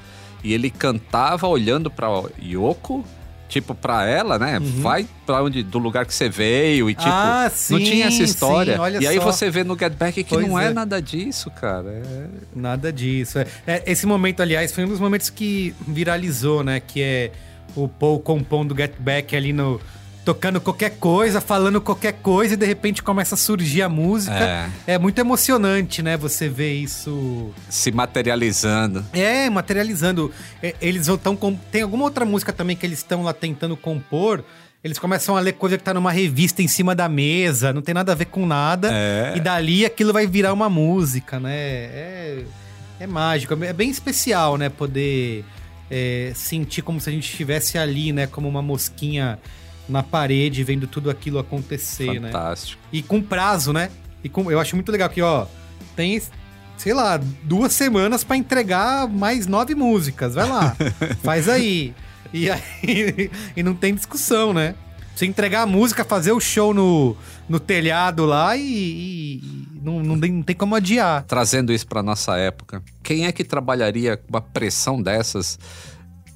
e 0.44 0.52
ele 0.52 0.70
cantava 0.70 1.46
olhando 1.48 1.90
para 1.90 2.08
Yoko, 2.42 3.04
tipo 3.52 3.74
pra 3.74 4.06
ela, 4.06 4.38
né? 4.38 4.58
Vai 4.60 5.06
pra 5.26 5.42
onde 5.42 5.62
do 5.62 5.78
lugar 5.78 6.06
que 6.06 6.14
você 6.14 6.28
veio 6.28 6.88
e 6.88 6.94
tipo 6.94 7.06
Uhum. 7.06 7.14
Ah, 7.14 7.42
não 7.44 7.78
sim, 7.78 7.84
tinha 7.84 8.06
essa 8.06 8.22
história. 8.22 8.74
sim, 8.74 8.80
olha 8.80 8.98
e 9.02 9.06
aí 9.06 9.16
só. 9.16 9.24
você 9.24 9.50
vê 9.50 9.62
no 9.62 9.78
Get 9.78 9.92
Back 9.92 10.24
que 10.24 10.34
Pois 10.34 10.46
não 10.48 10.58
é. 10.58 10.66
é. 10.68 10.70
nada 10.72 11.00
disso, 11.02 11.50
cara. 11.50 11.88
É- 11.90 12.26
Nada 12.54 12.92
disso. 12.92 13.38
É, 13.38 13.46
é, 13.66 13.82
esse 13.86 14.06
momento, 14.06 14.40
aliás, 14.40 14.72
foi 14.72 14.84
um 14.84 14.88
dos 14.88 14.98
momentos 15.00 15.28
que 15.28 15.74
viralizou, 15.86 16.64
né? 16.64 16.80
Que 16.80 17.02
é 17.02 17.30
o 17.76 17.86
Paul 17.88 18.20
compondo 18.20 18.74
Get 18.76 18.92
Back 18.98 19.36
ali 19.36 19.52
no, 19.52 19.80
tocando 20.24 20.60
qualquer 20.60 20.90
coisa, 20.90 21.40
falando 21.40 21.80
qualquer 21.80 22.12
coisa 22.14 22.54
e 22.54 22.56
de 22.56 22.66
repente 22.66 23.02
começa 23.02 23.34
a 23.34 23.38
surgir 23.38 23.82
a 23.82 23.88
música. 23.88 24.70
É. 24.86 24.94
É, 24.94 24.98
muito 24.98 25.18
emocionante, 25.18 26.02
né? 26.02 26.16
Você 26.16 26.48
ver 26.48 26.74
isso. 26.74 27.50
Se 27.68 27.90
materializando. 27.90 29.04
É, 29.12 29.50
materializando. 29.50 30.32
É, 30.62 30.74
Eles 30.80 31.08
estão 31.08 31.36
com. 31.36 31.54
Tem 31.54 31.82
alguma 31.82 32.04
outra 32.04 32.24
música 32.24 32.52
também 32.52 32.76
que 32.76 32.86
eles 32.86 32.98
estão 32.98 33.22
lá 33.22 33.32
tentando 33.32 33.76
compor. 33.76 34.44
Eles 34.84 34.98
começam 34.98 35.36
a 35.36 35.40
ler 35.40 35.52
coisa 35.52 35.78
que 35.78 35.84
tá 35.84 35.94
numa 35.94 36.10
revista 36.10 36.60
em 36.60 36.66
cima 36.66 36.92
da 36.92 37.08
mesa, 37.08 37.72
não 37.72 37.80
tem 37.80 37.94
nada 37.94 38.10
a 38.10 38.14
ver 38.16 38.24
com 38.24 38.44
nada. 38.44 38.90
É. 38.92 39.34
E 39.36 39.40
dali 39.40 39.84
aquilo 39.84 40.12
vai 40.12 40.26
virar 40.26 40.52
uma 40.52 40.68
música, 40.68 41.38
né? 41.38 41.54
É, 41.54 42.44
é 42.98 43.06
mágico, 43.06 43.56
é 43.62 43.72
bem 43.72 43.90
especial, 43.90 44.58
né? 44.58 44.68
Poder 44.68 45.44
é, 45.88 46.32
sentir 46.34 46.82
como 46.82 47.00
se 47.00 47.08
a 47.08 47.12
gente 47.12 47.30
estivesse 47.30 47.78
ali, 47.78 48.12
né? 48.12 48.26
Como 48.26 48.48
uma 48.48 48.60
mosquinha 48.60 49.38
na 49.88 50.02
parede, 50.02 50.62
vendo 50.64 50.86
tudo 50.86 51.10
aquilo 51.10 51.38
acontecer, 51.38 52.20
né? 52.20 52.30
Fantástico. 52.30 52.80
E 52.92 53.02
com 53.02 53.20
prazo, 53.22 53.72
né? 53.72 53.90
E 54.24 54.28
com, 54.28 54.50
eu 54.50 54.60
acho 54.60 54.76
muito 54.76 54.90
legal 54.92 55.08
que, 55.08 55.20
ó, 55.20 55.46
tem, 55.96 56.20
sei 56.76 56.94
lá, 56.94 57.20
duas 57.42 57.72
semanas 57.72 58.22
pra 58.24 58.36
entregar 58.36 59.08
mais 59.08 59.46
nove 59.46 59.74
músicas. 59.74 60.34
Vai 60.34 60.48
lá, 60.48 60.76
faz 61.22 61.48
aí. 61.48 61.94
E 62.32 62.50
aí, 62.50 63.30
e 63.56 63.62
não 63.62 63.74
tem 63.74 63.94
discussão, 63.94 64.52
né? 64.54 64.74
Você 65.14 65.26
entregar 65.26 65.62
a 65.62 65.66
música, 65.66 66.04
fazer 66.06 66.32
o 66.32 66.40
show 66.40 66.72
no, 66.72 67.14
no 67.46 67.60
telhado 67.60 68.24
lá 68.24 68.56
e, 68.56 68.62
e- 68.62 69.36
e 69.36 69.80
não, 69.82 70.00
não, 70.02 70.18
tem, 70.18 70.32
não 70.32 70.42
tem 70.42 70.56
como 70.56 70.74
adiar. 70.74 71.24
Trazendo 71.24 71.70
isso 71.72 71.86
pra 71.86 72.02
nossa 72.02 72.36
época. 72.38 72.82
Quem 73.02 73.26
é 73.26 73.32
que 73.32 73.44
trabalharia 73.44 74.16
com 74.16 74.28
uma 74.30 74.40
pressão 74.40 75.02
dessas 75.02 75.58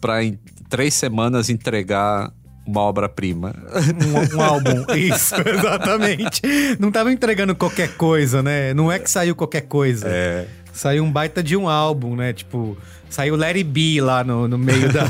pra 0.01 0.23
em 0.23 0.39
três 0.69 0.93
semanas 0.93 1.49
entregar 1.49 2.31
uma 2.67 2.81
obra-prima? 2.83 3.55
Um, 4.33 4.37
um 4.37 4.43
álbum. 4.43 4.85
Isso, 4.97 5.35
exatamente. 5.47 6.43
Não 6.79 6.91
tava 6.91 7.13
entregando 7.13 7.55
qualquer 7.55 7.97
coisa, 7.97 8.43
né? 8.43 8.75
Não 8.75 8.91
é 8.91 8.99
que 8.99 9.11
saiu 9.11 9.35
qualquer 9.37 9.63
coisa. 9.63 10.07
É. 10.09 10.47
Saiu 10.73 11.05
um 11.05 11.11
baita 11.11 11.43
de 11.43 11.57
um 11.57 11.69
álbum, 11.69 12.15
né? 12.17 12.33
Tipo, 12.35 12.77
saiu 13.09 13.43
It 13.43 13.65
Be 13.65 14.01
lá 14.01 14.23
no, 14.23 14.47
no 14.47 14.59
meio 14.59 14.93
da, 14.93 15.05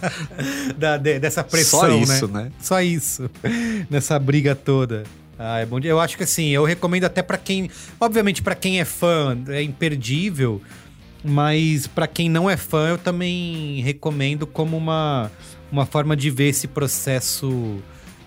da- 0.76 0.96
de- 0.96 1.18
dessa 1.18 1.44
pressão, 1.44 1.80
Só 1.80 1.88
isso, 1.90 2.28
né? 2.28 2.44
né? 2.44 2.50
Só 2.60 2.80
isso. 2.80 3.30
Nessa 3.90 4.18
briga 4.18 4.54
toda. 4.54 5.02
Ah, 5.38 5.58
é 5.58 5.66
bom. 5.66 5.78
Eu 5.80 6.00
acho 6.00 6.16
que 6.16 6.22
assim, 6.22 6.48
eu 6.48 6.64
recomendo 6.64 7.04
até 7.04 7.22
pra 7.22 7.36
quem, 7.36 7.70
obviamente 8.00 8.40
pra 8.42 8.54
quem 8.54 8.80
é 8.80 8.86
fã, 8.86 9.36
é 9.48 9.62
imperdível, 9.62 10.62
mas 11.22 11.86
pra 11.86 12.06
quem 12.06 12.30
não 12.30 12.48
é 12.48 12.56
fã, 12.56 12.88
eu 12.88 12.98
também 12.98 13.82
recomendo 13.82 14.46
como 14.46 14.76
uma 14.78 15.30
uma 15.70 15.86
forma 15.86 16.16
de 16.16 16.30
ver 16.30 16.48
esse 16.48 16.66
processo 16.68 17.82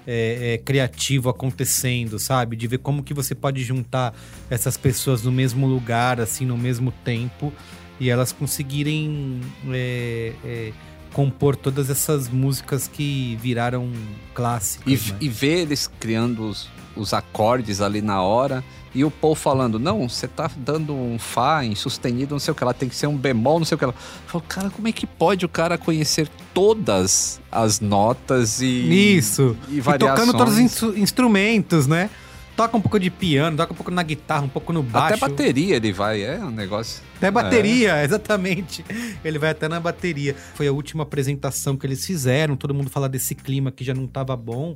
é, 0.05 0.53
é, 0.53 0.57
criativo 0.57 1.29
acontecendo, 1.29 2.17
sabe? 2.17 2.55
De 2.55 2.67
ver 2.67 2.79
como 2.79 3.03
que 3.03 3.13
você 3.13 3.35
pode 3.35 3.63
juntar 3.63 4.13
essas 4.49 4.75
pessoas 4.77 5.23
no 5.23 5.31
mesmo 5.31 5.67
lugar, 5.67 6.19
assim, 6.19 6.45
no 6.45 6.57
mesmo 6.57 6.91
tempo, 7.03 7.53
e 7.99 8.09
elas 8.09 8.31
conseguirem 8.31 9.39
é, 9.71 10.33
é, 10.43 10.71
compor 11.13 11.55
todas 11.55 11.89
essas 11.89 12.29
músicas 12.29 12.87
que 12.87 13.37
viraram 13.41 13.91
clássicas. 14.33 15.07
E, 15.07 15.11
né? 15.11 15.17
e 15.21 15.29
ver 15.29 15.59
eles 15.59 15.89
criando 15.99 16.49
os, 16.49 16.69
os 16.95 17.13
acordes 17.13 17.81
ali 17.81 18.01
na 18.01 18.21
hora 18.21 18.63
e 18.93 19.03
o 19.05 19.11
Paul 19.11 19.35
falando, 19.35 19.77
não, 19.77 20.09
você 20.09 20.27
tá 20.27 20.49
dando 20.57 20.93
um 20.95 21.19
Fá 21.19 21.63
em 21.63 21.75
sustenido, 21.75 22.33
não 22.35 22.39
sei 22.39 22.51
o 22.51 22.55
que 22.55 22.63
lá, 22.63 22.73
tem 22.73 22.89
que 22.89 22.95
ser 22.95 23.07
um 23.07 23.15
bemol, 23.15 23.59
não 23.59 23.65
sei 23.65 23.75
o 23.75 23.77
que 23.79 23.85
lá. 23.85 23.93
Eu 23.93 24.29
falo, 24.29 24.43
cara, 24.47 24.69
como 24.69 24.87
é 24.87 24.91
que 24.91 25.05
pode 25.05 25.45
o 25.45 25.49
cara 25.49 25.77
conhecer 25.77 26.27
todas 26.53 27.39
as 27.51 27.79
notas 27.79 28.61
e. 28.61 29.15
Isso. 29.17 29.55
E 29.69 29.77
E 29.77 29.81
variações. 29.81 30.19
tocando 30.19 30.37
todos 30.37 30.53
os 30.55 30.59
instru- 30.59 30.97
instrumentos, 30.97 31.87
né? 31.87 32.09
Toca 32.55 32.75
um 32.75 32.81
pouco 32.81 32.99
de 32.99 33.09
piano, 33.09 33.55
toca 33.55 33.71
um 33.71 33.75
pouco 33.75 33.89
na 33.89 34.03
guitarra, 34.03 34.43
um 34.43 34.49
pouco 34.49 34.73
no 34.73 34.83
baixo. 34.83 35.13
Até 35.15 35.17
bateria 35.29 35.75
ele 35.77 35.93
vai, 35.93 36.21
é 36.23 36.39
um 36.39 36.49
negócio. 36.51 37.01
Até 37.15 37.31
bateria, 37.31 38.01
exatamente. 38.03 38.83
Ele 39.23 39.39
vai 39.39 39.51
até 39.51 39.69
na 39.69 39.79
bateria. 39.79 40.35
Foi 40.55 40.67
a 40.67 40.71
última 40.73 41.03
apresentação 41.03 41.77
que 41.77 41.85
eles 41.87 42.05
fizeram, 42.05 42.57
todo 42.57 42.73
mundo 42.73 42.89
fala 42.89 43.07
desse 43.07 43.33
clima 43.33 43.71
que 43.71 43.81
já 43.83 43.93
não 43.93 44.05
tava 44.07 44.35
bom. 44.35 44.75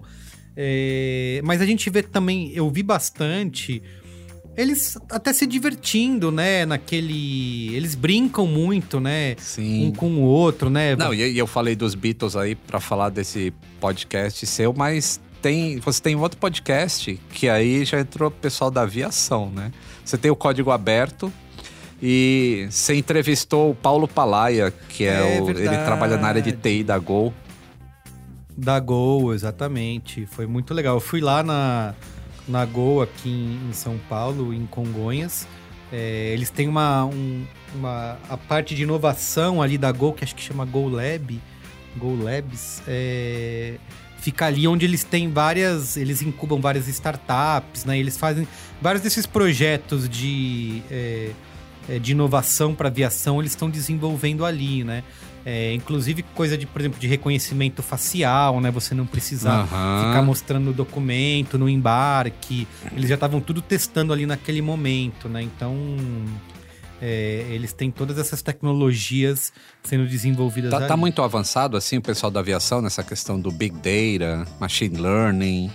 É, 0.56 1.42
Mas 1.44 1.60
a 1.62 1.66
gente 1.66 1.90
vê 1.90 2.02
também, 2.04 2.52
eu 2.54 2.70
vi 2.70 2.84
bastante. 2.84 3.84
Eles 4.56 4.98
até 5.10 5.34
se 5.34 5.48
divertindo, 5.48 6.32
né? 6.32 6.66
Naquele. 6.66 7.76
Eles 7.76 7.96
brincam 7.96 8.46
muito, 8.46 9.00
né? 9.00 9.36
Sim. 9.38 9.88
Um 9.88 9.92
com 9.92 10.12
o 10.16 10.22
outro, 10.22 10.70
né? 10.70 10.96
Não, 10.96 11.14
e 11.14 11.38
eu 11.38 11.48
falei 11.48 11.76
dos 11.76 11.96
Beatles 11.96 12.36
aí 12.36 12.54
pra 12.56 12.80
falar 12.80 13.10
desse 13.10 13.52
podcast 13.80 14.46
seu, 14.46 14.74
mas 14.74 15.20
tem, 15.42 15.78
você 15.80 16.02
tem 16.02 16.16
outro 16.16 16.38
podcast 16.38 17.20
que 17.32 17.50
aí 17.50 17.84
já 17.84 18.00
entrou 18.00 18.30
o 18.30 18.32
pessoal 18.32 18.70
da 18.70 18.84
aviação, 18.84 19.50
né? 19.50 19.72
Você 20.06 20.18
tem 20.18 20.30
o 20.30 20.36
Código 20.36 20.72
Aberto 20.72 21.34
e 22.02 22.68
você 22.70 22.96
entrevistou 22.96 23.72
o 23.72 23.76
Paulo 23.76 24.08
Palaia, 24.08 24.72
que 24.90 25.06
é, 25.06 25.38
É 25.38 25.42
o, 25.42 25.50
ele 25.50 25.78
trabalha 25.84 26.18
na 26.18 26.28
área 26.28 26.42
de 26.42 26.52
TI 26.52 26.84
da 26.84 26.98
Gol. 26.98 27.34
Da 28.56 28.80
Gol, 28.80 29.34
exatamente. 29.34 30.26
Foi 30.28 30.46
muito 30.46 30.74
legal. 30.74 30.96
Eu 30.96 31.02
fui 31.02 31.20
lá 31.20 31.42
na, 31.42 31.96
na 32.48 32.66
Gol 32.66 33.02
aqui 33.02 33.30
em, 33.30 33.70
em 33.70 33.74
São 33.74 33.98
Paulo, 34.10 34.54
em 34.54 34.66
Congonhas. 34.66 35.48
É, 35.92 36.32
eles 36.34 36.50
têm 36.50 36.68
uma, 36.68 37.06
um- 37.06 37.46
uma. 37.76 38.18
A 38.30 38.36
parte 38.38 38.74
de 38.76 38.84
inovação 38.84 39.62
ali 39.62 39.78
da 39.78 39.92
Gol, 39.92 40.14
que 40.14 40.24
acho 40.24 40.36
que 40.36 40.42
chama 40.42 40.66
Go 40.66 40.88
Lab. 40.90 41.40
Go 41.96 42.16
Labs. 42.24 42.82
é, 42.88 43.76
fica 44.18 44.46
ali 44.48 44.68
onde 44.68 44.86
eles 44.86 45.04
têm 45.04 45.30
várias. 45.32 45.96
Eles 45.98 46.22
incubam 46.22 46.60
várias 46.60 46.88
startups, 46.88 47.86
né? 47.86 47.98
Eles 48.00 48.18
fazem 48.18 48.48
vários 48.82 49.04
desses 49.04 49.26
projetos 49.26 50.10
de. 50.10 50.82
é, 50.90 51.30
é, 51.90 52.00
de 52.00 52.14
inovação 52.14 52.74
para 52.74 52.88
aviação, 52.88 53.40
eles 53.42 53.52
estão 53.52 53.70
desenvolvendo 53.70 54.46
ali, 54.46 54.84
né? 54.86 55.04
É, 55.46 55.74
inclusive 55.74 56.24
coisa 56.34 56.58
de, 56.58 56.66
por 56.66 56.80
exemplo, 56.80 56.98
de 57.00 57.06
reconhecimento 57.08 57.84
facial, 57.84 58.62
né? 58.62 58.72
Você 58.72 58.96
não 58.96 59.06
precisar 59.06 59.62
Aham. 59.64 60.06
ficar 60.08 60.22
mostrando 60.22 60.70
o 60.70 60.74
documento 60.74 61.58
no 61.58 61.68
embarque. 61.68 62.66
Eles 62.96 63.10
já 63.10 63.16
estavam 63.16 63.42
tudo 63.42 63.62
testando 63.62 64.14
ali 64.14 64.26
naquele 64.26 64.62
momento, 64.62 65.28
né? 65.28 65.42
Então, 65.44 65.76
é, 67.02 67.46
eles 67.50 67.74
têm 67.74 67.92
todas 67.92 68.18
essas 68.18 68.42
tecnologias 68.42 69.52
sendo 69.84 70.08
desenvolvidas 70.08 70.72
Tá, 70.72 70.78
ali. 70.78 70.88
tá 70.88 70.96
muito 70.96 71.22
avançado 71.22 71.76
assim 71.76 71.98
o 71.98 72.02
pessoal 72.02 72.32
da 72.32 72.40
aviação 72.40 72.82
nessa 72.82 73.04
questão 73.04 73.38
do 73.40 73.52
Big 73.52 73.76
Data, 73.76 74.48
Machine 74.60 74.98
Learning. 74.98 75.70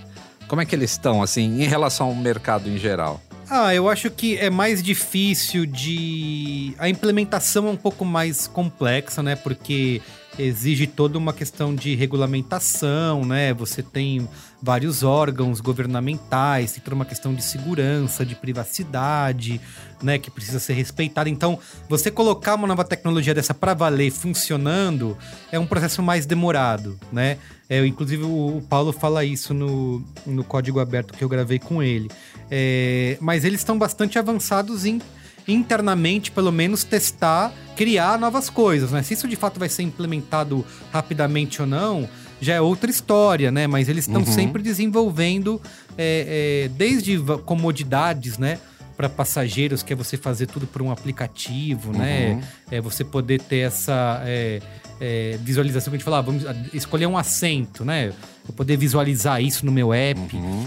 Como 0.46 0.62
é 0.62 0.64
que 0.64 0.74
eles 0.74 0.92
estão 0.92 1.22
assim 1.22 1.62
em 1.62 1.66
relação 1.66 2.06
ao 2.06 2.14
mercado 2.14 2.70
em 2.70 2.78
geral? 2.78 3.20
Ah, 3.50 3.74
eu 3.74 3.88
acho 3.88 4.10
que 4.10 4.36
é 4.36 4.50
mais 4.50 4.82
difícil 4.82 5.64
de. 5.64 6.74
A 6.78 6.88
implementação 6.88 7.66
é 7.66 7.70
um 7.70 7.76
pouco 7.76 8.04
mais 8.04 8.46
complexa, 8.46 9.22
né? 9.22 9.36
Porque 9.36 10.02
exige 10.38 10.86
toda 10.86 11.16
uma 11.16 11.32
questão 11.32 11.74
de 11.74 11.94
regulamentação, 11.94 13.24
né? 13.24 13.54
Você 13.54 13.82
tem 13.82 14.28
vários 14.60 15.02
órgãos 15.02 15.60
governamentais, 15.60 16.72
tem 16.72 16.82
toda 16.82 16.96
uma 16.96 17.04
questão 17.04 17.32
de 17.32 17.42
segurança, 17.42 18.26
de 18.26 18.34
privacidade, 18.34 19.60
né? 20.02 20.18
Que 20.18 20.30
precisa 20.30 20.58
ser 20.58 20.74
respeitada. 20.74 21.28
Então, 21.28 21.58
você 21.88 22.10
colocar 22.10 22.54
uma 22.54 22.66
nova 22.66 22.84
tecnologia 22.84 23.34
dessa 23.34 23.54
para 23.54 23.74
valer 23.74 24.10
funcionando 24.10 25.16
é 25.52 25.58
um 25.58 25.66
processo 25.66 26.02
mais 26.02 26.26
demorado, 26.26 26.98
né? 27.12 27.38
É, 27.68 27.84
inclusive, 27.86 28.24
o, 28.24 28.62
Paulo 28.68 28.92
fala 28.92 29.24
isso 29.24 29.52
no, 29.52 30.02
no 30.26 30.42
código 30.42 30.80
aberto 30.80 31.14
que 31.14 31.22
eu 31.22 31.28
gravei 31.28 31.58
com 31.58 31.82
ele. 31.82 32.10
É, 32.50 33.16
mas 33.20 33.44
eles 33.44 33.60
estão 33.60 33.78
bastante 33.78 34.18
avançados 34.18 34.84
em 34.84 35.00
internamente, 35.46 36.30
pelo 36.30 36.52
menos, 36.52 36.84
testar, 36.84 37.52
criar 37.74 38.18
novas 38.18 38.50
coisas, 38.50 38.92
né? 38.92 39.02
Se 39.02 39.14
isso 39.14 39.26
de 39.26 39.34
fato 39.34 39.58
vai 39.58 39.68
ser 39.68 39.82
implementado 39.82 40.64
rapidamente 40.92 41.62
ou 41.62 41.66
não, 41.66 42.08
já 42.40 42.54
é 42.54 42.60
outra 42.60 42.90
história, 42.90 43.50
né? 43.50 43.66
Mas 43.66 43.88
eles 43.88 44.06
estão 44.06 44.20
Uhum. 44.22 44.26
sempre 44.26 44.62
desenvolvendo 44.62 45.60
é, 45.96 46.64
é, 46.66 46.68
desde 46.68 47.18
comodidades, 47.44 48.38
né? 48.38 48.58
Para 48.96 49.08
passageiros, 49.08 49.82
que 49.82 49.92
é 49.92 49.96
você 49.96 50.16
fazer 50.16 50.46
tudo 50.46 50.66
por 50.66 50.82
um 50.82 50.90
aplicativo, 50.90 51.92
né? 51.92 52.32
Uhum. 52.32 52.42
É 52.70 52.80
você 52.80 53.04
poder 53.04 53.40
ter 53.40 53.58
essa 53.58 54.20
é, 54.24 54.60
é, 55.00 55.38
visualização 55.42 55.90
que 55.90 55.96
a 55.96 55.98
gente 55.98 56.04
fala, 56.04 56.18
ah, 56.18 56.22
vamos 56.22 56.44
escolher 56.74 57.06
um 57.06 57.16
assento, 57.16 57.84
né? 57.84 58.12
Eu 58.46 58.54
poder 58.54 58.76
visualizar 58.76 59.40
isso 59.42 59.64
no 59.64 59.70
meu 59.70 59.92
app. 59.92 60.20
Uhum. 60.34 60.66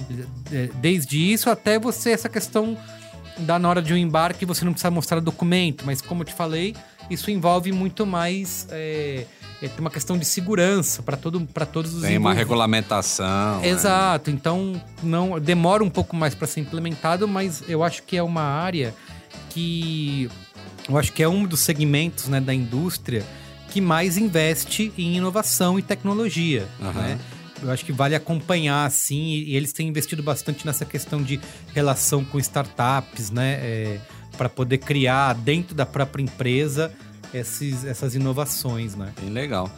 É, 0.51 0.69
Desde 0.81 1.17
isso 1.17 1.49
até 1.49 1.77
você, 1.77 2.11
essa 2.11 2.29
questão 2.29 2.77
da 3.39 3.57
na 3.59 3.67
hora 3.69 3.81
de 3.81 3.93
um 3.93 3.97
embarque, 3.97 4.45
você 4.45 4.63
não 4.63 4.71
precisa 4.71 4.91
mostrar 4.91 5.19
documento, 5.19 5.85
mas 5.85 6.01
como 6.01 6.21
eu 6.21 6.25
te 6.25 6.33
falei, 6.33 6.75
isso 7.09 7.29
envolve 7.31 7.71
muito 7.71 8.05
mais. 8.05 8.67
É, 8.69 9.25
tem 9.69 9.79
uma 9.79 9.89
questão 9.89 10.17
de 10.17 10.25
segurança 10.25 11.03
para 11.03 11.15
todo, 11.15 11.39
pra 11.53 11.65
todos 11.65 11.93
os 11.93 12.01
Tem 12.01 12.17
uma 12.17 12.33
regulamentação. 12.33 13.59
né? 13.59 13.69
Exato, 13.69 14.31
então 14.31 14.81
não 15.03 15.39
demora 15.39 15.83
um 15.83 15.89
pouco 15.89 16.15
mais 16.15 16.33
para 16.33 16.47
ser 16.47 16.61
implementado, 16.61 17.27
mas 17.27 17.63
eu 17.67 17.83
acho 17.83 18.03
que 18.03 18.17
é 18.17 18.23
uma 18.23 18.41
área 18.41 18.93
que 19.49 20.29
eu 20.89 20.97
acho 20.97 21.13
que 21.13 21.21
é 21.21 21.29
um 21.29 21.45
dos 21.45 21.59
segmentos 21.59 22.27
né, 22.27 22.41
da 22.41 22.53
indústria 22.53 23.23
que 23.69 23.79
mais 23.79 24.17
investe 24.17 24.91
em 24.97 25.15
inovação 25.15 25.77
e 25.77 25.81
tecnologia. 25.81 26.67
Aham. 26.81 27.01
né? 27.01 27.19
eu 27.61 27.69
acho 27.69 27.85
que 27.85 27.91
vale 27.91 28.15
acompanhar, 28.15 28.85
assim, 28.85 29.21
e, 29.21 29.51
e 29.51 29.55
eles 29.55 29.71
têm 29.71 29.87
investido 29.87 30.23
bastante 30.23 30.65
nessa 30.65 30.83
questão 30.83 31.21
de 31.21 31.39
relação 31.73 32.25
com 32.25 32.39
startups, 32.39 33.29
né? 33.29 33.59
É, 33.61 33.99
para 34.37 34.49
poder 34.49 34.79
criar 34.79 35.33
dentro 35.33 35.75
da 35.75 35.85
própria 35.85 36.23
empresa 36.23 36.91
esses, 37.33 37.85
essas 37.85 38.15
inovações, 38.15 38.95
né? 38.95 39.11
Bem 39.19 39.29
legal. 39.29 39.69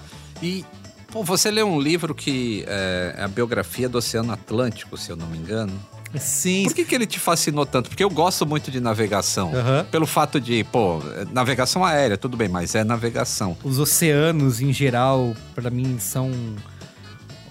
E 0.42 0.66
pô, 1.12 1.24
você 1.24 1.52
leu 1.52 1.68
um 1.68 1.80
livro 1.80 2.14
que 2.16 2.64
é, 2.68 3.16
é 3.18 3.24
a 3.24 3.28
biografia 3.28 3.88
do 3.88 3.98
Oceano 3.98 4.32
Atlântico, 4.34 4.98
se 4.98 5.12
eu 5.12 5.16
não 5.16 5.28
me 5.28 5.38
engano. 5.38 5.74
Sim. 6.20 6.64
Por 6.64 6.74
que, 6.74 6.86
que 6.86 6.94
ele 6.94 7.08
te 7.08 7.20
fascinou 7.20 7.66
tanto? 7.66 7.90
Porque 7.90 8.04
eu 8.04 8.10
gosto 8.10 8.46
muito 8.46 8.70
de 8.70 8.80
navegação. 8.80 9.54
Aham. 9.54 9.86
Pelo 9.90 10.06
fato 10.06 10.40
de, 10.40 10.64
pô, 10.66 11.02
navegação 11.32 11.84
aérea, 11.84 12.18
tudo 12.18 12.38
bem, 12.38 12.48
mas 12.48 12.76
é 12.76 12.84
navegação. 12.84 13.58
Os 13.64 13.80
oceanos, 13.80 14.62
em 14.62 14.72
geral, 14.72 15.36
para 15.56 15.70
mim, 15.70 15.98
são 16.00 16.32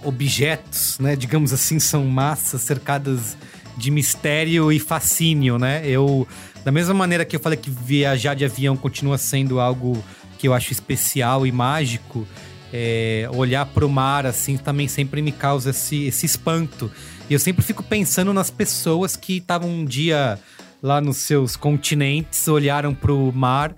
objetos, 0.05 0.99
né? 0.99 1.17
Digamos 1.17 1.53
assim, 1.53 1.79
são 1.79 2.05
massas 2.05 2.63
cercadas 2.63 3.37
de 3.77 3.91
mistério 3.91 4.71
e 4.71 4.79
fascínio, 4.79 5.59
né? 5.59 5.83
Eu, 5.85 6.27
da 6.65 6.71
mesma 6.73 6.95
maneira 6.95 7.25
que 7.25 7.35
eu 7.35 7.41
falei 7.41 7.59
que 7.59 7.71
viajar 7.71 8.35
de 8.35 8.45
avião 8.45 8.77
continua 8.77 9.19
sendo 9.19 9.61
algo 9.61 10.03
que 10.39 10.49
eu 10.49 10.55
acho 10.55 10.73
especial 10.73 11.47
e 11.47 11.53
mágico, 11.53 12.27
é, 12.73 13.29
olhar 13.33 13.67
para 13.67 13.85
o 13.85 13.89
mar 13.89 14.27
assim 14.27 14.57
também 14.57 14.89
sempre 14.89 15.21
me 15.23 15.33
causa 15.33 15.71
esse, 15.71 16.07
esse 16.07 16.27
espanto. 16.27 16.91
E 17.29 17.35
eu 17.35 17.39
sempre 17.39 17.63
fico 17.65 17.83
pensando 17.83 18.33
nas 18.33 18.51
pessoas 18.51 19.17
que 19.17 19.39
estavam 19.39 19.69
um 19.69 19.85
dia 19.85 20.39
lá 20.83 21.01
nos 21.01 21.19
seus 21.19 21.55
continentes, 21.55 22.49
olharam 22.49 22.95
para 22.95 23.13
o 23.13 23.33
mar. 23.33 23.75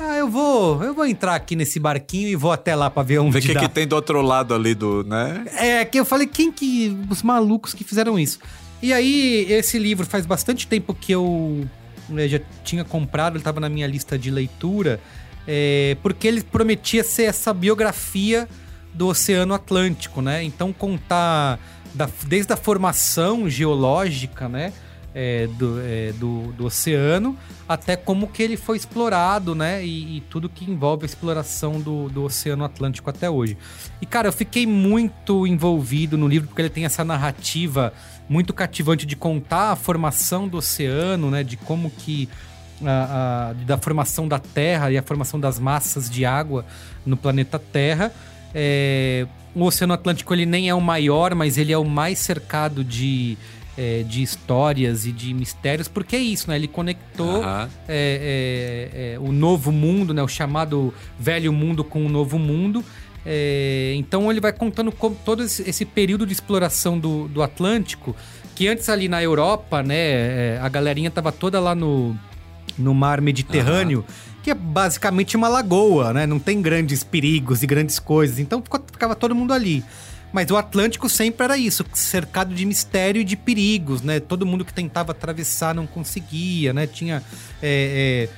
Ah, 0.00 0.16
eu 0.16 0.28
vou, 0.28 0.82
eu 0.82 0.94
vou 0.94 1.04
entrar 1.04 1.34
aqui 1.34 1.56
nesse 1.56 1.80
barquinho 1.80 2.28
e 2.28 2.36
vou 2.36 2.52
até 2.52 2.74
lá 2.74 2.88
para 2.88 3.02
ver 3.02 3.18
onde 3.18 3.36
o 3.36 3.40
que, 3.40 3.52
dá. 3.52 3.60
que 3.60 3.68
tem 3.68 3.86
do 3.86 3.96
outro 3.96 4.22
lado 4.22 4.54
ali 4.54 4.74
do, 4.74 5.02
né? 5.02 5.44
É, 5.56 5.84
que 5.84 5.98
eu 5.98 6.04
falei, 6.04 6.26
quem 6.26 6.52
que. 6.52 6.96
Os 7.10 7.22
malucos 7.22 7.74
que 7.74 7.82
fizeram 7.82 8.18
isso. 8.18 8.38
E 8.80 8.92
aí, 8.92 9.44
esse 9.50 9.76
livro 9.76 10.06
faz 10.06 10.24
bastante 10.24 10.68
tempo 10.68 10.94
que 10.94 11.10
eu 11.10 11.68
né, 12.08 12.28
já 12.28 12.40
tinha 12.64 12.84
comprado, 12.84 13.34
ele 13.34 13.40
estava 13.40 13.60
na 13.60 13.68
minha 13.68 13.86
lista 13.86 14.18
de 14.18 14.30
leitura, 14.30 15.00
é, 15.46 15.96
porque 16.02 16.28
ele 16.28 16.42
prometia 16.42 17.02
ser 17.02 17.24
essa 17.24 17.52
biografia 17.54 18.48
do 18.92 19.08
Oceano 19.08 19.54
Atlântico, 19.54 20.20
né? 20.20 20.42
Então, 20.42 20.72
contar 20.72 21.58
da- 21.94 22.08
desde 22.26 22.52
a 22.52 22.56
formação 22.56 23.48
geológica, 23.48 24.48
né? 24.48 24.72
é, 25.14 25.46
do, 25.48 25.80
é, 25.80 26.12
do, 26.12 26.52
do 26.52 26.66
oceano, 26.66 27.36
até 27.68 27.96
como 27.96 28.28
que 28.28 28.40
ele 28.40 28.56
foi 28.56 28.76
explorado, 28.76 29.54
né? 29.54 29.84
E, 29.84 30.18
e 30.18 30.20
tudo 30.20 30.48
que 30.48 30.70
envolve 30.70 31.04
a 31.04 31.06
exploração 31.06 31.80
do, 31.80 32.08
do 32.08 32.22
Oceano 32.24 32.64
Atlântico 32.64 33.08
até 33.10 33.28
hoje. 33.28 33.56
E, 34.00 34.06
cara, 34.06 34.28
eu 34.28 34.32
fiquei 34.32 34.66
muito 34.66 35.46
envolvido 35.46 36.16
no 36.16 36.28
livro, 36.28 36.46
porque 36.46 36.62
ele 36.62 36.70
tem 36.70 36.84
essa 36.84 37.04
narrativa 37.04 37.92
muito 38.28 38.52
cativante 38.52 39.06
de 39.06 39.16
contar 39.16 39.72
a 39.72 39.76
formação 39.76 40.46
do 40.48 40.58
oceano, 40.58 41.30
né? 41.30 41.42
De 41.42 41.56
como 41.56 41.90
que. 41.90 42.28
a- 42.80 43.50
a- 43.50 43.64
da 43.64 43.76
formação 43.76 44.28
da 44.28 44.38
Terra 44.38 44.92
e 44.92 44.96
a 44.96 45.02
formação 45.02 45.40
das 45.40 45.58
massas 45.58 46.08
de 46.08 46.24
água 46.24 46.64
no 47.04 47.16
planeta 47.16 47.58
Terra. 47.58 48.12
É, 48.54 49.26
o 49.52 49.64
Oceano 49.64 49.92
Atlântico 49.94 50.32
ele 50.32 50.46
nem 50.46 50.68
é 50.68 50.74
o 50.74 50.80
maior, 50.80 51.34
mas 51.34 51.58
ele 51.58 51.72
é 51.72 51.76
o 51.78 51.84
mais 51.84 52.20
cercado 52.20 52.84
de, 52.84 53.36
é, 53.76 54.04
de 54.04 54.22
histórias 54.22 55.06
e 55.06 55.10
de 55.12 55.34
mistérios, 55.34 55.88
porque 55.88 56.14
é 56.14 56.20
isso, 56.20 56.48
né? 56.48 56.54
Ele 56.54 56.68
conectou 56.68 57.42
é, 57.44 57.68
é, 57.88 59.14
é, 59.14 59.18
o 59.18 59.32
novo 59.32 59.72
mundo, 59.72 60.14
né? 60.14 60.22
O 60.22 60.28
chamado 60.28 60.94
velho 61.18 61.52
mundo 61.52 61.82
com 61.82 62.06
o 62.06 62.08
novo 62.08 62.38
mundo. 62.38 62.84
É, 63.30 63.92
então 63.94 64.30
ele 64.30 64.40
vai 64.40 64.54
contando 64.54 64.90
como 64.90 65.14
todo 65.22 65.42
esse, 65.42 65.84
período 65.84 66.24
de 66.24 66.32
exploração 66.32 66.98
do, 66.98 67.28
do 67.28 67.42
Atlântico, 67.42 68.16
que 68.54 68.66
antes 68.66 68.88
ali 68.88 69.06
na 69.06 69.22
Europa, 69.22 69.82
né? 69.82 69.94
é, 69.96 70.58
a 70.62 70.68
galerinha 70.70 71.10
tava 71.10 71.30
toda 71.30 71.60
lá 71.60 71.74
no, 71.74 72.16
no 72.78 72.94
mar 72.94 73.20
Mediterrâneo, 73.20 74.02
que 74.42 74.50
é 74.50 74.54
basicamente 74.54 75.36
uma 75.36 75.46
lagoa, 75.46 76.14
né? 76.14 76.26
Não 76.26 76.38
tem 76.38 76.62
grandes 76.62 77.04
perigos 77.04 77.62
e 77.62 77.66
grandes 77.66 77.98
coisas. 77.98 78.38
Então 78.38 78.62
ficava 78.90 79.14
todo 79.14 79.34
mundo 79.34 79.52
ali. 79.52 79.84
Mas 80.32 80.50
o 80.50 80.56
Atlântico 80.56 81.06
sempre 81.06 81.44
era 81.44 81.58
isso, 81.58 81.84
cercado 81.92 82.54
de 82.54 82.64
mistério 82.64 83.20
e 83.20 83.24
de 83.24 83.36
perigos, 83.36 84.00
né? 84.00 84.20
Todo 84.20 84.46
mundo 84.46 84.64
que 84.64 84.72
tentava 84.72 85.12
atravessar 85.12 85.74
não 85.74 85.86
conseguia, 85.86 86.72
né? 86.72 86.86
Tinha 86.86 87.22
é, 87.62 88.28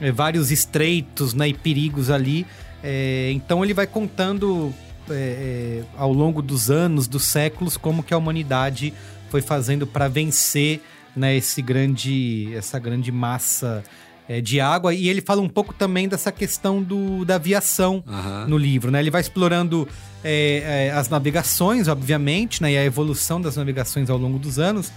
é, 0.00 0.08
é, 0.08 0.12
vários 0.12 0.50
estreitos 0.50 1.34
né? 1.34 1.48
e 1.48 1.54
perigos 1.54 2.10
ali. 2.10 2.44
É, 2.82 3.30
então 3.32 3.64
ele 3.64 3.74
vai 3.74 3.86
contando 3.86 4.72
é, 5.08 5.12
é, 5.12 5.84
ao 5.96 6.12
longo 6.12 6.40
dos 6.40 6.70
anos, 6.70 7.06
dos 7.06 7.24
séculos, 7.24 7.76
como 7.76 8.02
que 8.02 8.14
a 8.14 8.18
humanidade 8.18 8.92
foi 9.28 9.42
fazendo 9.42 9.86
para 9.86 10.08
vencer 10.08 10.80
né, 11.14 11.36
esse 11.36 11.60
grande, 11.60 12.52
essa 12.54 12.78
grande 12.78 13.10
massa 13.10 13.82
é, 14.28 14.40
de 14.40 14.60
água. 14.60 14.94
E 14.94 15.08
ele 15.08 15.20
fala 15.20 15.40
um 15.40 15.48
pouco 15.48 15.74
também 15.74 16.08
dessa 16.08 16.30
questão 16.30 16.82
do, 16.82 17.24
da 17.24 17.34
aviação 17.34 18.02
Aham. 18.06 18.46
no 18.46 18.56
livro, 18.56 18.90
né? 18.90 19.00
Ele 19.00 19.10
vai 19.10 19.20
explorando 19.20 19.88
é, 20.22 20.88
é, 20.88 20.90
as 20.92 21.08
navegações, 21.08 21.88
obviamente, 21.88 22.62
né? 22.62 22.72
E 22.72 22.78
a 22.78 22.84
evolução 22.84 23.40
das 23.40 23.56
navegações 23.56 24.08
ao 24.08 24.16
longo 24.16 24.38
dos 24.38 24.58
anos. 24.58 24.92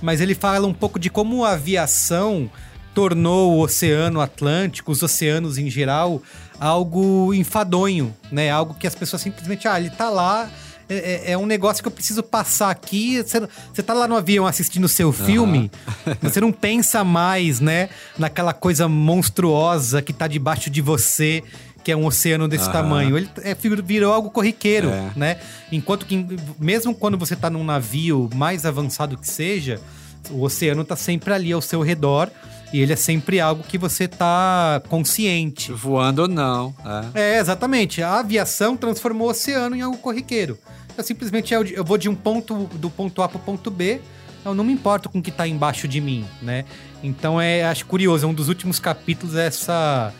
Mas 0.00 0.20
ele 0.20 0.34
fala 0.34 0.66
um 0.66 0.74
pouco 0.74 0.98
de 0.98 1.10
como 1.10 1.44
a 1.44 1.52
aviação 1.52 2.50
tornou 2.94 3.56
o 3.56 3.60
Oceano 3.60 4.20
Atlântico, 4.20 4.92
os 4.92 5.02
oceanos 5.02 5.58
em 5.58 5.68
geral, 5.68 6.22
algo 6.60 7.32
enfadonho, 7.34 8.14
né? 8.30 8.50
Algo 8.50 8.74
que 8.74 8.86
as 8.86 8.94
pessoas 8.94 9.22
simplesmente, 9.22 9.66
ah, 9.68 9.78
ele 9.78 9.90
tá 9.90 10.08
lá, 10.10 10.48
é, 10.88 11.30
é- 11.30 11.32
é 11.32 11.38
um 11.38 11.46
negócio 11.46 11.82
que 11.82 11.88
eu 11.88 11.92
preciso 11.92 12.22
passar 12.22 12.70
aqui. 12.70 13.22
Você, 13.22 13.40
você 13.74 13.82
tá 13.82 13.92
lá 13.92 14.06
no 14.06 14.16
avião 14.16 14.46
assistindo 14.46 14.84
o 14.84 14.88
seu 14.88 15.12
filme, 15.12 15.70
você 16.22 16.40
não 16.40 16.52
pensa 16.52 17.02
mais, 17.04 17.60
né, 17.60 17.88
naquela 18.18 18.52
coisa 18.52 18.88
monstruosa 18.88 20.00
que 20.00 20.12
tá 20.12 20.26
debaixo 20.26 20.70
de 20.70 20.80
você, 20.80 21.42
que 21.84 21.92
é 21.92 21.96
um 21.96 22.04
oceano 22.06 22.48
desse 22.48 22.70
tamanho. 22.72 23.16
Ele 23.16 23.28
é, 23.42 23.54
virou 23.84 24.12
algo 24.12 24.30
corriqueiro, 24.30 24.88
É. 24.90 25.10
né? 25.14 25.38
Enquanto 25.70 26.04
que, 26.06 26.26
mesmo 26.58 26.94
quando 26.94 27.16
você 27.16 27.36
tá 27.36 27.48
num 27.50 27.62
navio 27.64 28.28
mais 28.34 28.64
avançado 28.66 29.16
que 29.16 29.28
seja, 29.28 29.80
o 30.30 30.42
oceano 30.42 30.82
tá 30.84 30.96
sempre 30.96 31.32
ali 31.32 31.52
ao 31.52 31.60
seu 31.62 31.82
redor 31.82 32.28
e 32.72 32.80
ele 32.80 32.92
é 32.92 32.96
sempre 32.96 33.40
algo 33.40 33.62
que 33.62 33.78
você 33.78 34.08
tá 34.08 34.82
consciente. 34.88 35.72
Voando 35.72 36.22
ou 36.22 36.28
não. 36.28 36.74
É. 37.14 37.36
É, 37.36 37.38
exatamente. 37.38 38.02
A 38.02 38.18
aviação 38.18 38.76
transformou 38.76 39.28
o 39.28 39.30
oceano 39.30 39.76
em 39.76 39.82
algo 39.82 39.98
corriqueiro. 39.98 40.58
Eu 40.96 41.04
simplesmente 41.04 41.52
eu, 41.52 41.84
vou 41.84 41.98
de 41.98 42.08
um 42.08 42.14
ponto 42.14 42.64
do 42.74 42.88
ponto 42.88 43.22
A 43.22 43.28
pro 43.28 43.38
ponto 43.38 43.70
B, 43.70 44.00
eu 44.44 44.54
não 44.54 44.64
me 44.64 44.72
importo 44.72 45.08
com 45.08 45.18
o 45.18 45.22
que 45.22 45.30
tá 45.30 45.46
embaixo 45.46 45.86
de 45.86 46.00
mim, 46.00 46.24
né? 46.40 46.64
Então 47.02 47.40
é, 47.40 47.64
acho 47.64 47.84
curioso, 47.84 48.24
é 48.24 48.28
um 48.28 48.34
dos 48.34 48.48
últimos 48.48 48.78
capítulos 48.78 49.34
é 49.36 49.46
essa 49.46 50.12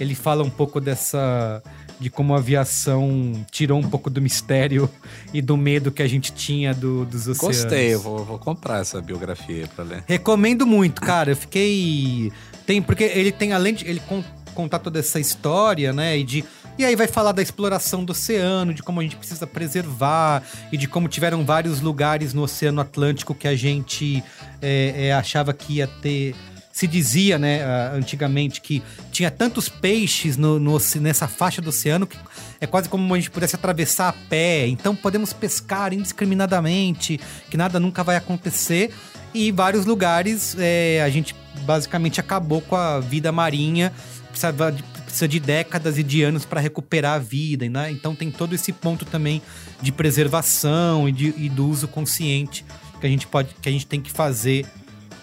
ele 0.00 0.14
fala 0.14 0.42
um 0.42 0.50
pouco 0.50 0.80
dessa 0.80 1.62
de 2.00 2.10
como 2.10 2.34
a 2.34 2.38
aviação 2.38 3.32
tirou 3.50 3.78
um 3.78 3.88
pouco 3.88 4.10
do 4.10 4.20
mistério 4.20 4.90
e 5.32 5.40
do 5.40 5.56
medo 5.56 5.90
que 5.92 6.02
a 6.02 6.08
gente 6.08 6.32
tinha 6.32 6.74
do- 6.74 7.04
dos 7.04 7.28
oceanos. 7.28 7.40
Gostei, 7.62 7.94
eu 7.94 8.00
vou, 8.00 8.24
vou 8.24 8.38
comprar 8.38 8.80
essa 8.80 9.00
biografia 9.00 9.68
pra 9.74 9.84
ler. 9.84 10.04
Recomendo 10.06 10.66
muito, 10.66 11.00
cara. 11.00 11.30
Eu 11.32 11.36
fiquei. 11.36 12.32
Tem, 12.66 12.80
porque 12.82 13.04
ele 13.04 13.30
tem, 13.32 13.52
além 13.52 13.74
de 13.74 13.86
ele 13.88 14.00
con- 14.08 14.24
contar 14.54 14.78
toda 14.80 14.98
essa 14.98 15.20
história, 15.20 15.92
né? 15.92 16.18
E 16.18 16.24
de. 16.24 16.44
E 16.76 16.84
aí 16.84 16.96
vai 16.96 17.06
falar 17.06 17.30
da 17.30 17.40
exploração 17.40 18.04
do 18.04 18.10
oceano, 18.10 18.74
de 18.74 18.82
como 18.82 18.98
a 18.98 19.02
gente 19.04 19.14
precisa 19.14 19.46
preservar, 19.46 20.42
e 20.72 20.76
de 20.76 20.88
como 20.88 21.06
tiveram 21.06 21.44
vários 21.44 21.80
lugares 21.80 22.34
no 22.34 22.42
Oceano 22.42 22.80
Atlântico 22.80 23.32
que 23.32 23.46
a 23.46 23.54
gente 23.54 24.20
é, 24.60 25.06
é, 25.06 25.12
achava 25.12 25.52
que 25.52 25.74
ia 25.74 25.86
ter. 25.86 26.34
Se 26.74 26.88
dizia, 26.88 27.38
né, 27.38 27.62
ah, 27.62 27.92
antigamente, 27.94 28.60
que 28.60 28.82
tinha 29.12 29.30
tantos 29.30 29.68
peixes 29.68 30.36
no, 30.36 30.58
no 30.58 30.76
nessa 31.00 31.28
faixa 31.28 31.62
do 31.62 31.68
oceano 31.68 32.04
que 32.04 32.18
é 32.60 32.66
quase 32.66 32.88
como 32.88 33.14
a 33.14 33.16
gente 33.16 33.30
pudesse 33.30 33.54
atravessar 33.54 34.08
a 34.08 34.12
pé. 34.12 34.66
Então 34.66 34.96
podemos 34.96 35.32
pescar 35.32 35.92
indiscriminadamente, 35.92 37.20
que 37.48 37.56
nada 37.56 37.78
nunca 37.78 38.02
vai 38.02 38.16
acontecer. 38.16 38.92
E 39.32 39.52
vários 39.52 39.86
lugares 39.86 40.56
é, 40.58 41.00
a 41.04 41.08
gente 41.10 41.32
basicamente 41.60 42.18
acabou 42.18 42.60
com 42.60 42.74
a 42.74 42.98
vida 42.98 43.30
marinha, 43.30 43.92
de, 44.32 44.82
precisa 45.04 45.28
de 45.28 45.38
décadas 45.38 45.96
e 45.96 46.02
de 46.02 46.24
anos 46.24 46.44
para 46.44 46.60
recuperar 46.60 47.14
a 47.14 47.18
vida, 47.20 47.68
né? 47.68 47.88
Então 47.92 48.16
tem 48.16 48.32
todo 48.32 48.52
esse 48.52 48.72
ponto 48.72 49.04
também 49.04 49.40
de 49.80 49.92
preservação 49.92 51.08
e, 51.08 51.12
de, 51.12 51.34
e 51.36 51.48
do 51.48 51.68
uso 51.68 51.86
consciente 51.86 52.64
que 53.00 53.06
a 53.06 53.10
gente 53.10 53.28
pode, 53.28 53.54
que 53.62 53.68
a 53.68 53.72
gente 53.72 53.86
tem 53.86 54.00
que 54.00 54.10
fazer 54.10 54.66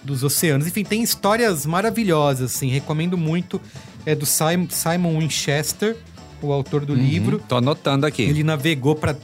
dos 0.04 0.24
oceanos. 0.24 0.68
Enfim, 0.68 0.84
tem 0.84 1.02
histórias 1.02 1.66
maravilhosas, 1.66 2.56
assim. 2.56 2.70
Recomendo 2.70 3.18
muito. 3.18 3.62
É 4.06 4.16
do 4.16 4.26
Simon, 4.26 4.68
Simon 4.70 5.20
Winchester, 5.20 5.96
o 6.42 6.52
autor 6.52 6.86
do 6.86 6.96
livro. 6.96 7.40
Tô 7.48 7.58
anotando 7.58 8.06
aqui. 8.06 8.24
Ele 8.24 8.44
navegou 8.44 8.96
pra 8.96 9.16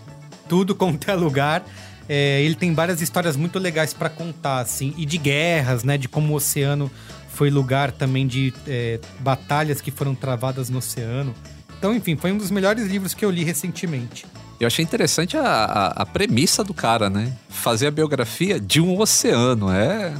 tudo 0.47 0.75
quanto 0.75 1.09
é 1.09 1.15
lugar. 1.15 1.65
É, 2.07 2.41
ele 2.41 2.55
tem 2.55 2.73
várias 2.73 3.01
histórias 3.01 3.35
muito 3.35 3.59
legais 3.59 3.93
pra 3.93 4.09
contar, 4.09 4.59
assim, 4.59 4.93
e 4.97 5.05
de 5.05 5.17
guerras, 5.17 5.83
né? 5.83 5.97
De 5.97 6.07
como 6.07 6.33
o 6.33 6.35
oceano 6.35 6.89
foi 7.27 7.49
lugar 7.49 7.91
também 7.91 8.25
de 8.25 8.53
é, 8.65 8.99
batalhas 9.19 9.81
que 9.81 9.91
foram 9.91 10.15
travadas 10.15 10.69
no 10.69 10.77
oceano. 10.77 11.33
Então, 11.77 11.93
enfim, 11.93 12.15
foi 12.15 12.31
um 12.31 12.37
dos 12.37 12.49
melhores 12.49 12.87
livros 12.87 13.13
que 13.13 13.25
eu 13.25 13.29
li 13.29 13.43
recentemente. 13.43 14.25
Eu 14.59 14.65
achei 14.65 14.83
interessante 14.83 15.37
a, 15.37 15.43
a, 15.43 15.87
a 16.01 16.05
premissa 16.05 16.63
do 16.63 16.73
cara, 16.73 17.09
né? 17.09 17.33
Fazer 17.49 17.87
a 17.87 17.91
biografia 17.91 18.59
de 18.59 18.81
um 18.81 18.99
oceano. 18.99 19.71
É 19.71 20.13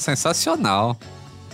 sensacional. 0.00 0.98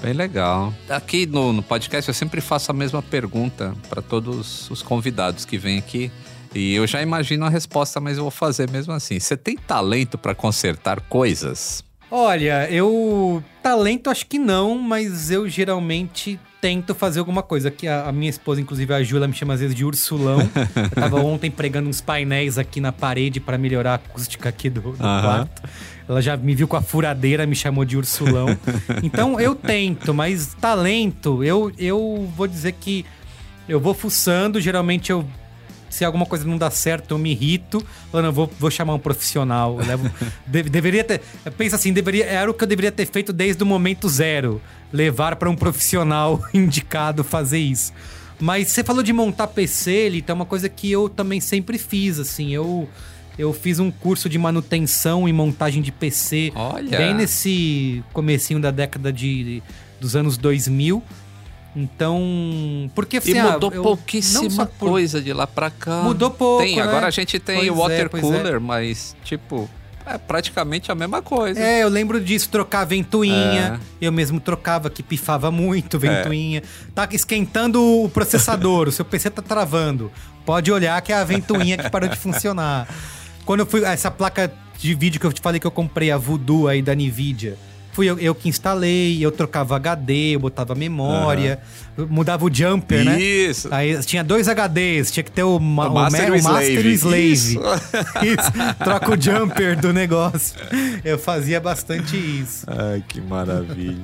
Bem 0.01 0.13
legal. 0.13 0.73
Aqui 0.89 1.27
no, 1.27 1.53
no 1.53 1.63
podcast 1.63 2.09
eu 2.09 2.15
sempre 2.15 2.41
faço 2.41 2.71
a 2.71 2.75
mesma 2.75 3.03
pergunta 3.03 3.75
para 3.89 4.03
todos 4.03 4.71
os 4.71 4.83
convidados 4.83 5.45
que 5.45 5.59
vêm 5.59 5.79
aqui. 5.79 6.11
E 6.55 6.75
eu 6.75 6.87
já 6.87 7.03
imagino 7.03 7.45
a 7.45 7.49
resposta, 7.49 8.01
mas 8.01 8.17
eu 8.17 8.25
vou 8.25 8.31
fazer 8.31 8.71
mesmo 8.71 8.93
assim. 8.93 9.19
Você 9.19 9.37
tem 9.37 9.57
talento 9.57 10.17
para 10.17 10.35
consertar 10.35 11.01
coisas? 11.03 11.86
Olha, 12.11 12.71
eu. 12.71 13.43
Talento 13.63 14.11
acho 14.11 14.27
que 14.27 14.39
não, 14.39 14.79
mas 14.79 15.31
eu 15.31 15.49
geralmente 15.49 16.39
tento 16.61 16.95
fazer 16.95 17.19
alguma 17.19 17.43
coisa. 17.43 17.71
Que 17.71 17.89
a, 17.89 18.09
a 18.09 18.13
minha 18.13 18.31
esposa, 18.31 18.61
inclusive 18.61 18.95
a 18.95 19.03
Júlia, 19.03 19.27
me 19.27 19.35
chama 19.35 19.55
às 19.55 19.61
vezes 19.61 19.75
de 19.75 19.85
ursulão. 19.85 20.39
eu 20.41 20.91
tava 20.91 21.17
ontem 21.23 21.51
pregando 21.51 21.89
uns 21.89 22.01
painéis 22.01 22.59
aqui 22.59 22.81
na 22.81 22.93
parede 22.93 23.41
para 23.41 23.59
melhorar 23.59 23.93
a 23.93 23.95
acústica 23.97 24.49
aqui 24.49 24.71
do, 24.71 24.81
do 24.81 24.97
quarto. 24.97 25.63
Ela 26.09 26.23
já 26.23 26.37
me 26.37 26.55
viu 26.55 26.69
com 26.69 26.77
a 26.77 26.83
furadeira, 26.83 27.45
me 27.45 27.57
chamou 27.57 27.85
de 27.85 27.97
ursulão. 27.97 28.57
então 29.03 29.41
eu 29.41 29.57
tento, 29.57 30.15
mas 30.15 30.55
talento, 30.61 31.43
eu, 31.43 31.73
eu 31.77 32.31
vou 32.37 32.47
dizer 32.47 32.73
que 32.73 33.05
eu 33.69 33.81
vou 33.81 33.93
fuçando, 33.93 34.61
geralmente 34.61 35.11
eu 35.11 35.27
se 35.89 36.05
alguma 36.05 36.27
coisa 36.27 36.45
não 36.45 36.59
dá 36.59 36.71
certo, 36.71 37.13
eu 37.13 37.19
me 37.19 37.31
irrito. 37.31 37.85
Eu 38.13 38.23
não, 38.23 38.33
vou, 38.33 38.51
vou 38.59 38.71
chamar 38.71 38.95
um 38.95 38.99
profissional. 38.99 39.77
Levo, 39.77 40.11
de, 40.47 40.63
deveria 40.65 41.05
ter. 41.05 41.21
Pensa 41.57 41.77
assim, 41.77 41.93
deveria, 41.93 42.27
era 42.27 42.51
o 42.51 42.55
que 42.55 42.65
eu 42.65 42.69
deveria 42.69 42.93
ter 42.93 43.07
feito 43.07 43.33
desde 43.33 43.63
o 43.63 43.67
momento 43.67 44.09
zero. 44.09 44.61
Levar 44.93 45.37
para 45.37 45.51
um 45.51 45.57
profissional 45.57 46.43
indicado 46.53 47.25
fazer 47.25 47.59
isso. 47.59 47.93
Mas 48.39 48.69
você 48.69 48.85
falou 48.85 49.03
de 49.03 49.13
montar 49.13 49.47
PC, 49.47 49.91
ele 49.91 50.25
é 50.27 50.33
uma 50.33 50.45
coisa 50.45 50.69
que 50.69 50.91
eu 50.91 51.09
também 51.09 51.41
sempre 51.41 51.79
fiz, 51.79 52.19
assim. 52.19 52.53
Eu, 52.53 52.89
eu 53.39 53.53
fiz 53.53 53.79
um 53.79 53.91
curso 53.91 54.29
de 54.29 54.39
manutenção 54.39 55.29
e 55.29 55.33
montagem 55.33 55.83
de 55.83 55.91
PC 55.91 56.53
Olha. 56.55 56.99
bem 56.99 57.15
nesse 57.15 58.03
comecinho 58.13 58.61
da 58.61 58.71
década 58.71 59.13
de, 59.13 59.63
dos 60.01 60.15
anos 60.15 60.37
2000. 60.37 61.03
Então, 61.77 62.91
porque 62.95 63.19
assim, 63.19 63.33
e 63.35 63.39
ah, 63.39 63.53
mudou 63.53 63.71
eu- 63.71 63.83
pouquíssima 63.83 64.65
por- 64.65 64.89
coisa 64.89 65.21
de 65.21 65.31
lá 65.33 65.47
pra 65.47 65.71
cá. 65.71 66.01
Mudou 66.03 66.31
pouco, 66.31 66.63
Tem, 66.65 66.77
né? 66.77 66.83
agora 66.83 67.07
a 67.07 67.11
gente 67.11 67.39
tem 67.39 67.57
Pois 67.59 67.69
o 67.71 67.75
é, 67.75 67.77
water 67.77 68.07
é. 68.07 68.21
cooler, 68.21 68.61
mas 68.61 69.15
tipo, 69.23 69.69
é 70.07 70.17
praticamente 70.17 70.91
a 70.91 70.95
mesma 70.95 71.21
coisa. 71.21 71.61
É, 71.61 71.83
eu 71.83 71.89
lembro 71.91 72.19
disso, 72.19 72.49
trocar 72.49 72.81
a 72.81 72.85
ventoinha. 72.87 73.79
É. 74.01 74.07
Eu 74.07 74.11
mesmo 74.13 74.41
trocava, 74.41 74.89
que 74.89 75.03
pifava 75.03 75.51
muito 75.51 75.99
ventoinha. 75.99 76.63
Tá 76.95 77.07
esquentando 77.13 77.83
o 77.83 78.09
processador, 78.11 78.89
o 78.89 78.93
seu 78.93 79.05
PC 79.05 79.29
tá 79.31 79.43
travando. 79.43 80.11
Pode 80.47 80.73
olhar 80.73 80.99
que 81.03 81.13
é 81.13 81.17
a 81.17 81.25
ventoinha 81.25 81.77
que 81.77 81.91
parou 81.91 82.09
de 82.09 82.17
funcionar. 82.17 82.89
Quando 83.45 83.61
eu 83.61 83.67
fui. 83.67 83.85
Essa 83.85 84.11
placa 84.11 84.51
de 84.79 84.95
vídeo 84.95 85.21
que 85.21 85.27
eu 85.27 85.33
te 85.33 85.41
falei 85.43 85.61
que 85.61 85.67
eu 85.67 85.71
comprei, 85.71 86.11
a 86.11 86.17
Voodoo 86.17 86.69
aí 86.69 86.81
da 86.81 86.95
Nvidia. 86.95 87.59
Fui 87.97 88.11
eu, 88.11 88.19
eu 88.19 88.35
que 88.35 88.47
instalei, 88.47 89.25
eu 89.25 89.33
trocava 89.33 89.75
HD, 89.77 90.35
eu 90.35 90.41
botava 90.41 90.75
memória, 90.75 91.59
eu 91.97 92.07
mudava 92.07 92.45
o 92.45 92.55
jumper, 92.55 93.03
né? 93.07 93.19
Isso. 93.19 93.73
Aí 93.73 93.99
tinha 94.05 94.23
dois 94.23 94.49
HDs, 94.49 95.11
tinha 95.11 95.25
que 95.25 95.31
ter 95.31 95.45
o, 95.45 95.53
O 95.53 95.57
o 95.57 95.61
Master 95.61 96.29
ma- 96.29 96.37
e 96.37 96.39
o 96.39 96.43
o 96.43 96.45
Master 96.45 96.87
Slave. 96.87 97.33
Isso. 97.33 97.59
Isso, 98.23 98.53
troca 98.85 99.13
o 99.13 99.19
jumper 99.19 99.81
do 99.81 99.95
negócio. 99.95 100.57
Eu 101.03 101.19
fazia 101.19 101.59
bastante 101.59 102.19
isso. 102.19 102.67
Ai, 102.69 103.03
que 103.09 103.19
maravilha. 103.19 103.97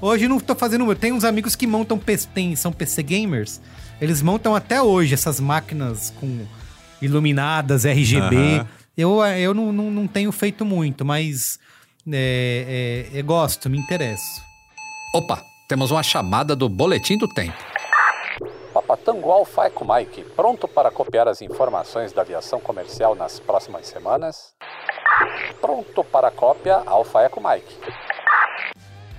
Hoje 0.00 0.28
não 0.28 0.38
tô 0.38 0.54
fazendo. 0.54 0.88
Eu 0.88 0.94
tenho 0.94 1.16
uns 1.16 1.24
amigos 1.24 1.56
que 1.56 1.66
montam 1.66 1.98
PC, 1.98 2.28
tem, 2.32 2.54
são 2.54 2.70
PC 2.70 3.02
gamers. 3.02 3.60
Eles 4.00 4.22
montam 4.22 4.54
até 4.54 4.80
hoje 4.80 5.12
essas 5.12 5.40
máquinas 5.40 6.12
com 6.20 6.38
iluminadas, 7.02 7.84
RGB. 7.84 8.36
Aham. 8.36 8.66
Eu, 8.96 9.24
eu 9.24 9.52
não, 9.52 9.72
não, 9.72 9.90
não 9.90 10.06
tenho 10.06 10.30
feito 10.30 10.64
muito, 10.64 11.04
mas 11.04 11.58
é, 12.12 13.10
é, 13.14 13.18
eu 13.18 13.24
gosto, 13.24 13.70
me 13.70 13.78
interesso. 13.78 14.42
Opa, 15.14 15.42
temos 15.68 15.90
uma 15.90 16.02
chamada 16.02 16.54
do 16.54 16.68
Boletim 16.68 17.16
do 17.16 17.28
Tempo. 17.28 17.56
Papatango 18.72 19.30
Alfa 19.30 19.66
Eco 19.66 19.86
Mike, 19.90 20.24
pronto 20.34 20.66
para 20.66 20.90
copiar 20.90 21.28
as 21.28 21.40
informações 21.40 22.12
da 22.12 22.22
aviação 22.22 22.60
comercial 22.60 23.14
nas 23.14 23.38
próximas 23.38 23.86
semanas? 23.86 24.52
Pronto 25.60 26.02
para 26.04 26.30
cópia 26.30 26.82
Alfa 26.84 27.22
Eco 27.22 27.40
Mike. 27.40 27.74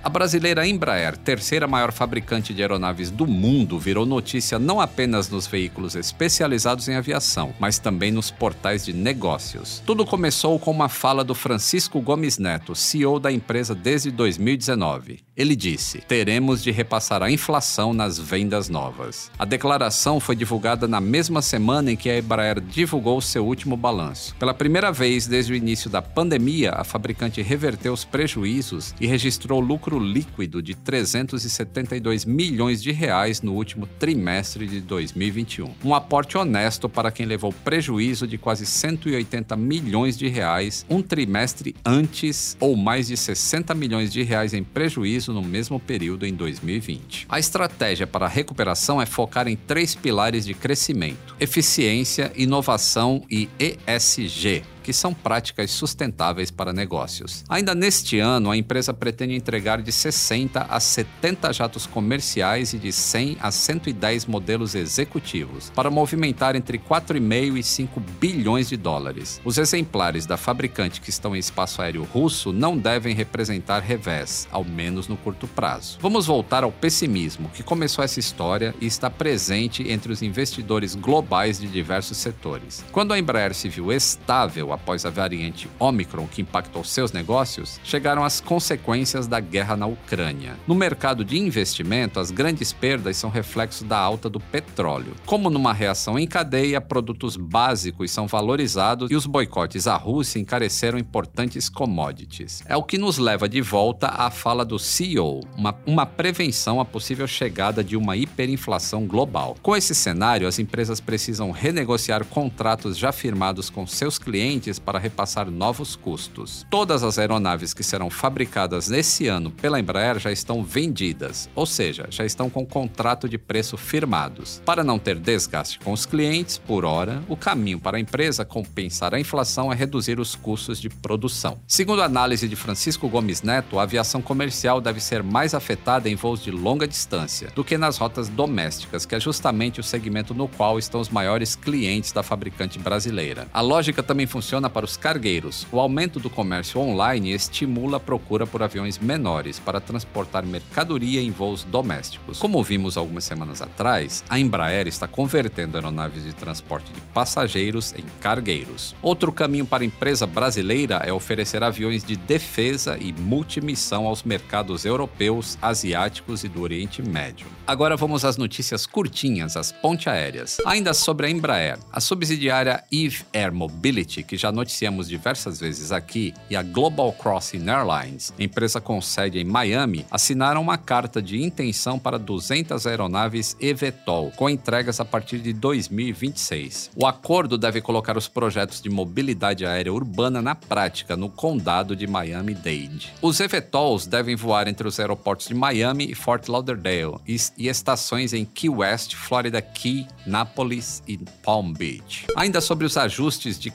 A 0.06 0.08
brasileira 0.08 0.64
Embraer, 0.64 1.16
terceira 1.16 1.66
maior 1.66 1.90
fabricante 1.90 2.54
de 2.54 2.62
aeronaves 2.62 3.10
do 3.10 3.26
mundo, 3.26 3.76
virou 3.76 4.06
notícia 4.06 4.56
não 4.56 4.80
apenas 4.80 5.28
nos 5.28 5.48
veículos 5.48 5.96
especializados 5.96 6.88
em 6.88 6.94
aviação, 6.94 7.52
mas 7.58 7.80
também 7.80 8.12
nos 8.12 8.30
portais 8.30 8.84
de 8.84 8.92
negócios. 8.92 9.82
Tudo 9.84 10.06
começou 10.06 10.60
com 10.60 10.70
uma 10.70 10.88
fala 10.88 11.24
do 11.24 11.34
Francisco 11.34 12.00
Gomes 12.00 12.38
Neto, 12.38 12.72
CEO 12.72 13.18
da 13.18 13.32
empresa 13.32 13.74
desde 13.74 14.12
2019. 14.12 15.25
Ele 15.36 15.54
disse: 15.54 15.98
Teremos 15.98 16.62
de 16.62 16.70
repassar 16.70 17.22
a 17.22 17.30
inflação 17.30 17.92
nas 17.92 18.18
vendas 18.18 18.70
novas. 18.70 19.30
A 19.38 19.44
declaração 19.44 20.18
foi 20.18 20.34
divulgada 20.34 20.88
na 20.88 20.98
mesma 21.00 21.42
semana 21.42 21.92
em 21.92 21.96
que 21.96 22.08
a 22.08 22.18
Embraer 22.18 22.58
divulgou 22.58 23.20
seu 23.20 23.44
último 23.44 23.76
balanço. 23.76 24.34
Pela 24.36 24.54
primeira 24.54 24.90
vez 24.90 25.26
desde 25.26 25.52
o 25.52 25.56
início 25.56 25.90
da 25.90 26.00
pandemia, 26.00 26.70
a 26.70 26.84
fabricante 26.84 27.42
reverteu 27.42 27.92
os 27.92 28.04
prejuízos 28.04 28.94
e 28.98 29.06
registrou 29.06 29.60
lucro 29.60 29.98
líquido 29.98 30.62
de 30.62 30.74
372 30.74 32.24
milhões 32.24 32.82
de 32.82 32.90
reais 32.90 33.42
no 33.42 33.52
último 33.52 33.86
trimestre 33.86 34.66
de 34.66 34.80
2021. 34.80 35.74
Um 35.84 35.94
aporte 35.94 36.38
honesto 36.38 36.88
para 36.88 37.10
quem 37.10 37.26
levou 37.26 37.52
prejuízo 37.52 38.26
de 38.26 38.38
quase 38.38 38.64
180 38.64 39.54
milhões 39.56 40.16
de 40.16 40.28
reais 40.28 40.86
um 40.88 41.02
trimestre 41.02 41.76
antes 41.84 42.56
ou 42.58 42.74
mais 42.74 43.08
de 43.08 43.16
60 43.16 43.74
milhões 43.74 44.10
de 44.10 44.22
reais 44.22 44.54
em 44.54 44.64
prejuízo 44.64 45.25
no 45.32 45.42
mesmo 45.42 45.78
período 45.78 46.26
em 46.26 46.34
2020. 46.34 47.26
A 47.28 47.38
estratégia 47.38 48.06
para 48.06 48.26
a 48.26 48.28
recuperação 48.28 49.00
é 49.00 49.06
focar 49.06 49.48
em 49.48 49.56
três 49.56 49.94
pilares 49.94 50.44
de 50.44 50.54
crescimento: 50.54 51.36
eficiência, 51.40 52.32
inovação 52.36 53.22
e 53.30 53.48
ESG 53.58 54.62
que 54.86 54.92
são 54.92 55.12
práticas 55.12 55.72
sustentáveis 55.72 56.48
para 56.48 56.72
negócios. 56.72 57.42
Ainda 57.48 57.74
neste 57.74 58.20
ano, 58.20 58.52
a 58.52 58.56
empresa 58.56 58.94
pretende 58.94 59.34
entregar 59.34 59.82
de 59.82 59.90
60 59.90 60.60
a 60.60 60.78
70 60.78 61.52
jatos 61.52 61.86
comerciais 61.86 62.72
e 62.72 62.78
de 62.78 62.92
100 62.92 63.38
a 63.40 63.50
110 63.50 64.26
modelos 64.26 64.76
executivos, 64.76 65.72
para 65.74 65.90
movimentar 65.90 66.54
entre 66.54 66.78
4,5 66.78 67.56
e 67.56 67.62
5 67.64 68.00
bilhões 68.20 68.68
de 68.68 68.76
dólares. 68.76 69.40
Os 69.44 69.58
exemplares 69.58 70.24
da 70.24 70.36
fabricante 70.36 71.00
que 71.00 71.10
estão 71.10 71.34
em 71.34 71.40
espaço 71.40 71.82
aéreo 71.82 72.04
russo 72.04 72.52
não 72.52 72.78
devem 72.78 73.12
representar 73.12 73.80
revés, 73.80 74.46
ao 74.52 74.62
menos 74.62 75.08
no 75.08 75.16
curto 75.16 75.48
prazo. 75.48 75.98
Vamos 76.00 76.26
voltar 76.26 76.62
ao 76.62 76.70
pessimismo 76.70 77.50
que 77.52 77.64
começou 77.64 78.04
essa 78.04 78.20
história 78.20 78.72
e 78.80 78.86
está 78.86 79.10
presente 79.10 79.90
entre 79.90 80.12
os 80.12 80.22
investidores 80.22 80.94
globais 80.94 81.58
de 81.58 81.66
diversos 81.66 82.18
setores. 82.18 82.84
Quando 82.92 83.12
a 83.12 83.18
Embraer 83.18 83.52
se 83.52 83.68
viu 83.68 83.92
estável 83.92 84.75
após 84.76 85.04
a 85.04 85.10
variante 85.10 85.68
Omicron 85.78 86.26
que 86.26 86.42
impactou 86.42 86.84
seus 86.84 87.12
negócios, 87.12 87.80
chegaram 87.82 88.24
as 88.24 88.40
consequências 88.40 89.26
da 89.26 89.40
guerra 89.40 89.76
na 89.76 89.86
Ucrânia. 89.86 90.56
No 90.66 90.74
mercado 90.74 91.24
de 91.24 91.38
investimento, 91.38 92.20
as 92.20 92.30
grandes 92.30 92.72
perdas 92.72 93.16
são 93.16 93.28
reflexo 93.28 93.84
da 93.84 93.98
alta 93.98 94.30
do 94.30 94.38
petróleo. 94.38 95.14
Como 95.26 95.50
numa 95.50 95.72
reação 95.72 96.18
em 96.18 96.26
cadeia, 96.26 96.80
produtos 96.80 97.36
básicos 97.36 98.10
são 98.10 98.26
valorizados 98.26 99.10
e 99.10 99.16
os 99.16 99.26
boicotes 99.26 99.86
à 99.86 99.96
Rússia 99.96 100.38
encareceram 100.38 100.98
importantes 100.98 101.68
commodities. 101.68 102.62
É 102.66 102.76
o 102.76 102.82
que 102.82 102.98
nos 102.98 103.18
leva 103.18 103.48
de 103.48 103.60
volta 103.60 104.08
à 104.08 104.30
fala 104.30 104.64
do 104.64 104.78
CEO, 104.78 105.40
uma, 105.56 105.74
uma 105.86 106.06
prevenção 106.06 106.80
à 106.80 106.84
possível 106.84 107.26
chegada 107.26 107.82
de 107.82 107.96
uma 107.96 108.16
hiperinflação 108.16 109.06
global. 109.06 109.56
Com 109.62 109.76
esse 109.76 109.94
cenário, 109.94 110.46
as 110.46 110.58
empresas 110.58 111.00
precisam 111.00 111.50
renegociar 111.50 112.24
contratos 112.24 112.96
já 112.96 113.12
firmados 113.12 113.70
com 113.70 113.86
seus 113.86 114.18
clientes 114.18 114.65
para 114.74 114.98
repassar 114.98 115.50
novos 115.50 115.94
custos. 115.94 116.66
Todas 116.68 117.02
as 117.02 117.18
aeronaves 117.18 117.72
que 117.72 117.82
serão 117.82 118.10
fabricadas 118.10 118.88
nesse 118.88 119.28
ano 119.28 119.50
pela 119.50 119.78
Embraer 119.78 120.18
já 120.18 120.32
estão 120.32 120.64
vendidas, 120.64 121.48
ou 121.54 121.64
seja, 121.64 122.06
já 122.10 122.24
estão 122.24 122.50
com 122.50 122.66
contrato 122.66 123.28
de 123.28 123.38
preço 123.38 123.76
firmados. 123.76 124.60
Para 124.64 124.82
não 124.82 124.98
ter 124.98 125.18
desgaste 125.18 125.78
com 125.78 125.92
os 125.92 126.04
clientes, 126.04 126.58
por 126.58 126.84
hora, 126.84 127.22
o 127.28 127.36
caminho 127.36 127.78
para 127.78 127.96
a 127.96 128.00
empresa 128.00 128.44
compensar 128.44 129.14
a 129.14 129.20
inflação 129.20 129.72
é 129.72 129.76
reduzir 129.76 130.18
os 130.18 130.34
custos 130.34 130.80
de 130.80 130.88
produção. 130.88 131.58
Segundo 131.66 132.02
a 132.02 132.06
análise 132.06 132.48
de 132.48 132.56
Francisco 132.56 133.08
Gomes 133.08 133.42
Neto, 133.42 133.78
a 133.78 133.82
aviação 133.82 134.20
comercial 134.20 134.80
deve 134.80 135.00
ser 135.00 135.22
mais 135.22 135.54
afetada 135.54 136.08
em 136.08 136.16
voos 136.16 136.42
de 136.42 136.50
longa 136.50 136.88
distância 136.88 137.50
do 137.54 137.64
que 137.64 137.78
nas 137.78 137.98
rotas 137.98 138.28
domésticas, 138.28 139.06
que 139.06 139.14
é 139.14 139.20
justamente 139.20 139.80
o 139.80 139.84
segmento 139.84 140.34
no 140.34 140.48
qual 140.48 140.78
estão 140.78 141.00
os 141.00 141.08
maiores 141.08 141.54
clientes 141.54 142.12
da 142.12 142.22
fabricante 142.22 142.78
brasileira. 142.78 143.46
A 143.52 143.60
lógica 143.60 144.02
também 144.02 144.26
funciona 144.26 144.55
funciona 144.56 144.70
para 144.70 144.86
os 144.86 144.96
cargueiros. 144.96 145.66
O 145.70 145.78
aumento 145.78 146.18
do 146.18 146.30
comércio 146.30 146.80
online 146.80 147.32
estimula 147.32 147.98
a 147.98 148.00
procura 148.00 148.46
por 148.46 148.62
aviões 148.62 148.98
menores 148.98 149.58
para 149.58 149.80
transportar 149.80 150.46
mercadoria 150.46 151.20
em 151.20 151.30
voos 151.30 151.64
domésticos. 151.64 152.38
Como 152.38 152.62
vimos 152.62 152.96
algumas 152.96 153.24
semanas 153.24 153.60
atrás, 153.60 154.24
a 154.28 154.38
Embraer 154.38 154.86
está 154.86 155.06
convertendo 155.06 155.76
aeronaves 155.76 156.24
de 156.24 156.32
transporte 156.32 156.90
de 156.92 157.00
passageiros 157.12 157.92
em 157.94 158.04
cargueiros. 158.20 158.94
Outro 159.02 159.30
caminho 159.30 159.66
para 159.66 159.82
a 159.82 159.86
empresa 159.86 160.26
brasileira 160.26 161.02
é 161.04 161.12
oferecer 161.12 161.62
aviões 161.62 162.02
de 162.02 162.16
defesa 162.16 162.96
e 162.98 163.12
multimissão 163.12 164.06
aos 164.06 164.22
mercados 164.22 164.84
europeus, 164.84 165.58
asiáticos 165.60 166.44
e 166.44 166.48
do 166.48 166.62
Oriente 166.62 167.02
Médio. 167.02 167.46
Agora 167.66 167.96
vamos 167.96 168.24
às 168.24 168.36
notícias 168.36 168.86
curtinhas, 168.86 169.56
as 169.56 169.72
ponte 169.72 170.08
aéreas. 170.08 170.58
Ainda 170.64 170.94
sobre 170.94 171.26
a 171.26 171.30
Embraer, 171.30 171.78
a 171.92 172.00
subsidiária 172.00 172.82
Eve 172.90 173.24
Air 173.32 173.52
Mobility, 173.52 174.22
que 174.22 174.35
já 174.36 174.52
noticiamos 174.52 175.08
diversas 175.08 175.60
vezes 175.60 175.92
aqui, 175.92 176.34
e 176.50 176.56
a 176.56 176.62
Global 176.62 177.12
Crossing 177.12 177.68
Airlines, 177.68 178.32
empresa 178.38 178.80
com 178.80 179.00
sede 179.00 179.38
em 179.38 179.44
Miami, 179.44 180.06
assinaram 180.10 180.60
uma 180.60 180.78
carta 180.78 181.22
de 181.22 181.42
intenção 181.42 181.98
para 181.98 182.18
200 182.18 182.86
aeronaves 182.86 183.56
eVTOL, 183.60 184.32
com 184.36 184.48
entregas 184.48 185.00
a 185.00 185.04
partir 185.04 185.38
de 185.38 185.52
2026. 185.52 186.90
O 186.96 187.06
acordo 187.06 187.58
deve 187.58 187.80
colocar 187.80 188.16
os 188.16 188.28
projetos 188.28 188.80
de 188.80 188.88
mobilidade 188.88 189.64
aérea 189.64 189.92
urbana 189.92 190.40
na 190.42 190.54
prática 190.54 191.16
no 191.16 191.28
condado 191.28 191.94
de 191.96 192.06
Miami-Dade. 192.06 193.12
Os 193.22 193.40
eVTOLs 193.40 194.06
devem 194.06 194.36
voar 194.36 194.68
entre 194.68 194.86
os 194.86 194.98
aeroportos 194.98 195.48
de 195.48 195.54
Miami 195.54 196.10
e 196.10 196.14
Fort 196.14 196.48
Lauderdale 196.48 197.16
e, 197.26 197.36
estações 197.66 198.32
em 198.32 198.44
Key 198.44 198.68
West, 198.68 199.14
Florida 199.14 199.60
Key, 199.60 200.06
Nápoles 200.26 201.02
e 201.06 201.18
Palm 201.42 201.72
Beach. 201.72 202.26
Ainda 202.36 202.60
sobre 202.60 202.86
os 202.86 202.96
ajustes 202.96 203.58
de 203.58 203.70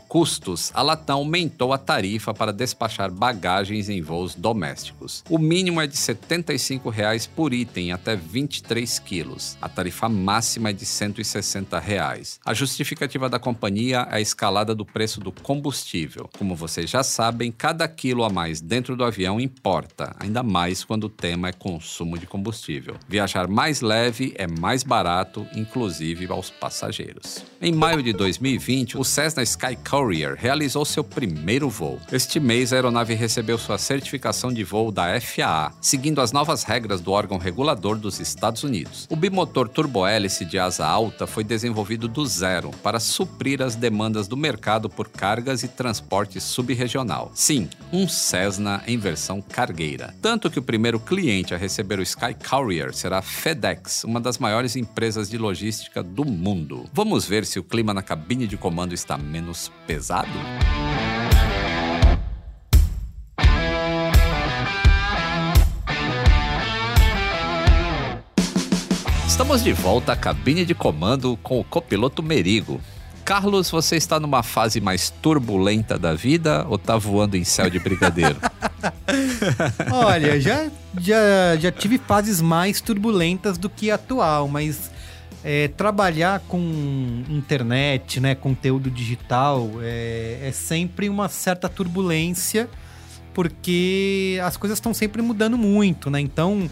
a 0.73 0.81
Latam 0.81 1.17
aumentou 1.17 1.71
a 1.71 1.77
tarifa 1.77 2.33
para 2.33 2.51
despachar 2.51 3.09
bagagens 3.09 3.89
em 3.89 4.01
voos 4.01 4.35
domésticos. 4.35 5.23
O 5.29 5.37
mínimo 5.37 5.79
é 5.79 5.87
de 5.87 5.95
75 5.95 6.89
reais 6.89 7.25
por 7.25 7.53
item 7.53 7.91
até 7.91 8.15
23 8.15 8.99
quilos. 8.99 9.57
A 9.61 9.69
tarifa 9.69 10.09
máxima 10.09 10.69
é 10.69 10.73
de 10.73 10.85
160 10.85 11.79
reais. 11.79 12.39
A 12.45 12.53
justificativa 12.53 13.29
da 13.29 13.39
companhia 13.39 14.07
é 14.11 14.15
a 14.15 14.21
escalada 14.21 14.75
do 14.75 14.85
preço 14.85 15.19
do 15.21 15.31
combustível. 15.31 16.29
Como 16.37 16.55
vocês 16.55 16.89
já 16.89 17.03
sabem, 17.03 17.51
cada 17.51 17.87
quilo 17.87 18.23
a 18.23 18.29
mais 18.29 18.59
dentro 18.59 18.95
do 18.95 19.03
avião 19.03 19.39
importa, 19.39 20.15
ainda 20.19 20.43
mais 20.43 20.83
quando 20.83 21.05
o 21.05 21.09
tema 21.09 21.47
é 21.49 21.53
consumo 21.53 22.17
de 22.17 22.25
combustível. 22.25 22.95
Viajar 23.07 23.47
mais 23.47 23.81
leve 23.81 24.33
é 24.37 24.47
mais 24.47 24.83
barato, 24.83 25.47
inclusive 25.55 26.27
aos 26.29 26.49
passageiros. 26.49 27.43
Em 27.61 27.71
maio 27.71 28.01
de 28.03 28.11
2020, 28.11 28.97
o 28.97 29.03
Cessna 29.03 29.43
Sky 29.43 29.75
Courier 29.87 30.35
realizou 30.41 30.83
seu 30.83 31.03
primeiro 31.03 31.69
voo. 31.69 31.99
Este 32.11 32.39
mês, 32.39 32.73
a 32.73 32.75
aeronave 32.75 33.13
recebeu 33.13 33.59
sua 33.59 33.77
certificação 33.77 34.51
de 34.51 34.63
voo 34.63 34.91
da 34.91 35.21
FAA, 35.21 35.71
seguindo 35.79 36.19
as 36.19 36.31
novas 36.31 36.63
regras 36.63 36.99
do 36.99 37.11
órgão 37.11 37.37
regulador 37.37 37.95
dos 37.95 38.19
Estados 38.19 38.63
Unidos. 38.63 39.07
O 39.11 39.15
bimotor 39.15 39.69
turbohélice 39.69 40.43
de 40.43 40.57
asa 40.57 40.87
alta 40.87 41.27
foi 41.27 41.43
desenvolvido 41.43 42.07
do 42.07 42.25
zero 42.25 42.71
para 42.81 42.99
suprir 42.99 43.61
as 43.61 43.75
demandas 43.75 44.27
do 44.27 44.35
mercado 44.35 44.89
por 44.89 45.09
cargas 45.09 45.61
e 45.61 45.67
transporte 45.67 46.41
subregional. 46.41 47.31
Sim, 47.35 47.69
um 47.93 48.07
Cessna 48.07 48.81
em 48.87 48.97
versão 48.97 49.43
cargueira. 49.43 50.15
Tanto 50.23 50.49
que 50.49 50.57
o 50.57 50.63
primeiro 50.63 50.99
cliente 50.99 51.53
a 51.53 51.57
receber 51.57 51.99
o 51.99 52.03
Sky 52.03 52.35
Courier 52.49 52.95
será 52.95 53.19
a 53.19 53.21
FedEx, 53.21 54.05
uma 54.05 54.19
das 54.19 54.39
maiores 54.39 54.75
empresas 54.75 55.29
de 55.29 55.37
logística 55.37 56.01
do 56.01 56.25
mundo. 56.25 56.89
Vamos 56.91 57.27
ver 57.27 57.45
se 57.45 57.59
o 57.59 57.63
clima 57.63 57.93
na 57.93 58.01
cabine 58.01 58.47
de 58.47 58.57
comando 58.57 58.95
está 58.95 59.19
menos 59.19 59.71
pesado? 59.85 60.30
Estamos 69.27 69.63
de 69.63 69.73
volta 69.73 70.13
à 70.13 70.15
cabine 70.15 70.63
de 70.63 70.75
comando 70.75 71.37
com 71.41 71.59
o 71.59 71.63
copiloto 71.63 72.21
Merigo. 72.21 72.79
Carlos, 73.25 73.69
você 73.69 73.95
está 73.95 74.19
numa 74.19 74.43
fase 74.43 74.79
mais 74.79 75.09
turbulenta 75.09 75.97
da 75.97 76.13
vida 76.13 76.65
ou 76.69 76.75
está 76.75 76.97
voando 76.97 77.35
em 77.35 77.43
céu 77.43 77.69
de 77.69 77.79
brigadeiro? 77.79 78.37
Olha, 79.91 80.39
já, 80.39 80.69
já, 80.99 81.55
já 81.59 81.71
tive 81.71 81.97
fases 81.97 82.39
mais 82.39 82.81
turbulentas 82.81 83.57
do 83.57 83.69
que 83.69 83.89
a 83.89 83.95
atual, 83.95 84.47
mas 84.47 84.91
é, 85.43 85.67
trabalhar 85.69 86.39
com 86.47 86.59
internet, 87.29 88.19
né, 88.19 88.35
conteúdo 88.35 88.89
digital, 88.89 89.69
é, 89.81 90.39
é 90.43 90.51
sempre 90.51 91.09
uma 91.09 91.27
certa 91.29 91.67
turbulência, 91.67 92.69
porque 93.33 94.39
as 94.43 94.57
coisas 94.57 94.77
estão 94.77 94.93
sempre 94.93 95.21
mudando 95.21 95.57
muito, 95.57 96.09
né? 96.09 96.19
Então, 96.19 96.69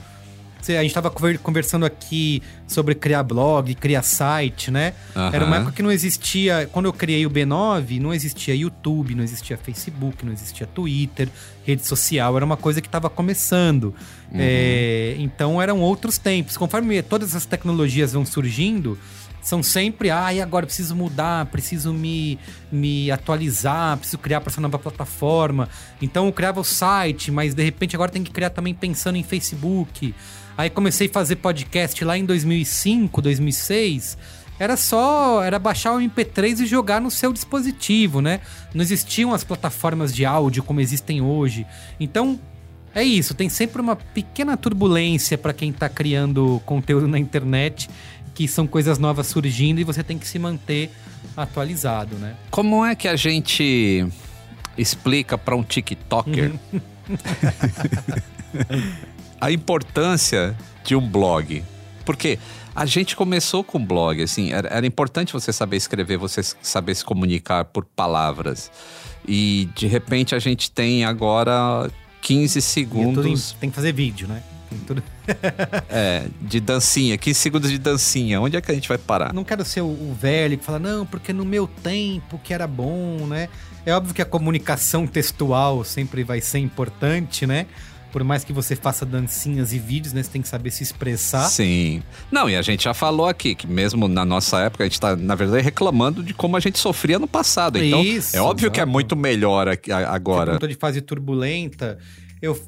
a 0.67 0.81
gente 0.81 0.87
estava 0.87 1.09
conversando 1.09 1.85
aqui 1.85 2.41
sobre 2.67 2.93
criar 2.93 3.23
blog, 3.23 3.73
criar 3.75 4.03
site, 4.03 4.69
né? 4.69 4.93
Uhum. 5.15 5.29
Era 5.33 5.45
uma 5.45 5.57
época 5.57 5.71
que 5.71 5.81
não 5.81 5.91
existia. 5.91 6.69
Quando 6.71 6.85
eu 6.85 6.93
criei 6.93 7.25
o 7.25 7.29
B9, 7.29 7.99
não 7.99 8.13
existia 8.13 8.53
YouTube, 8.53 9.15
não 9.15 9.23
existia 9.23 9.57
Facebook, 9.57 10.25
não 10.25 10.33
existia 10.33 10.67
Twitter, 10.67 11.29
rede 11.65 11.85
social. 11.85 12.35
Era 12.35 12.45
uma 12.45 12.57
coisa 12.57 12.81
que 12.81 12.87
estava 12.87 13.09
começando. 13.09 13.95
Uhum. 14.31 14.37
É, 14.39 15.15
então 15.17 15.61
eram 15.61 15.79
outros 15.79 16.17
tempos. 16.17 16.57
Conforme 16.57 17.01
todas 17.01 17.29
essas 17.29 17.45
tecnologias 17.45 18.13
vão 18.13 18.25
surgindo, 18.25 18.97
são 19.41 19.63
sempre, 19.63 20.11
ah, 20.11 20.33
e 20.33 20.41
agora 20.41 20.65
preciso 20.65 20.95
mudar, 20.95 21.45
preciso 21.45 21.93
me, 21.93 22.37
me 22.71 23.09
atualizar, 23.09 23.97
preciso 23.97 24.17
criar 24.17 24.41
para 24.41 24.51
essa 24.51 24.61
nova 24.61 24.77
plataforma. 24.77 25.69
Então 26.01 26.25
eu 26.25 26.33
criava 26.33 26.59
o 26.59 26.63
site, 26.63 27.31
mas 27.31 27.53
de 27.53 27.63
repente 27.63 27.95
agora 27.95 28.11
tem 28.11 28.23
que 28.23 28.31
criar 28.31 28.49
também 28.49 28.73
pensando 28.73 29.15
em 29.15 29.23
Facebook. 29.23 30.13
Aí 30.59 30.69
comecei 30.69 31.07
a 31.07 31.09
fazer 31.09 31.37
podcast 31.37 32.03
lá 32.03 32.17
em 32.17 32.25
2005, 32.25 33.21
2006. 33.21 34.17
Era 34.59 34.75
só, 34.75 35.41
era 35.41 35.57
baixar 35.57 35.93
o 35.93 35.99
MP3 35.99 36.59
e 36.59 36.65
jogar 36.65 36.99
no 36.99 37.09
seu 37.09 37.31
dispositivo, 37.31 38.19
né? 38.19 38.41
Não 38.73 38.81
existiam 38.81 39.33
as 39.33 39.41
plataformas 39.41 40.13
de 40.13 40.25
áudio 40.25 40.61
como 40.61 40.81
existem 40.81 41.21
hoje. 41.21 41.65
Então, 41.97 42.37
é 42.93 43.01
isso, 43.01 43.33
tem 43.33 43.47
sempre 43.47 43.81
uma 43.81 43.95
pequena 43.95 44.57
turbulência 44.57 45.37
para 45.37 45.53
quem 45.53 45.69
está 45.69 45.87
criando 45.87 46.61
conteúdo 46.65 47.07
na 47.07 47.17
internet, 47.17 47.89
que 48.35 48.45
são 48.45 48.67
coisas 48.67 48.99
novas 48.99 49.27
surgindo 49.27 49.79
e 49.79 49.85
você 49.85 50.03
tem 50.03 50.17
que 50.17 50.27
se 50.27 50.37
manter 50.37 50.91
atualizado, 51.37 52.17
né? 52.17 52.35
Como 52.51 52.85
é 52.85 52.95
que 52.95 53.07
a 53.07 53.15
gente 53.15 54.05
explica 54.77 55.37
para 55.37 55.55
um 55.55 55.63
TikToker 55.63 56.51
a 59.39 59.51
importância 59.51 60.55
de 60.83 60.95
um 60.95 61.07
blog. 61.07 61.63
Porque 62.05 62.39
a 62.75 62.85
gente 62.85 63.15
começou 63.15 63.63
com 63.63 63.83
blog, 63.83 64.21
assim, 64.21 64.51
era, 64.51 64.67
era, 64.69 64.85
importante 64.85 65.33
você 65.33 65.51
saber 65.51 65.77
escrever, 65.77 66.17
você 66.17 66.41
saber 66.61 66.95
se 66.95 67.03
comunicar 67.03 67.65
por 67.65 67.85
palavras. 67.85 68.71
E 69.27 69.69
de 69.75 69.85
repente 69.85 70.33
a 70.33 70.39
gente 70.39 70.71
tem 70.71 71.03
agora 71.03 71.89
15 72.21 72.61
segundos. 72.61 73.51
Em, 73.51 73.59
tem 73.59 73.69
que 73.69 73.75
fazer 73.75 73.91
vídeo, 73.91 74.27
né? 74.27 74.41
Tudo... 74.85 75.03
é, 75.89 76.27
de 76.41 76.59
dancinha, 76.59 77.17
15 77.17 77.39
segundos 77.39 77.69
de 77.69 77.77
dancinha. 77.77 78.39
Onde 78.39 78.55
é 78.55 78.61
que 78.61 78.71
a 78.71 78.73
gente 78.73 78.87
vai 78.87 78.97
parar? 78.97 79.33
Não 79.33 79.43
quero 79.43 79.65
ser 79.65 79.81
o, 79.81 79.87
o 79.87 80.15
velho 80.19 80.57
que 80.57 80.63
fala, 80.63 80.79
não, 80.79 81.05
porque 81.05 81.33
no 81.33 81.43
meu 81.43 81.67
tempo 81.67 82.39
que 82.43 82.53
era 82.53 82.67
bom, 82.67 83.25
né? 83.27 83.49
É 83.85 83.93
óbvio 83.93 84.13
que 84.13 84.21
a 84.21 84.25
comunicação 84.25 85.07
textual 85.07 85.83
sempre 85.83 86.23
vai 86.23 86.41
ser 86.41 86.59
importante, 86.59 87.47
né? 87.47 87.65
Por 88.11 88.23
mais 88.23 88.43
que 88.43 88.51
você 88.51 88.75
faça 88.75 89.05
dancinhas 89.05 89.73
e 89.73 89.79
vídeos, 89.79 90.13
né? 90.13 90.23
Você 90.23 90.31
tem 90.31 90.41
que 90.41 90.47
saber 90.47 90.71
se 90.71 90.83
expressar. 90.83 91.47
Sim. 91.49 92.01
Não, 92.31 92.49
e 92.49 92.55
a 92.55 92.61
gente 92.61 92.83
já 92.83 92.93
falou 92.93 93.27
aqui 93.27 93.55
que 93.55 93.67
mesmo 93.67 94.07
na 94.07 94.25
nossa 94.25 94.59
época, 94.59 94.83
a 94.83 94.87
gente 94.87 94.99
tá, 94.99 95.15
na 95.15 95.35
verdade, 95.35 95.63
reclamando 95.63 96.23
de 96.23 96.33
como 96.33 96.57
a 96.57 96.59
gente 96.59 96.79
sofria 96.79 97.19
no 97.19 97.27
passado. 97.27 97.77
Então, 97.77 98.01
Isso, 98.01 98.35
é 98.35 98.41
óbvio 98.41 98.65
exato. 98.65 98.73
que 98.73 98.81
é 98.81 98.85
muito 98.85 99.15
melhor 99.15 99.67
agora. 100.07 100.59
Você 100.59 100.67
de 100.67 100.75
fase 100.75 101.01
turbulenta. 101.01 101.97
Eu 102.41 102.59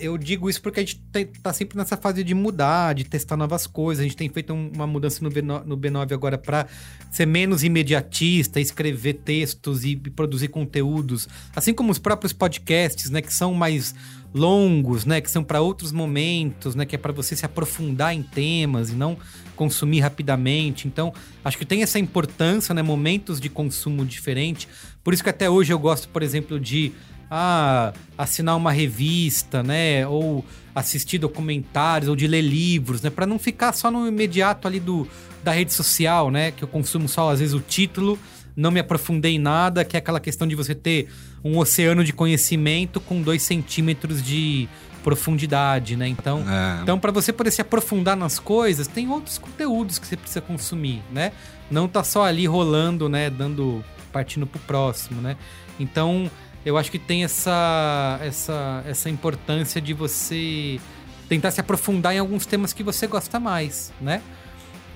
eu 0.00 0.16
digo 0.16 0.48
isso 0.48 0.60
porque 0.62 0.80
a 0.80 0.82
gente 0.82 1.02
tá 1.42 1.52
sempre 1.52 1.76
nessa 1.76 1.96
fase 1.96 2.22
de 2.22 2.34
mudar, 2.34 2.94
de 2.94 3.04
testar 3.04 3.36
novas 3.36 3.66
coisas. 3.66 4.00
A 4.00 4.04
gente 4.04 4.16
tem 4.16 4.28
feito 4.28 4.52
uma 4.52 4.86
mudança 4.86 5.22
no 5.22 5.30
B9, 5.30 5.64
no 5.64 5.76
B9 5.76 6.12
agora 6.12 6.38
para 6.38 6.66
ser 7.10 7.26
menos 7.26 7.64
imediatista, 7.64 8.60
escrever 8.60 9.14
textos 9.14 9.84
e 9.84 9.96
produzir 9.96 10.48
conteúdos, 10.48 11.28
assim 11.54 11.74
como 11.74 11.90
os 11.90 11.98
próprios 11.98 12.32
podcasts, 12.32 13.10
né, 13.10 13.20
que 13.20 13.32
são 13.32 13.54
mais 13.54 13.94
longos, 14.34 15.04
né, 15.04 15.20
que 15.20 15.30
são 15.30 15.42
para 15.42 15.60
outros 15.60 15.90
momentos, 15.90 16.74
né, 16.74 16.84
que 16.84 16.94
é 16.94 16.98
para 16.98 17.12
você 17.12 17.34
se 17.34 17.44
aprofundar 17.44 18.14
em 18.14 18.22
temas 18.22 18.90
e 18.90 18.94
não 18.94 19.16
consumir 19.56 20.00
rapidamente. 20.00 20.86
Então, 20.86 21.12
acho 21.44 21.56
que 21.58 21.64
tem 21.64 21.82
essa 21.82 21.98
importância, 21.98 22.74
né, 22.74 22.82
momentos 22.82 23.40
de 23.40 23.48
consumo 23.48 24.04
diferente. 24.04 24.68
Por 25.02 25.14
isso 25.14 25.22
que 25.22 25.30
até 25.30 25.48
hoje 25.48 25.72
eu 25.72 25.78
gosto, 25.78 26.08
por 26.08 26.22
exemplo, 26.22 26.60
de 26.60 26.92
ah, 27.30 27.92
assinar 28.16 28.56
uma 28.56 28.72
revista, 28.72 29.62
né? 29.62 30.06
Ou 30.06 30.44
assistir 30.74 31.18
documentários, 31.18 32.08
ou 32.08 32.16
de 32.16 32.26
ler 32.26 32.40
livros, 32.40 33.02
né? 33.02 33.10
Para 33.10 33.26
não 33.26 33.38
ficar 33.38 33.72
só 33.72 33.90
no 33.90 34.06
imediato 34.06 34.66
ali 34.66 34.80
do, 34.80 35.06
da 35.42 35.52
rede 35.52 35.72
social, 35.72 36.30
né? 36.30 36.50
Que 36.52 36.64
eu 36.64 36.68
consumo 36.68 37.08
só, 37.08 37.30
às 37.30 37.40
vezes, 37.40 37.54
o 37.54 37.60
título, 37.60 38.18
não 38.58 38.72
me 38.72 38.80
aprofundei 38.80 39.36
em 39.36 39.38
nada, 39.38 39.84
que 39.84 39.96
é 39.96 40.00
aquela 40.00 40.18
questão 40.18 40.44
de 40.44 40.56
você 40.56 40.74
ter 40.74 41.08
um 41.44 41.56
oceano 41.58 42.02
de 42.02 42.12
conhecimento 42.12 42.98
com 43.00 43.22
dois 43.22 43.40
centímetros 43.42 44.20
de 44.20 44.68
profundidade, 45.04 45.96
né? 45.96 46.08
Então, 46.08 46.44
É. 46.48 46.82
então 46.82 46.98
para 46.98 47.12
você 47.12 47.32
poder 47.32 47.52
se 47.52 47.60
aprofundar 47.60 48.16
nas 48.16 48.40
coisas, 48.40 48.88
tem 48.88 49.08
outros 49.08 49.38
conteúdos 49.38 50.00
que 50.00 50.06
você 50.08 50.16
precisa 50.16 50.40
consumir, 50.40 51.00
né? 51.12 51.30
Não 51.70 51.86
tá 51.86 52.02
só 52.02 52.24
ali 52.24 52.46
rolando, 52.48 53.08
né? 53.08 53.30
Dando 53.30 53.84
partindo 54.12 54.44
pro 54.44 54.58
próximo, 54.60 55.20
né? 55.20 55.36
Então, 55.78 56.28
eu 56.66 56.76
acho 56.76 56.90
que 56.90 56.98
tem 56.98 57.22
essa 57.22 58.18
essa 58.20 58.82
essa 58.88 59.08
importância 59.08 59.80
de 59.80 59.94
você 59.94 60.80
tentar 61.28 61.52
se 61.52 61.60
aprofundar 61.60 62.12
em 62.12 62.18
alguns 62.18 62.44
temas 62.44 62.72
que 62.72 62.82
você 62.82 63.06
gosta 63.06 63.38
mais, 63.38 63.92
né? 64.00 64.20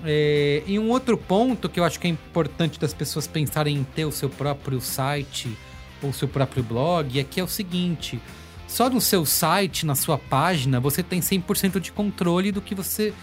É, 0.05 0.63
e 0.67 0.77
um 0.77 0.89
outro 0.89 1.17
ponto 1.17 1.69
que 1.69 1.79
eu 1.79 1.83
acho 1.83 1.99
que 1.99 2.07
é 2.07 2.09
importante 2.09 2.79
das 2.79 2.93
pessoas 2.93 3.25
pensarem 3.25 3.77
em 3.77 3.83
ter 3.83 4.05
o 4.05 4.11
seu 4.11 4.29
próprio 4.29 4.81
site 4.81 5.55
ou 6.01 6.11
seu 6.11 6.27
próprio 6.27 6.61
blog 6.61 7.17
é 7.17 7.23
que 7.23 7.39
é 7.39 7.43
o 7.43 7.47
seguinte: 7.47 8.19
só 8.67 8.89
no 8.89 8.99
seu 8.99 9.25
site, 9.25 9.85
na 9.85 9.95
sua 9.95 10.17
página, 10.17 10.79
você 10.79 11.01
tem 11.01 11.19
100% 11.19 11.79
de 11.79 11.91
controle 11.91 12.51
do 12.51 12.61
que 12.61 12.75
você 12.75 13.13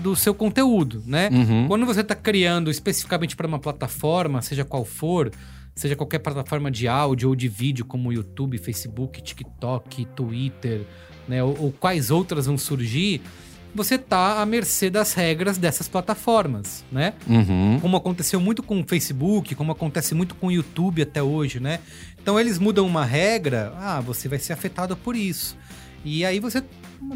do 0.00 0.16
seu 0.16 0.34
conteúdo, 0.34 1.02
né? 1.04 1.28
Uhum. 1.30 1.68
Quando 1.68 1.84
você 1.84 2.00
está 2.00 2.14
criando 2.14 2.70
especificamente 2.70 3.36
para 3.36 3.46
uma 3.46 3.58
plataforma, 3.58 4.40
seja 4.40 4.64
qual 4.64 4.86
for, 4.86 5.30
seja 5.74 5.94
qualquer 5.94 6.18
plataforma 6.20 6.70
de 6.70 6.88
áudio 6.88 7.28
ou 7.28 7.36
de 7.36 7.46
vídeo, 7.46 7.84
como 7.84 8.10
YouTube, 8.10 8.56
Facebook, 8.56 9.20
TikTok, 9.20 10.06
Twitter, 10.06 10.86
né, 11.28 11.42
ou, 11.42 11.56
ou 11.58 11.72
quais 11.72 12.10
outras 12.10 12.46
vão 12.46 12.56
surgir, 12.56 13.20
você 13.74 13.96
tá 13.96 14.40
à 14.40 14.46
mercê 14.46 14.90
das 14.90 15.14
regras 15.14 15.56
dessas 15.56 15.88
plataformas, 15.88 16.84
né? 16.92 17.14
Uhum. 17.26 17.78
Como 17.80 17.96
aconteceu 17.96 18.40
muito 18.40 18.62
com 18.62 18.80
o 18.80 18.84
Facebook, 18.86 19.54
como 19.54 19.72
acontece 19.72 20.14
muito 20.14 20.34
com 20.34 20.48
o 20.48 20.52
YouTube 20.52 21.02
até 21.02 21.22
hoje, 21.22 21.58
né? 21.58 21.80
Então 22.20 22.38
eles 22.38 22.58
mudam 22.58 22.86
uma 22.86 23.04
regra, 23.04 23.72
ah, 23.78 24.00
você 24.00 24.28
vai 24.28 24.38
ser 24.38 24.52
afetado 24.52 24.96
por 24.96 25.16
isso. 25.16 25.56
E 26.04 26.24
aí 26.24 26.38
você 26.38 26.62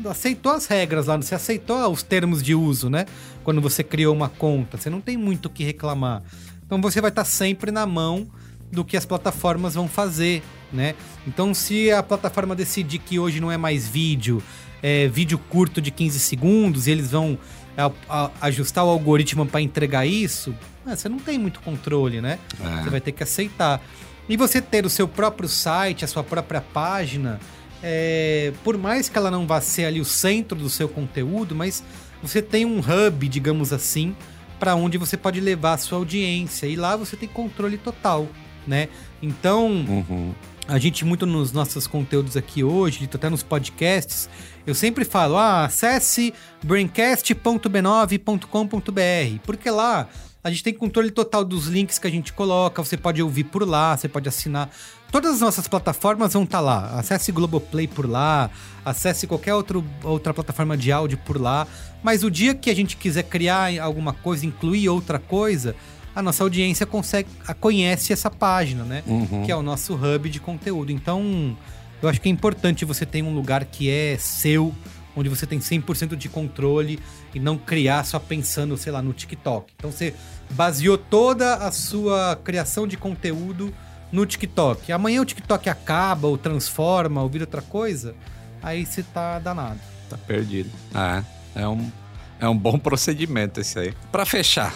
aceitou 0.09 0.53
as 0.53 0.67
regras 0.67 1.07
lá, 1.07 1.17
você 1.17 1.35
aceitou 1.35 1.91
os 1.91 2.03
termos 2.03 2.43
de 2.43 2.55
uso, 2.55 2.89
né? 2.89 3.05
Quando 3.45 3.61
você 3.61 3.85
criou 3.85 4.15
uma 4.15 4.29
conta, 4.29 4.77
você 4.77 4.89
não 4.89 5.01
tem 5.01 5.17
muito 5.17 5.47
o 5.47 5.51
que 5.51 5.65
reclamar. 5.65 6.23
Então 6.65 6.81
você 6.81 7.01
vai 7.01 7.11
estar 7.11 7.25
sempre 7.25 7.71
na 7.71 7.85
mão 7.87 8.27
do 8.73 8.85
que 8.85 8.97
as 8.97 9.05
plataformas 9.05 9.75
vão 9.75 9.87
fazer, 9.89 10.43
né? 10.73 10.95
Então 11.27 11.53
se 11.53 11.91
a 11.91 12.03
plataforma 12.03 12.57
decidir 12.57 12.99
que 12.99 13.19
hoje 13.19 13.41
não 13.41 13.53
é 13.53 13.57
mais 13.57 13.87
vídeo, 13.87 14.43
é 14.83 15.09
vídeo 15.09 15.39
curto 15.39 15.81
de 15.81 15.91
15 15.91 16.19
segundos 16.21 16.87
e 16.87 16.91
eles 16.91 17.11
vão 17.11 17.39
a- 17.77 17.91
a- 18.09 18.31
ajustar 18.43 18.85
o 18.85 18.89
algoritmo 18.89 19.45
para 19.47 19.61
entregar 19.61 20.07
isso, 20.07 20.55
ah, 20.87 20.97
você 20.97 21.09
não 21.09 21.19
tem 21.19 21.39
muito 21.39 21.61
controle, 21.61 22.21
né? 22.21 22.39
É. 22.61 22.83
Você 22.85 22.91
vai 22.91 23.01
ter 23.01 23.13
que 23.13 23.23
aceitar. 23.23 23.83
E 24.29 24.37
você 24.37 24.61
ter 24.63 24.87
o 24.87 24.91
seu 24.91 25.07
próprio 25.07 25.49
site, 25.49 26.05
a 26.05 26.09
sua 26.09 26.25
própria 26.25 26.61
página, 26.61 27.39
é, 27.83 28.53
por 28.65 28.77
mais 28.79 29.09
que 29.09 29.19
ela 29.19 29.31
não 29.31 29.47
vá 29.47 29.61
ser 29.61 29.85
ali 29.85 30.01
o 30.01 30.05
centro 30.05 30.59
do 30.59 30.71
seu 30.71 30.89
conteúdo, 30.89 31.55
mas 31.55 31.85
você 32.23 32.41
tem 32.41 32.65
um 32.65 32.79
hub, 32.81 33.29
digamos 33.29 33.73
assim, 33.73 34.17
para 34.59 34.75
onde 34.75 34.97
você 34.97 35.17
pode 35.17 35.39
levar 35.41 35.75
a 35.75 35.79
sua 35.79 35.99
audiência. 35.99 36.67
E 36.67 36.77
lá 36.77 36.97
você 36.97 37.15
tem 37.17 37.29
controle 37.29 37.77
total, 37.77 38.27
né? 38.67 38.89
Então, 39.23 39.67
Uhum. 39.69 40.33
a 40.67 40.79
gente 40.79 41.05
muito 41.05 41.27
nos 41.27 41.53
nossos 41.53 41.87
conteúdos 41.87 42.37
aqui 42.37 42.65
hoje, 42.65 43.09
até 43.13 43.29
nos 43.29 43.43
podcasts, 43.43 44.29
eu 44.67 44.75
sempre 44.75 45.05
falo, 45.05 45.37
ah, 45.37 45.65
acesse 45.65 46.33
braincast.b9.com.br, 46.63 49.41
porque 49.45 49.71
lá 49.71 50.09
a 50.43 50.51
gente 50.51 50.63
tem 50.63 50.73
controle 50.73 51.11
total 51.11 51.45
dos 51.45 51.67
links 51.67 51.99
que 51.99 52.07
a 52.07 52.11
gente 52.11 52.33
coloca, 52.33 52.83
você 52.83 52.97
pode 52.97 53.21
ouvir 53.21 53.45
por 53.45 53.69
lá, 53.69 53.95
você 53.97 54.09
pode 54.09 54.29
assinar. 54.29 54.71
Todas 55.11 55.35
as 55.35 55.41
nossas 55.41 55.67
plataformas 55.67 56.35
vão 56.35 56.45
estar 56.45 56.61
lá. 56.61 56.99
Acesse 56.99 57.33
Globoplay 57.33 57.89
por 57.89 58.09
lá, 58.09 58.49
acesse 58.85 59.27
qualquer 59.27 59.55
outro, 59.55 59.85
outra 60.05 60.33
plataforma 60.33 60.77
de 60.77 60.93
áudio 60.93 61.19
por 61.19 61.41
lá. 61.41 61.67
Mas 62.03 62.23
o 62.23 62.31
dia 62.31 62.55
que 62.55 62.71
a 62.71 62.77
gente 62.77 62.97
quiser 62.97 63.25
criar 63.25 63.77
alguma 63.81 64.13
coisa, 64.13 64.47
incluir 64.47 64.89
outra 64.89 65.19
coisa, 65.19 65.75
a 66.15 66.23
nossa 66.23 66.45
audiência 66.45 66.87
consegue, 66.87 67.29
conhece 67.61 68.13
essa 68.13 68.31
página, 68.31 68.85
né? 68.85 69.03
Uhum. 69.07 69.43
que 69.45 69.51
é 69.51 69.57
o 69.57 69.63
nosso 69.63 69.95
hub 69.95 70.31
de 70.31 70.39
conteúdo. 70.39 70.93
Então, 70.93 71.57
eu 72.03 72.09
acho 72.09 72.21
que 72.21 72.29
é 72.29 72.33
importante 72.33 72.85
você 72.85 73.07
ter 73.07 73.23
um 73.23 73.35
lugar 73.35 73.65
que 73.65 73.91
é 73.91 74.17
seu, 74.19 74.75
onde 75.17 75.29
você 75.29 75.47
tem 75.47 75.59
100% 75.59 76.15
de 76.15 76.29
controle 76.29 76.99
e 77.35 77.41
não 77.41 77.57
criar 77.57 78.05
só 78.05 78.19
pensando, 78.19 78.77
sei 78.77 78.93
lá, 78.93 79.01
no 79.01 79.13
TikTok. 79.13 79.73
Então, 79.77 79.91
você 79.91 80.15
baseou 80.51 80.99
toda 80.99 81.55
a 81.55 81.73
sua 81.73 82.39
criação 82.45 82.87
de 82.87 82.97
conteúdo 82.97 83.73
no 84.13 84.27
TikTok. 84.27 84.93
Amanhã 84.93 85.23
o 85.23 85.25
TikTok 85.25 85.69
acaba, 85.69 86.29
ou 86.29 86.39
transforma, 86.39 87.23
ou 87.23 87.29
vira 87.29 87.45
outra 87.45 87.63
coisa, 87.63 88.15
aí 88.63 88.85
você 88.85 89.03
tá 89.03 89.39
danado. 89.39 89.81
Tá 90.09 90.17
perdido. 90.17 90.71
É, 90.95 91.63
é 91.63 91.69
um, 91.69 91.91
é 92.39 92.49
um 92.49 92.57
bom 92.57 92.79
procedimento 92.79 93.61
esse 93.61 93.79
aí. 93.79 93.95
Pra 94.13 94.25
fechar, 94.25 94.73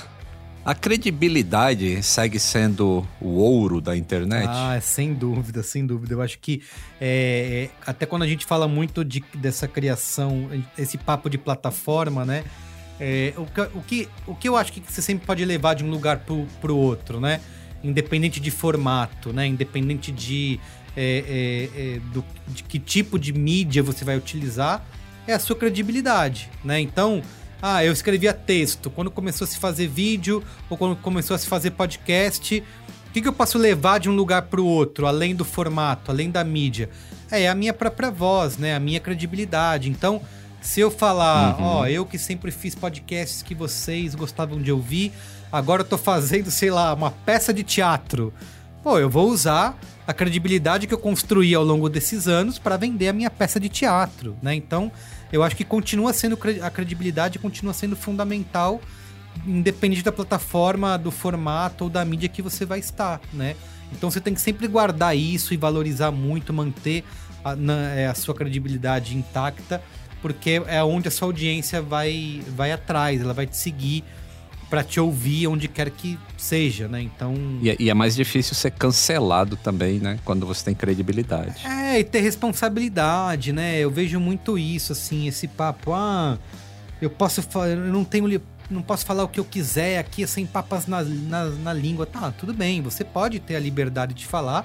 a 0.64 0.74
credibilidade 0.74 2.02
segue 2.02 2.38
sendo 2.38 3.06
o 3.20 3.28
ouro 3.28 3.80
da 3.80 3.96
internet? 3.96 4.48
Ah, 4.48 4.78
sem 4.80 5.14
dúvida, 5.14 5.62
sem 5.62 5.86
dúvida. 5.86 6.14
Eu 6.14 6.22
acho 6.22 6.38
que 6.38 6.62
é, 7.00 7.70
é, 7.70 7.90
até 7.90 8.04
quando 8.04 8.22
a 8.22 8.26
gente 8.26 8.44
fala 8.44 8.68
muito 8.68 9.04
de, 9.04 9.24
dessa 9.34 9.66
criação, 9.66 10.50
esse 10.76 10.98
papo 10.98 11.30
de 11.30 11.38
plataforma, 11.38 12.24
né? 12.24 12.44
É, 13.00 13.32
o, 13.38 13.46
que, 13.46 13.61
o, 13.61 13.82
que, 13.82 14.08
o 14.26 14.34
que 14.34 14.48
eu 14.48 14.56
acho 14.56 14.72
que 14.72 14.82
você 14.86 15.00
sempre 15.00 15.26
pode 15.26 15.42
levar 15.44 15.74
de 15.74 15.82
um 15.82 15.90
lugar 15.90 16.18
pro, 16.18 16.46
pro 16.61 16.76
outro, 16.76 17.18
né? 17.18 17.40
Independente 17.82 18.38
de 18.38 18.50
formato, 18.50 19.32
né? 19.32 19.46
Independente 19.46 20.12
de, 20.12 20.61
é, 20.94 21.70
é, 21.74 21.80
é, 21.80 22.00
do, 22.12 22.22
de 22.48 22.62
que 22.62 22.78
tipo 22.78 23.18
de 23.18 23.32
mídia 23.32 23.82
você 23.82 24.04
vai 24.04 24.18
utilizar, 24.18 24.84
é 25.26 25.32
a 25.32 25.38
sua 25.38 25.56
credibilidade, 25.56 26.50
né? 26.62 26.78
Então, 26.78 27.22
ah, 27.62 27.84
eu 27.84 27.92
escrevia 27.92 28.32
texto. 28.32 28.90
Quando 28.90 29.11
começou 29.11 29.44
a 29.44 29.48
se 29.48 29.58
fazer 29.58 29.86
vídeo 29.86 30.42
ou 30.68 30.76
quando 30.76 30.96
começou 30.96 31.34
a 31.34 31.38
se 31.38 31.46
fazer 31.46 31.72
podcast, 31.72 32.62
o 33.08 33.12
que, 33.12 33.20
que 33.20 33.28
eu 33.28 33.32
posso 33.32 33.58
levar 33.58 33.98
de 33.98 34.08
um 34.08 34.14
lugar 34.14 34.42
para 34.42 34.61
o 34.61 34.64
outro, 34.66 35.06
além 35.06 35.34
do 35.34 35.44
formato, 35.44 36.11
além 36.11 36.30
da 36.30 36.44
mídia? 36.44 36.88
É 37.30 37.48
a 37.48 37.54
minha 37.54 37.74
própria 37.74 38.11
voz, 38.11 38.56
né? 38.56 38.74
A 38.74 38.80
minha 38.80 39.00
credibilidade. 39.00 39.90
Então, 39.90 40.22
se 40.61 40.80
eu 40.80 40.90
falar, 40.90 41.56
ó, 41.61 41.86
eu 41.86 42.06
que 42.06 42.18
sempre 42.18 42.50
fiz 42.50 42.74
podcasts 42.74 43.42
que 43.42 43.54
vocês 43.54 44.14
gostavam 44.14 44.61
de 44.61 44.70
ouvir, 44.70 45.12
agora 45.50 45.82
eu 45.82 45.86
tô 45.86 45.98
fazendo, 45.98 46.50
sei 46.50 46.70
lá, 46.70 46.94
uma 46.94 47.11
peça 47.11 47.52
de 47.52 47.62
teatro. 47.62 48.32
Pô, 48.82 48.98
eu 48.98 49.11
vou 49.11 49.28
usar 49.28 49.78
a 50.06 50.12
credibilidade 50.12 50.86
que 50.86 50.94
eu 50.94 50.98
construí 50.98 51.54
ao 51.54 51.64
longo 51.64 51.88
desses 51.88 52.26
anos 52.26 52.58
para 52.58 52.76
vender 52.76 53.08
a 53.08 53.12
minha 53.12 53.30
peça 53.30 53.61
de 53.61 53.68
teatro, 53.68 54.36
né? 54.42 54.54
Então, 54.54 54.90
eu 55.32 55.42
acho 55.42 55.56
que 55.56 55.64
continua 55.64 56.12
sendo 56.12 56.38
a 56.62 56.70
credibilidade 56.70 57.38
continua 57.38 57.72
sendo 57.72 57.94
fundamental 57.96 58.80
independente 59.46 60.02
da 60.02 60.10
plataforma, 60.12 60.98
do 60.98 61.10
formato 61.10 61.84
ou 61.84 61.90
da 61.90 62.04
mídia 62.04 62.28
que 62.28 62.42
você 62.42 62.64
vai 62.64 62.80
estar, 62.80 63.20
né? 63.32 63.54
Então 63.92 64.10
você 64.10 64.20
tem 64.20 64.34
que 64.34 64.40
sempre 64.40 64.66
guardar 64.66 65.16
isso 65.16 65.54
e 65.54 65.56
valorizar 65.56 66.10
muito, 66.10 66.52
manter 66.52 67.04
a, 67.44 67.54
na- 67.56 67.90
é, 67.94 68.06
a 68.06 68.14
sua 68.14 68.34
credibilidade 68.34 69.16
intacta, 69.16 69.80
porque 70.20 70.62
é 70.66 70.82
onde 70.82 71.08
a 71.08 71.10
sua 71.10 71.28
audiência 71.28 71.80
vai, 71.80 72.42
vai 72.56 72.72
atrás, 72.72 73.20
ela 73.20 73.32
vai 73.32 73.46
te 73.46 73.56
seguir 73.56 74.04
para 74.70 74.84
te 74.84 75.00
ouvir 75.00 75.48
onde 75.48 75.66
quer 75.66 75.90
que 75.90 76.16
seja, 76.38 76.86
né? 76.86 77.02
Então. 77.02 77.34
E, 77.60 77.68
é- 77.70 77.76
e 77.78 77.90
é 77.90 77.94
mais 77.94 78.14
difícil 78.14 78.54
ser 78.54 78.70
cancelado 78.70 79.56
também, 79.56 79.98
né? 79.98 80.18
Quando 80.24 80.46
você 80.46 80.64
tem 80.64 80.74
credibilidade. 80.74 81.66
É, 81.66 81.98
e 81.98 82.04
ter 82.04 82.20
responsabilidade, 82.20 83.52
né? 83.52 83.78
Eu 83.80 83.90
vejo 83.90 84.18
muito 84.20 84.56
isso, 84.56 84.92
assim, 84.92 85.26
esse 85.26 85.48
papo, 85.48 85.92
ah, 85.92 86.38
eu 87.02 87.10
posso 87.10 87.42
fa- 87.42 87.66
eu 87.68 87.76
não 87.92 88.04
tenho 88.04 88.40
não 88.70 88.82
posso 88.82 89.04
falar 89.04 89.24
o 89.24 89.28
que 89.28 89.40
eu 89.40 89.44
quiser 89.44 89.98
aqui 89.98 90.24
sem 90.28 90.46
papas 90.46 90.86
na, 90.86 91.02
na, 91.02 91.46
na 91.46 91.72
língua. 91.72 92.06
Tá, 92.06 92.30
tudo 92.30 92.54
bem, 92.54 92.80
você 92.80 93.02
pode 93.02 93.40
ter 93.40 93.56
a 93.56 93.58
liberdade 93.60 94.14
de 94.14 94.24
falar, 94.24 94.64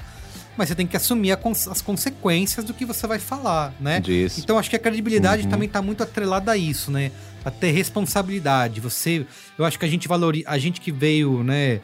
mas 0.58 0.70
você 0.70 0.76
tem 0.76 0.88
que 0.88 0.96
assumir 0.96 1.36
cons- 1.38 1.68
as 1.68 1.82
consequências 1.82 2.64
do 2.66 2.74
que 2.74 2.86
você 2.86 3.06
vai 3.08 3.20
falar, 3.20 3.74
né? 3.80 4.00
Disso. 4.00 4.40
Então 4.40 4.58
acho 4.58 4.70
que 4.70 4.76
a 4.76 4.80
credibilidade 4.80 5.44
Uhum. 5.44 5.50
também 5.50 5.68
tá 5.70 5.82
muito 5.82 6.02
atrelada 6.04 6.52
a 6.52 6.58
isso, 6.58 6.92
né? 6.92 7.12
A 7.44 7.52
ter 7.52 7.72
responsabilidade. 7.72 8.80
Você, 8.82 9.26
eu 9.58 9.66
acho 9.66 9.78
que 9.78 9.86
a 9.86 9.88
gente 9.88 10.08
valoriza, 10.08 10.50
a 10.50 10.58
gente 10.58 10.80
que 10.82 10.92
veio, 10.92 11.44
né, 11.44 11.80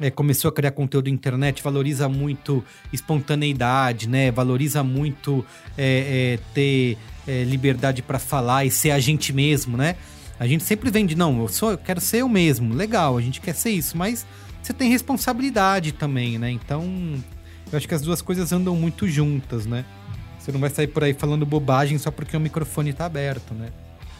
é, 0.00 0.10
começou 0.10 0.48
a 0.48 0.52
criar 0.52 0.70
conteúdo 0.72 1.06
na 1.08 1.12
internet, 1.14 1.62
valoriza 1.62 2.08
muito 2.08 2.64
espontaneidade, 2.92 4.08
né? 4.08 4.30
Valoriza 4.30 4.82
muito 4.82 5.44
é, 5.76 6.38
é, 6.38 6.38
ter 6.54 6.98
é, 7.26 7.44
liberdade 7.44 8.02
para 8.02 8.18
falar 8.18 8.64
e 8.64 8.70
ser 8.70 8.90
a 8.90 8.98
gente 8.98 9.32
mesmo, 9.32 9.76
né? 9.76 9.96
A 10.40 10.46
gente 10.46 10.64
sempre 10.64 10.90
vem 10.90 11.06
de, 11.06 11.14
não, 11.14 11.40
eu, 11.40 11.48
sou, 11.48 11.70
eu 11.72 11.78
quero 11.78 12.00
ser 12.00 12.18
eu 12.18 12.28
mesmo. 12.28 12.74
Legal, 12.74 13.16
a 13.16 13.20
gente 13.22 13.40
quer 13.40 13.54
ser 13.54 13.70
isso, 13.70 13.96
mas 13.96 14.26
você 14.60 14.72
tem 14.72 14.90
responsabilidade 14.90 15.92
também, 15.92 16.36
né? 16.38 16.50
Então, 16.50 16.82
eu 17.72 17.78
acho 17.78 17.88
que 17.88 17.94
as 17.94 18.02
duas 18.02 18.20
coisas 18.20 18.52
andam 18.52 18.76
muito 18.76 19.08
juntas, 19.08 19.66
né? 19.66 19.84
Você 20.38 20.52
não 20.52 20.60
vai 20.60 20.70
sair 20.70 20.88
por 20.88 21.02
aí 21.02 21.14
falando 21.14 21.46
bobagem 21.46 21.96
só 21.98 22.10
porque 22.10 22.36
o 22.36 22.40
microfone 22.40 22.92
tá 22.92 23.06
aberto, 23.06 23.54
né? 23.54 23.68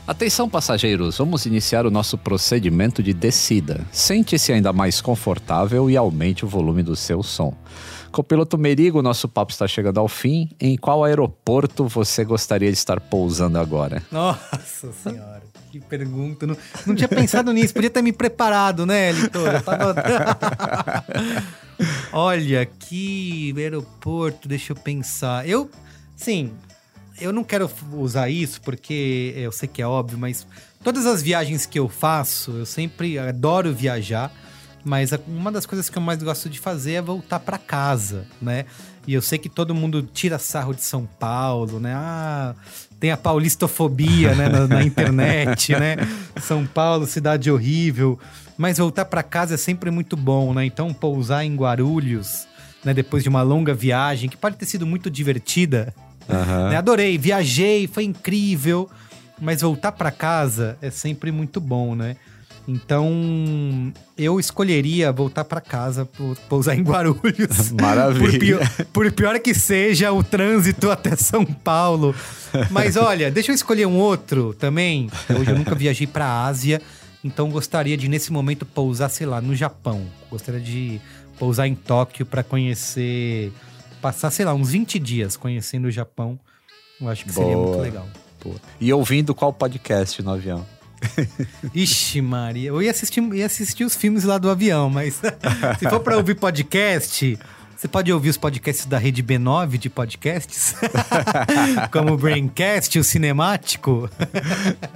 Atenção, 0.07 0.49
passageiros, 0.49 1.19
vamos 1.19 1.47
iniciar 1.47 1.87
o 1.87 1.91
nosso 1.91 2.19
procedimento 2.19 3.03
de 3.03 3.13
descida. 3.13 3.87
Sente-se 3.93 4.53
ainda 4.53 4.73
mais 4.73 5.01
confortável 5.01 5.89
e 5.89 5.97
aumente 5.97 6.45
o 6.45 6.49
volume 6.49 6.83
do 6.83 6.97
seu 6.97 7.23
som. 7.23 7.55
Copiloto 8.11 8.59
Merigo, 8.59 9.01
nosso 9.01 9.29
papo 9.29 9.53
está 9.53 9.67
chegando 9.69 9.99
ao 9.99 10.09
fim. 10.09 10.51
Em 10.61 10.77
qual 10.77 11.05
aeroporto 11.05 11.87
você 11.87 12.25
gostaria 12.25 12.71
de 12.71 12.77
estar 12.77 13.01
pousando 13.01 13.59
agora? 13.59 14.03
Nossa 14.11 14.93
senhora, 14.93 15.43
que 15.73 15.81
pergunta. 15.81 16.47
Não, 16.47 16.57
não 16.87 16.95
tinha 16.95 17.09
pensado 17.09 17.51
nisso, 17.53 17.73
podia 17.73 17.89
ter 17.89 18.03
me 18.03 18.13
preparado, 18.13 18.85
né, 18.85 19.11
Litor? 19.13 19.63
Tava... 19.63 19.95
Olha, 22.13 22.67
que 22.67 23.55
aeroporto, 23.57 24.47
deixa 24.47 24.73
eu 24.73 24.77
pensar. 24.77 25.49
Eu, 25.49 25.71
sim, 26.15 26.53
eu 27.19 27.33
não 27.33 27.43
quero 27.43 27.71
usar 27.93 28.29
isso 28.29 28.61
porque 28.61 29.33
eu 29.35 29.51
sei 29.51 29.67
que 29.67 29.81
é 29.81 29.87
óbvio, 29.87 30.19
mas 30.19 30.47
todas 30.85 31.07
as 31.07 31.23
viagens 31.23 31.65
que 31.65 31.79
eu 31.79 31.89
faço, 31.89 32.51
eu 32.51 32.67
sempre 32.67 33.19
adoro 33.19 33.73
viajar, 33.73 34.31
mas 34.85 35.11
uma 35.27 35.51
das 35.51 35.65
coisas 35.65 35.89
que 35.89 35.97
eu 35.97 36.03
mais 36.03 36.23
gosto 36.23 36.51
de 36.51 36.61
fazer 36.61 36.95
é 36.95 37.03
voltar 37.03 37.41
para 37.41 37.57
casa, 37.57 38.27
né? 38.41 38.67
E 39.07 39.15
eu 39.15 39.23
sei 39.23 39.39
que 39.39 39.49
todo 39.49 39.75
mundo 39.75 40.03
tira 40.03 40.39
sarro 40.39 40.75
de 40.75 40.83
São 40.83 41.07
Paulo, 41.07 41.81
né? 41.81 41.95
Ah, 41.95 42.55
tem 43.03 43.11
a 43.11 43.17
paulistofobia, 43.17 44.33
né, 44.37 44.49
na, 44.49 44.69
na 44.69 44.81
internet, 44.85 45.73
né? 45.73 45.97
São 46.41 46.65
Paulo, 46.65 47.05
cidade 47.05 47.51
horrível. 47.51 48.17
Mas 48.57 48.79
voltar 48.79 49.07
para 49.07 49.25
casa 49.25 49.55
é 49.55 49.57
sempre 49.57 49.91
muito 49.91 50.17
bom, 50.17 50.55
né? 50.55 50.65
Então 50.65 50.95
pousar 50.95 51.45
em 51.45 51.57
Guarulhos, 51.57 52.47
né, 52.85 52.95
depois 52.95 53.25
de 53.25 53.29
uma 53.29 53.43
longa 53.43 53.75
viagem 53.75 54.31
que 54.31 54.37
pode 54.37 54.55
ter 54.55 54.67
sido 54.67 54.87
muito 54.87 55.11
divertida, 55.11 55.93
Aham. 56.31 56.69
né? 56.69 56.77
Adorei, 56.77 57.19
viajei, 57.19 57.89
foi 57.89 58.05
incrível, 58.05 58.89
mas 59.41 59.63
voltar 59.63 59.91
para 59.91 60.13
casa 60.13 60.79
é 60.81 60.89
sempre 60.89 61.33
muito 61.33 61.61
bom, 61.61 61.97
né? 61.97 62.15
Então, 62.67 63.93
eu 64.17 64.39
escolheria 64.39 65.11
voltar 65.11 65.45
para 65.45 65.61
casa, 65.61 66.05
pou- 66.07 66.37
pousar 66.49 66.77
em 66.77 66.83
Guarulhos. 66.83 67.73
Maravilha. 67.81 68.29
Por 68.31 68.39
pior, 68.39 68.87
por 68.93 69.13
pior 69.13 69.39
que 69.41 69.53
seja 69.55 70.13
o 70.13 70.23
trânsito 70.23 70.91
até 70.91 71.17
São 71.17 71.45
Paulo. 71.45 72.15
Mas 72.71 72.97
olha, 72.97 73.31
deixa 73.31 73.51
eu 73.51 73.55
escolher 73.55 73.87
um 73.87 73.97
outro 73.97 74.55
também. 74.55 75.11
Hoje 75.29 75.51
eu 75.51 75.59
nunca 75.59 75.75
viajei 75.75 76.07
para 76.07 76.25
a 76.25 76.47
Ásia, 76.47 76.81
então 77.25 77.51
gostaria 77.51 77.97
de 77.97 78.09
nesse 78.09 78.33
momento 78.33 78.65
pousar, 78.65 79.09
sei 79.09 79.27
lá, 79.27 79.41
no 79.41 79.55
Japão. 79.57 80.07
Gostaria 80.31 80.61
de 80.61 81.01
pousar 81.39 81.67
em 81.67 81.75
Tóquio 81.75 82.25
para 82.25 82.45
conhecer, 82.45 83.53
passar, 84.01 84.31
sei 84.31 84.45
lá, 84.45 84.55
uns 84.55 84.71
20 84.71 84.99
dias 85.01 85.37
conhecendo 85.37 85.87
o 85.89 85.91
Japão. 85.91 86.39
Eu 87.01 87.09
acho 87.09 87.25
que 87.25 87.33
seria 87.33 87.55
Boa. 87.57 87.67
muito 87.67 87.81
legal. 87.83 88.07
Pô. 88.39 88.51
E 88.81 88.93
ouvindo 88.93 89.35
qual 89.35 89.53
podcast 89.53 90.23
no 90.23 90.31
avião? 90.33 90.65
Ixi, 91.75 92.21
Maria. 92.21 92.69
Eu 92.69 92.83
ia 92.83 92.91
assistir, 92.91 93.21
ia 93.35 93.47
assistir 93.47 93.85
os 93.85 93.95
filmes 93.95 94.25
lá 94.25 94.39
do 94.39 94.51
avião, 94.51 94.89
mas 94.91 95.21
se 95.79 95.89
for 95.89 96.01
pra 96.01 96.17
ouvir 96.17 96.35
podcast, 96.35 97.39
você 97.83 97.89
pode 97.89 98.13
ouvir 98.13 98.29
os 98.29 98.37
podcasts 98.37 98.87
da 98.87 98.97
rede 98.97 99.25
B9 99.25 99.77
de 99.77 99.91
podcasts, 99.91 100.77
como 101.91 102.13
o 102.13 102.17
Braincast, 102.17 102.97
o 102.97 103.03
Cinemático. 103.03 104.09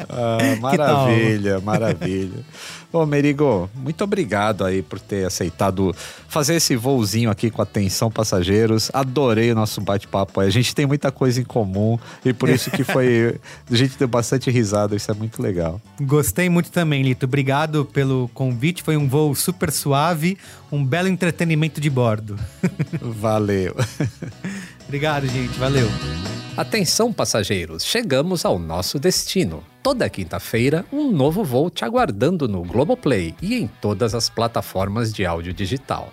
Ah, 0.09 0.39
maravilha, 0.62 1.59
maravilha. 1.59 2.45
Ô, 2.93 3.05
Merigo, 3.05 3.68
muito 3.74 4.05
obrigado 4.05 4.64
aí 4.64 4.82
por 4.82 5.01
ter 5.01 5.26
aceitado 5.26 5.95
fazer 6.28 6.55
esse 6.55 6.76
voozinho 6.76 7.28
aqui 7.28 7.51
com 7.51 7.61
atenção 7.61 8.09
passageiros. 8.09 8.89
Adorei 8.95 9.51
o 9.51 9.55
nosso 9.55 9.80
bate-papo. 9.80 10.41
A 10.41 10.49
gente 10.49 10.72
tem 10.72 10.87
muita 10.87 11.11
coisa 11.11 11.41
em 11.41 11.45
comum 11.45 11.99
e 12.24 12.32
por 12.32 12.49
isso 12.49 12.70
que 12.70 12.84
foi. 12.84 13.39
A 13.68 13.74
gente 13.74 13.99
deu 13.99 14.07
bastante 14.07 14.51
risada, 14.51 14.95
isso 14.95 15.11
é 15.11 15.14
muito 15.14 15.43
legal. 15.43 15.80
Gostei 16.01 16.49
muito 16.49 16.70
também, 16.70 17.03
Lito. 17.03 17.26
Obrigado 17.26 17.84
pelo 17.84 18.30
convite. 18.32 18.82
Foi 18.82 18.97
um 18.97 19.09
voo 19.09 19.34
super 19.34 19.72
suave, 19.72 20.39
um 20.70 20.84
belo 20.84 21.08
entretenimento 21.08 21.80
de 21.80 21.90
bordo. 21.90 22.38
Valeu. 23.00 23.74
Obrigado, 24.86 25.26
gente. 25.26 25.58
Valeu. 25.58 25.88
Atenção, 26.56 27.12
passageiros, 27.12 27.84
chegamos 27.84 28.44
ao 28.44 28.58
nosso 28.58 28.98
destino. 28.98 29.62
Toda 29.82 30.08
quinta-feira, 30.08 30.86
um 30.90 31.12
novo 31.12 31.44
voo 31.44 31.68
te 31.68 31.84
aguardando 31.84 32.48
no 32.48 32.62
Globoplay 32.62 33.34
e 33.42 33.56
em 33.56 33.66
todas 33.66 34.14
as 34.14 34.30
plataformas 34.30 35.12
de 35.12 35.26
áudio 35.26 35.52
digital. 35.52 36.12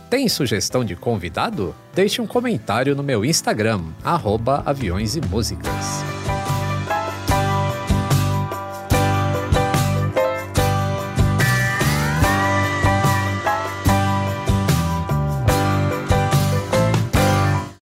Tem 0.11 0.27
sugestão 0.27 0.83
de 0.83 0.93
convidado? 0.93 1.73
Deixe 1.95 2.21
um 2.21 2.27
comentário 2.27 2.93
no 2.93 3.01
meu 3.01 3.23
Instagram, 3.23 3.81
arroba 4.03 4.61
aviões 4.65 5.15
e 5.15 5.21
músicas. 5.21 6.03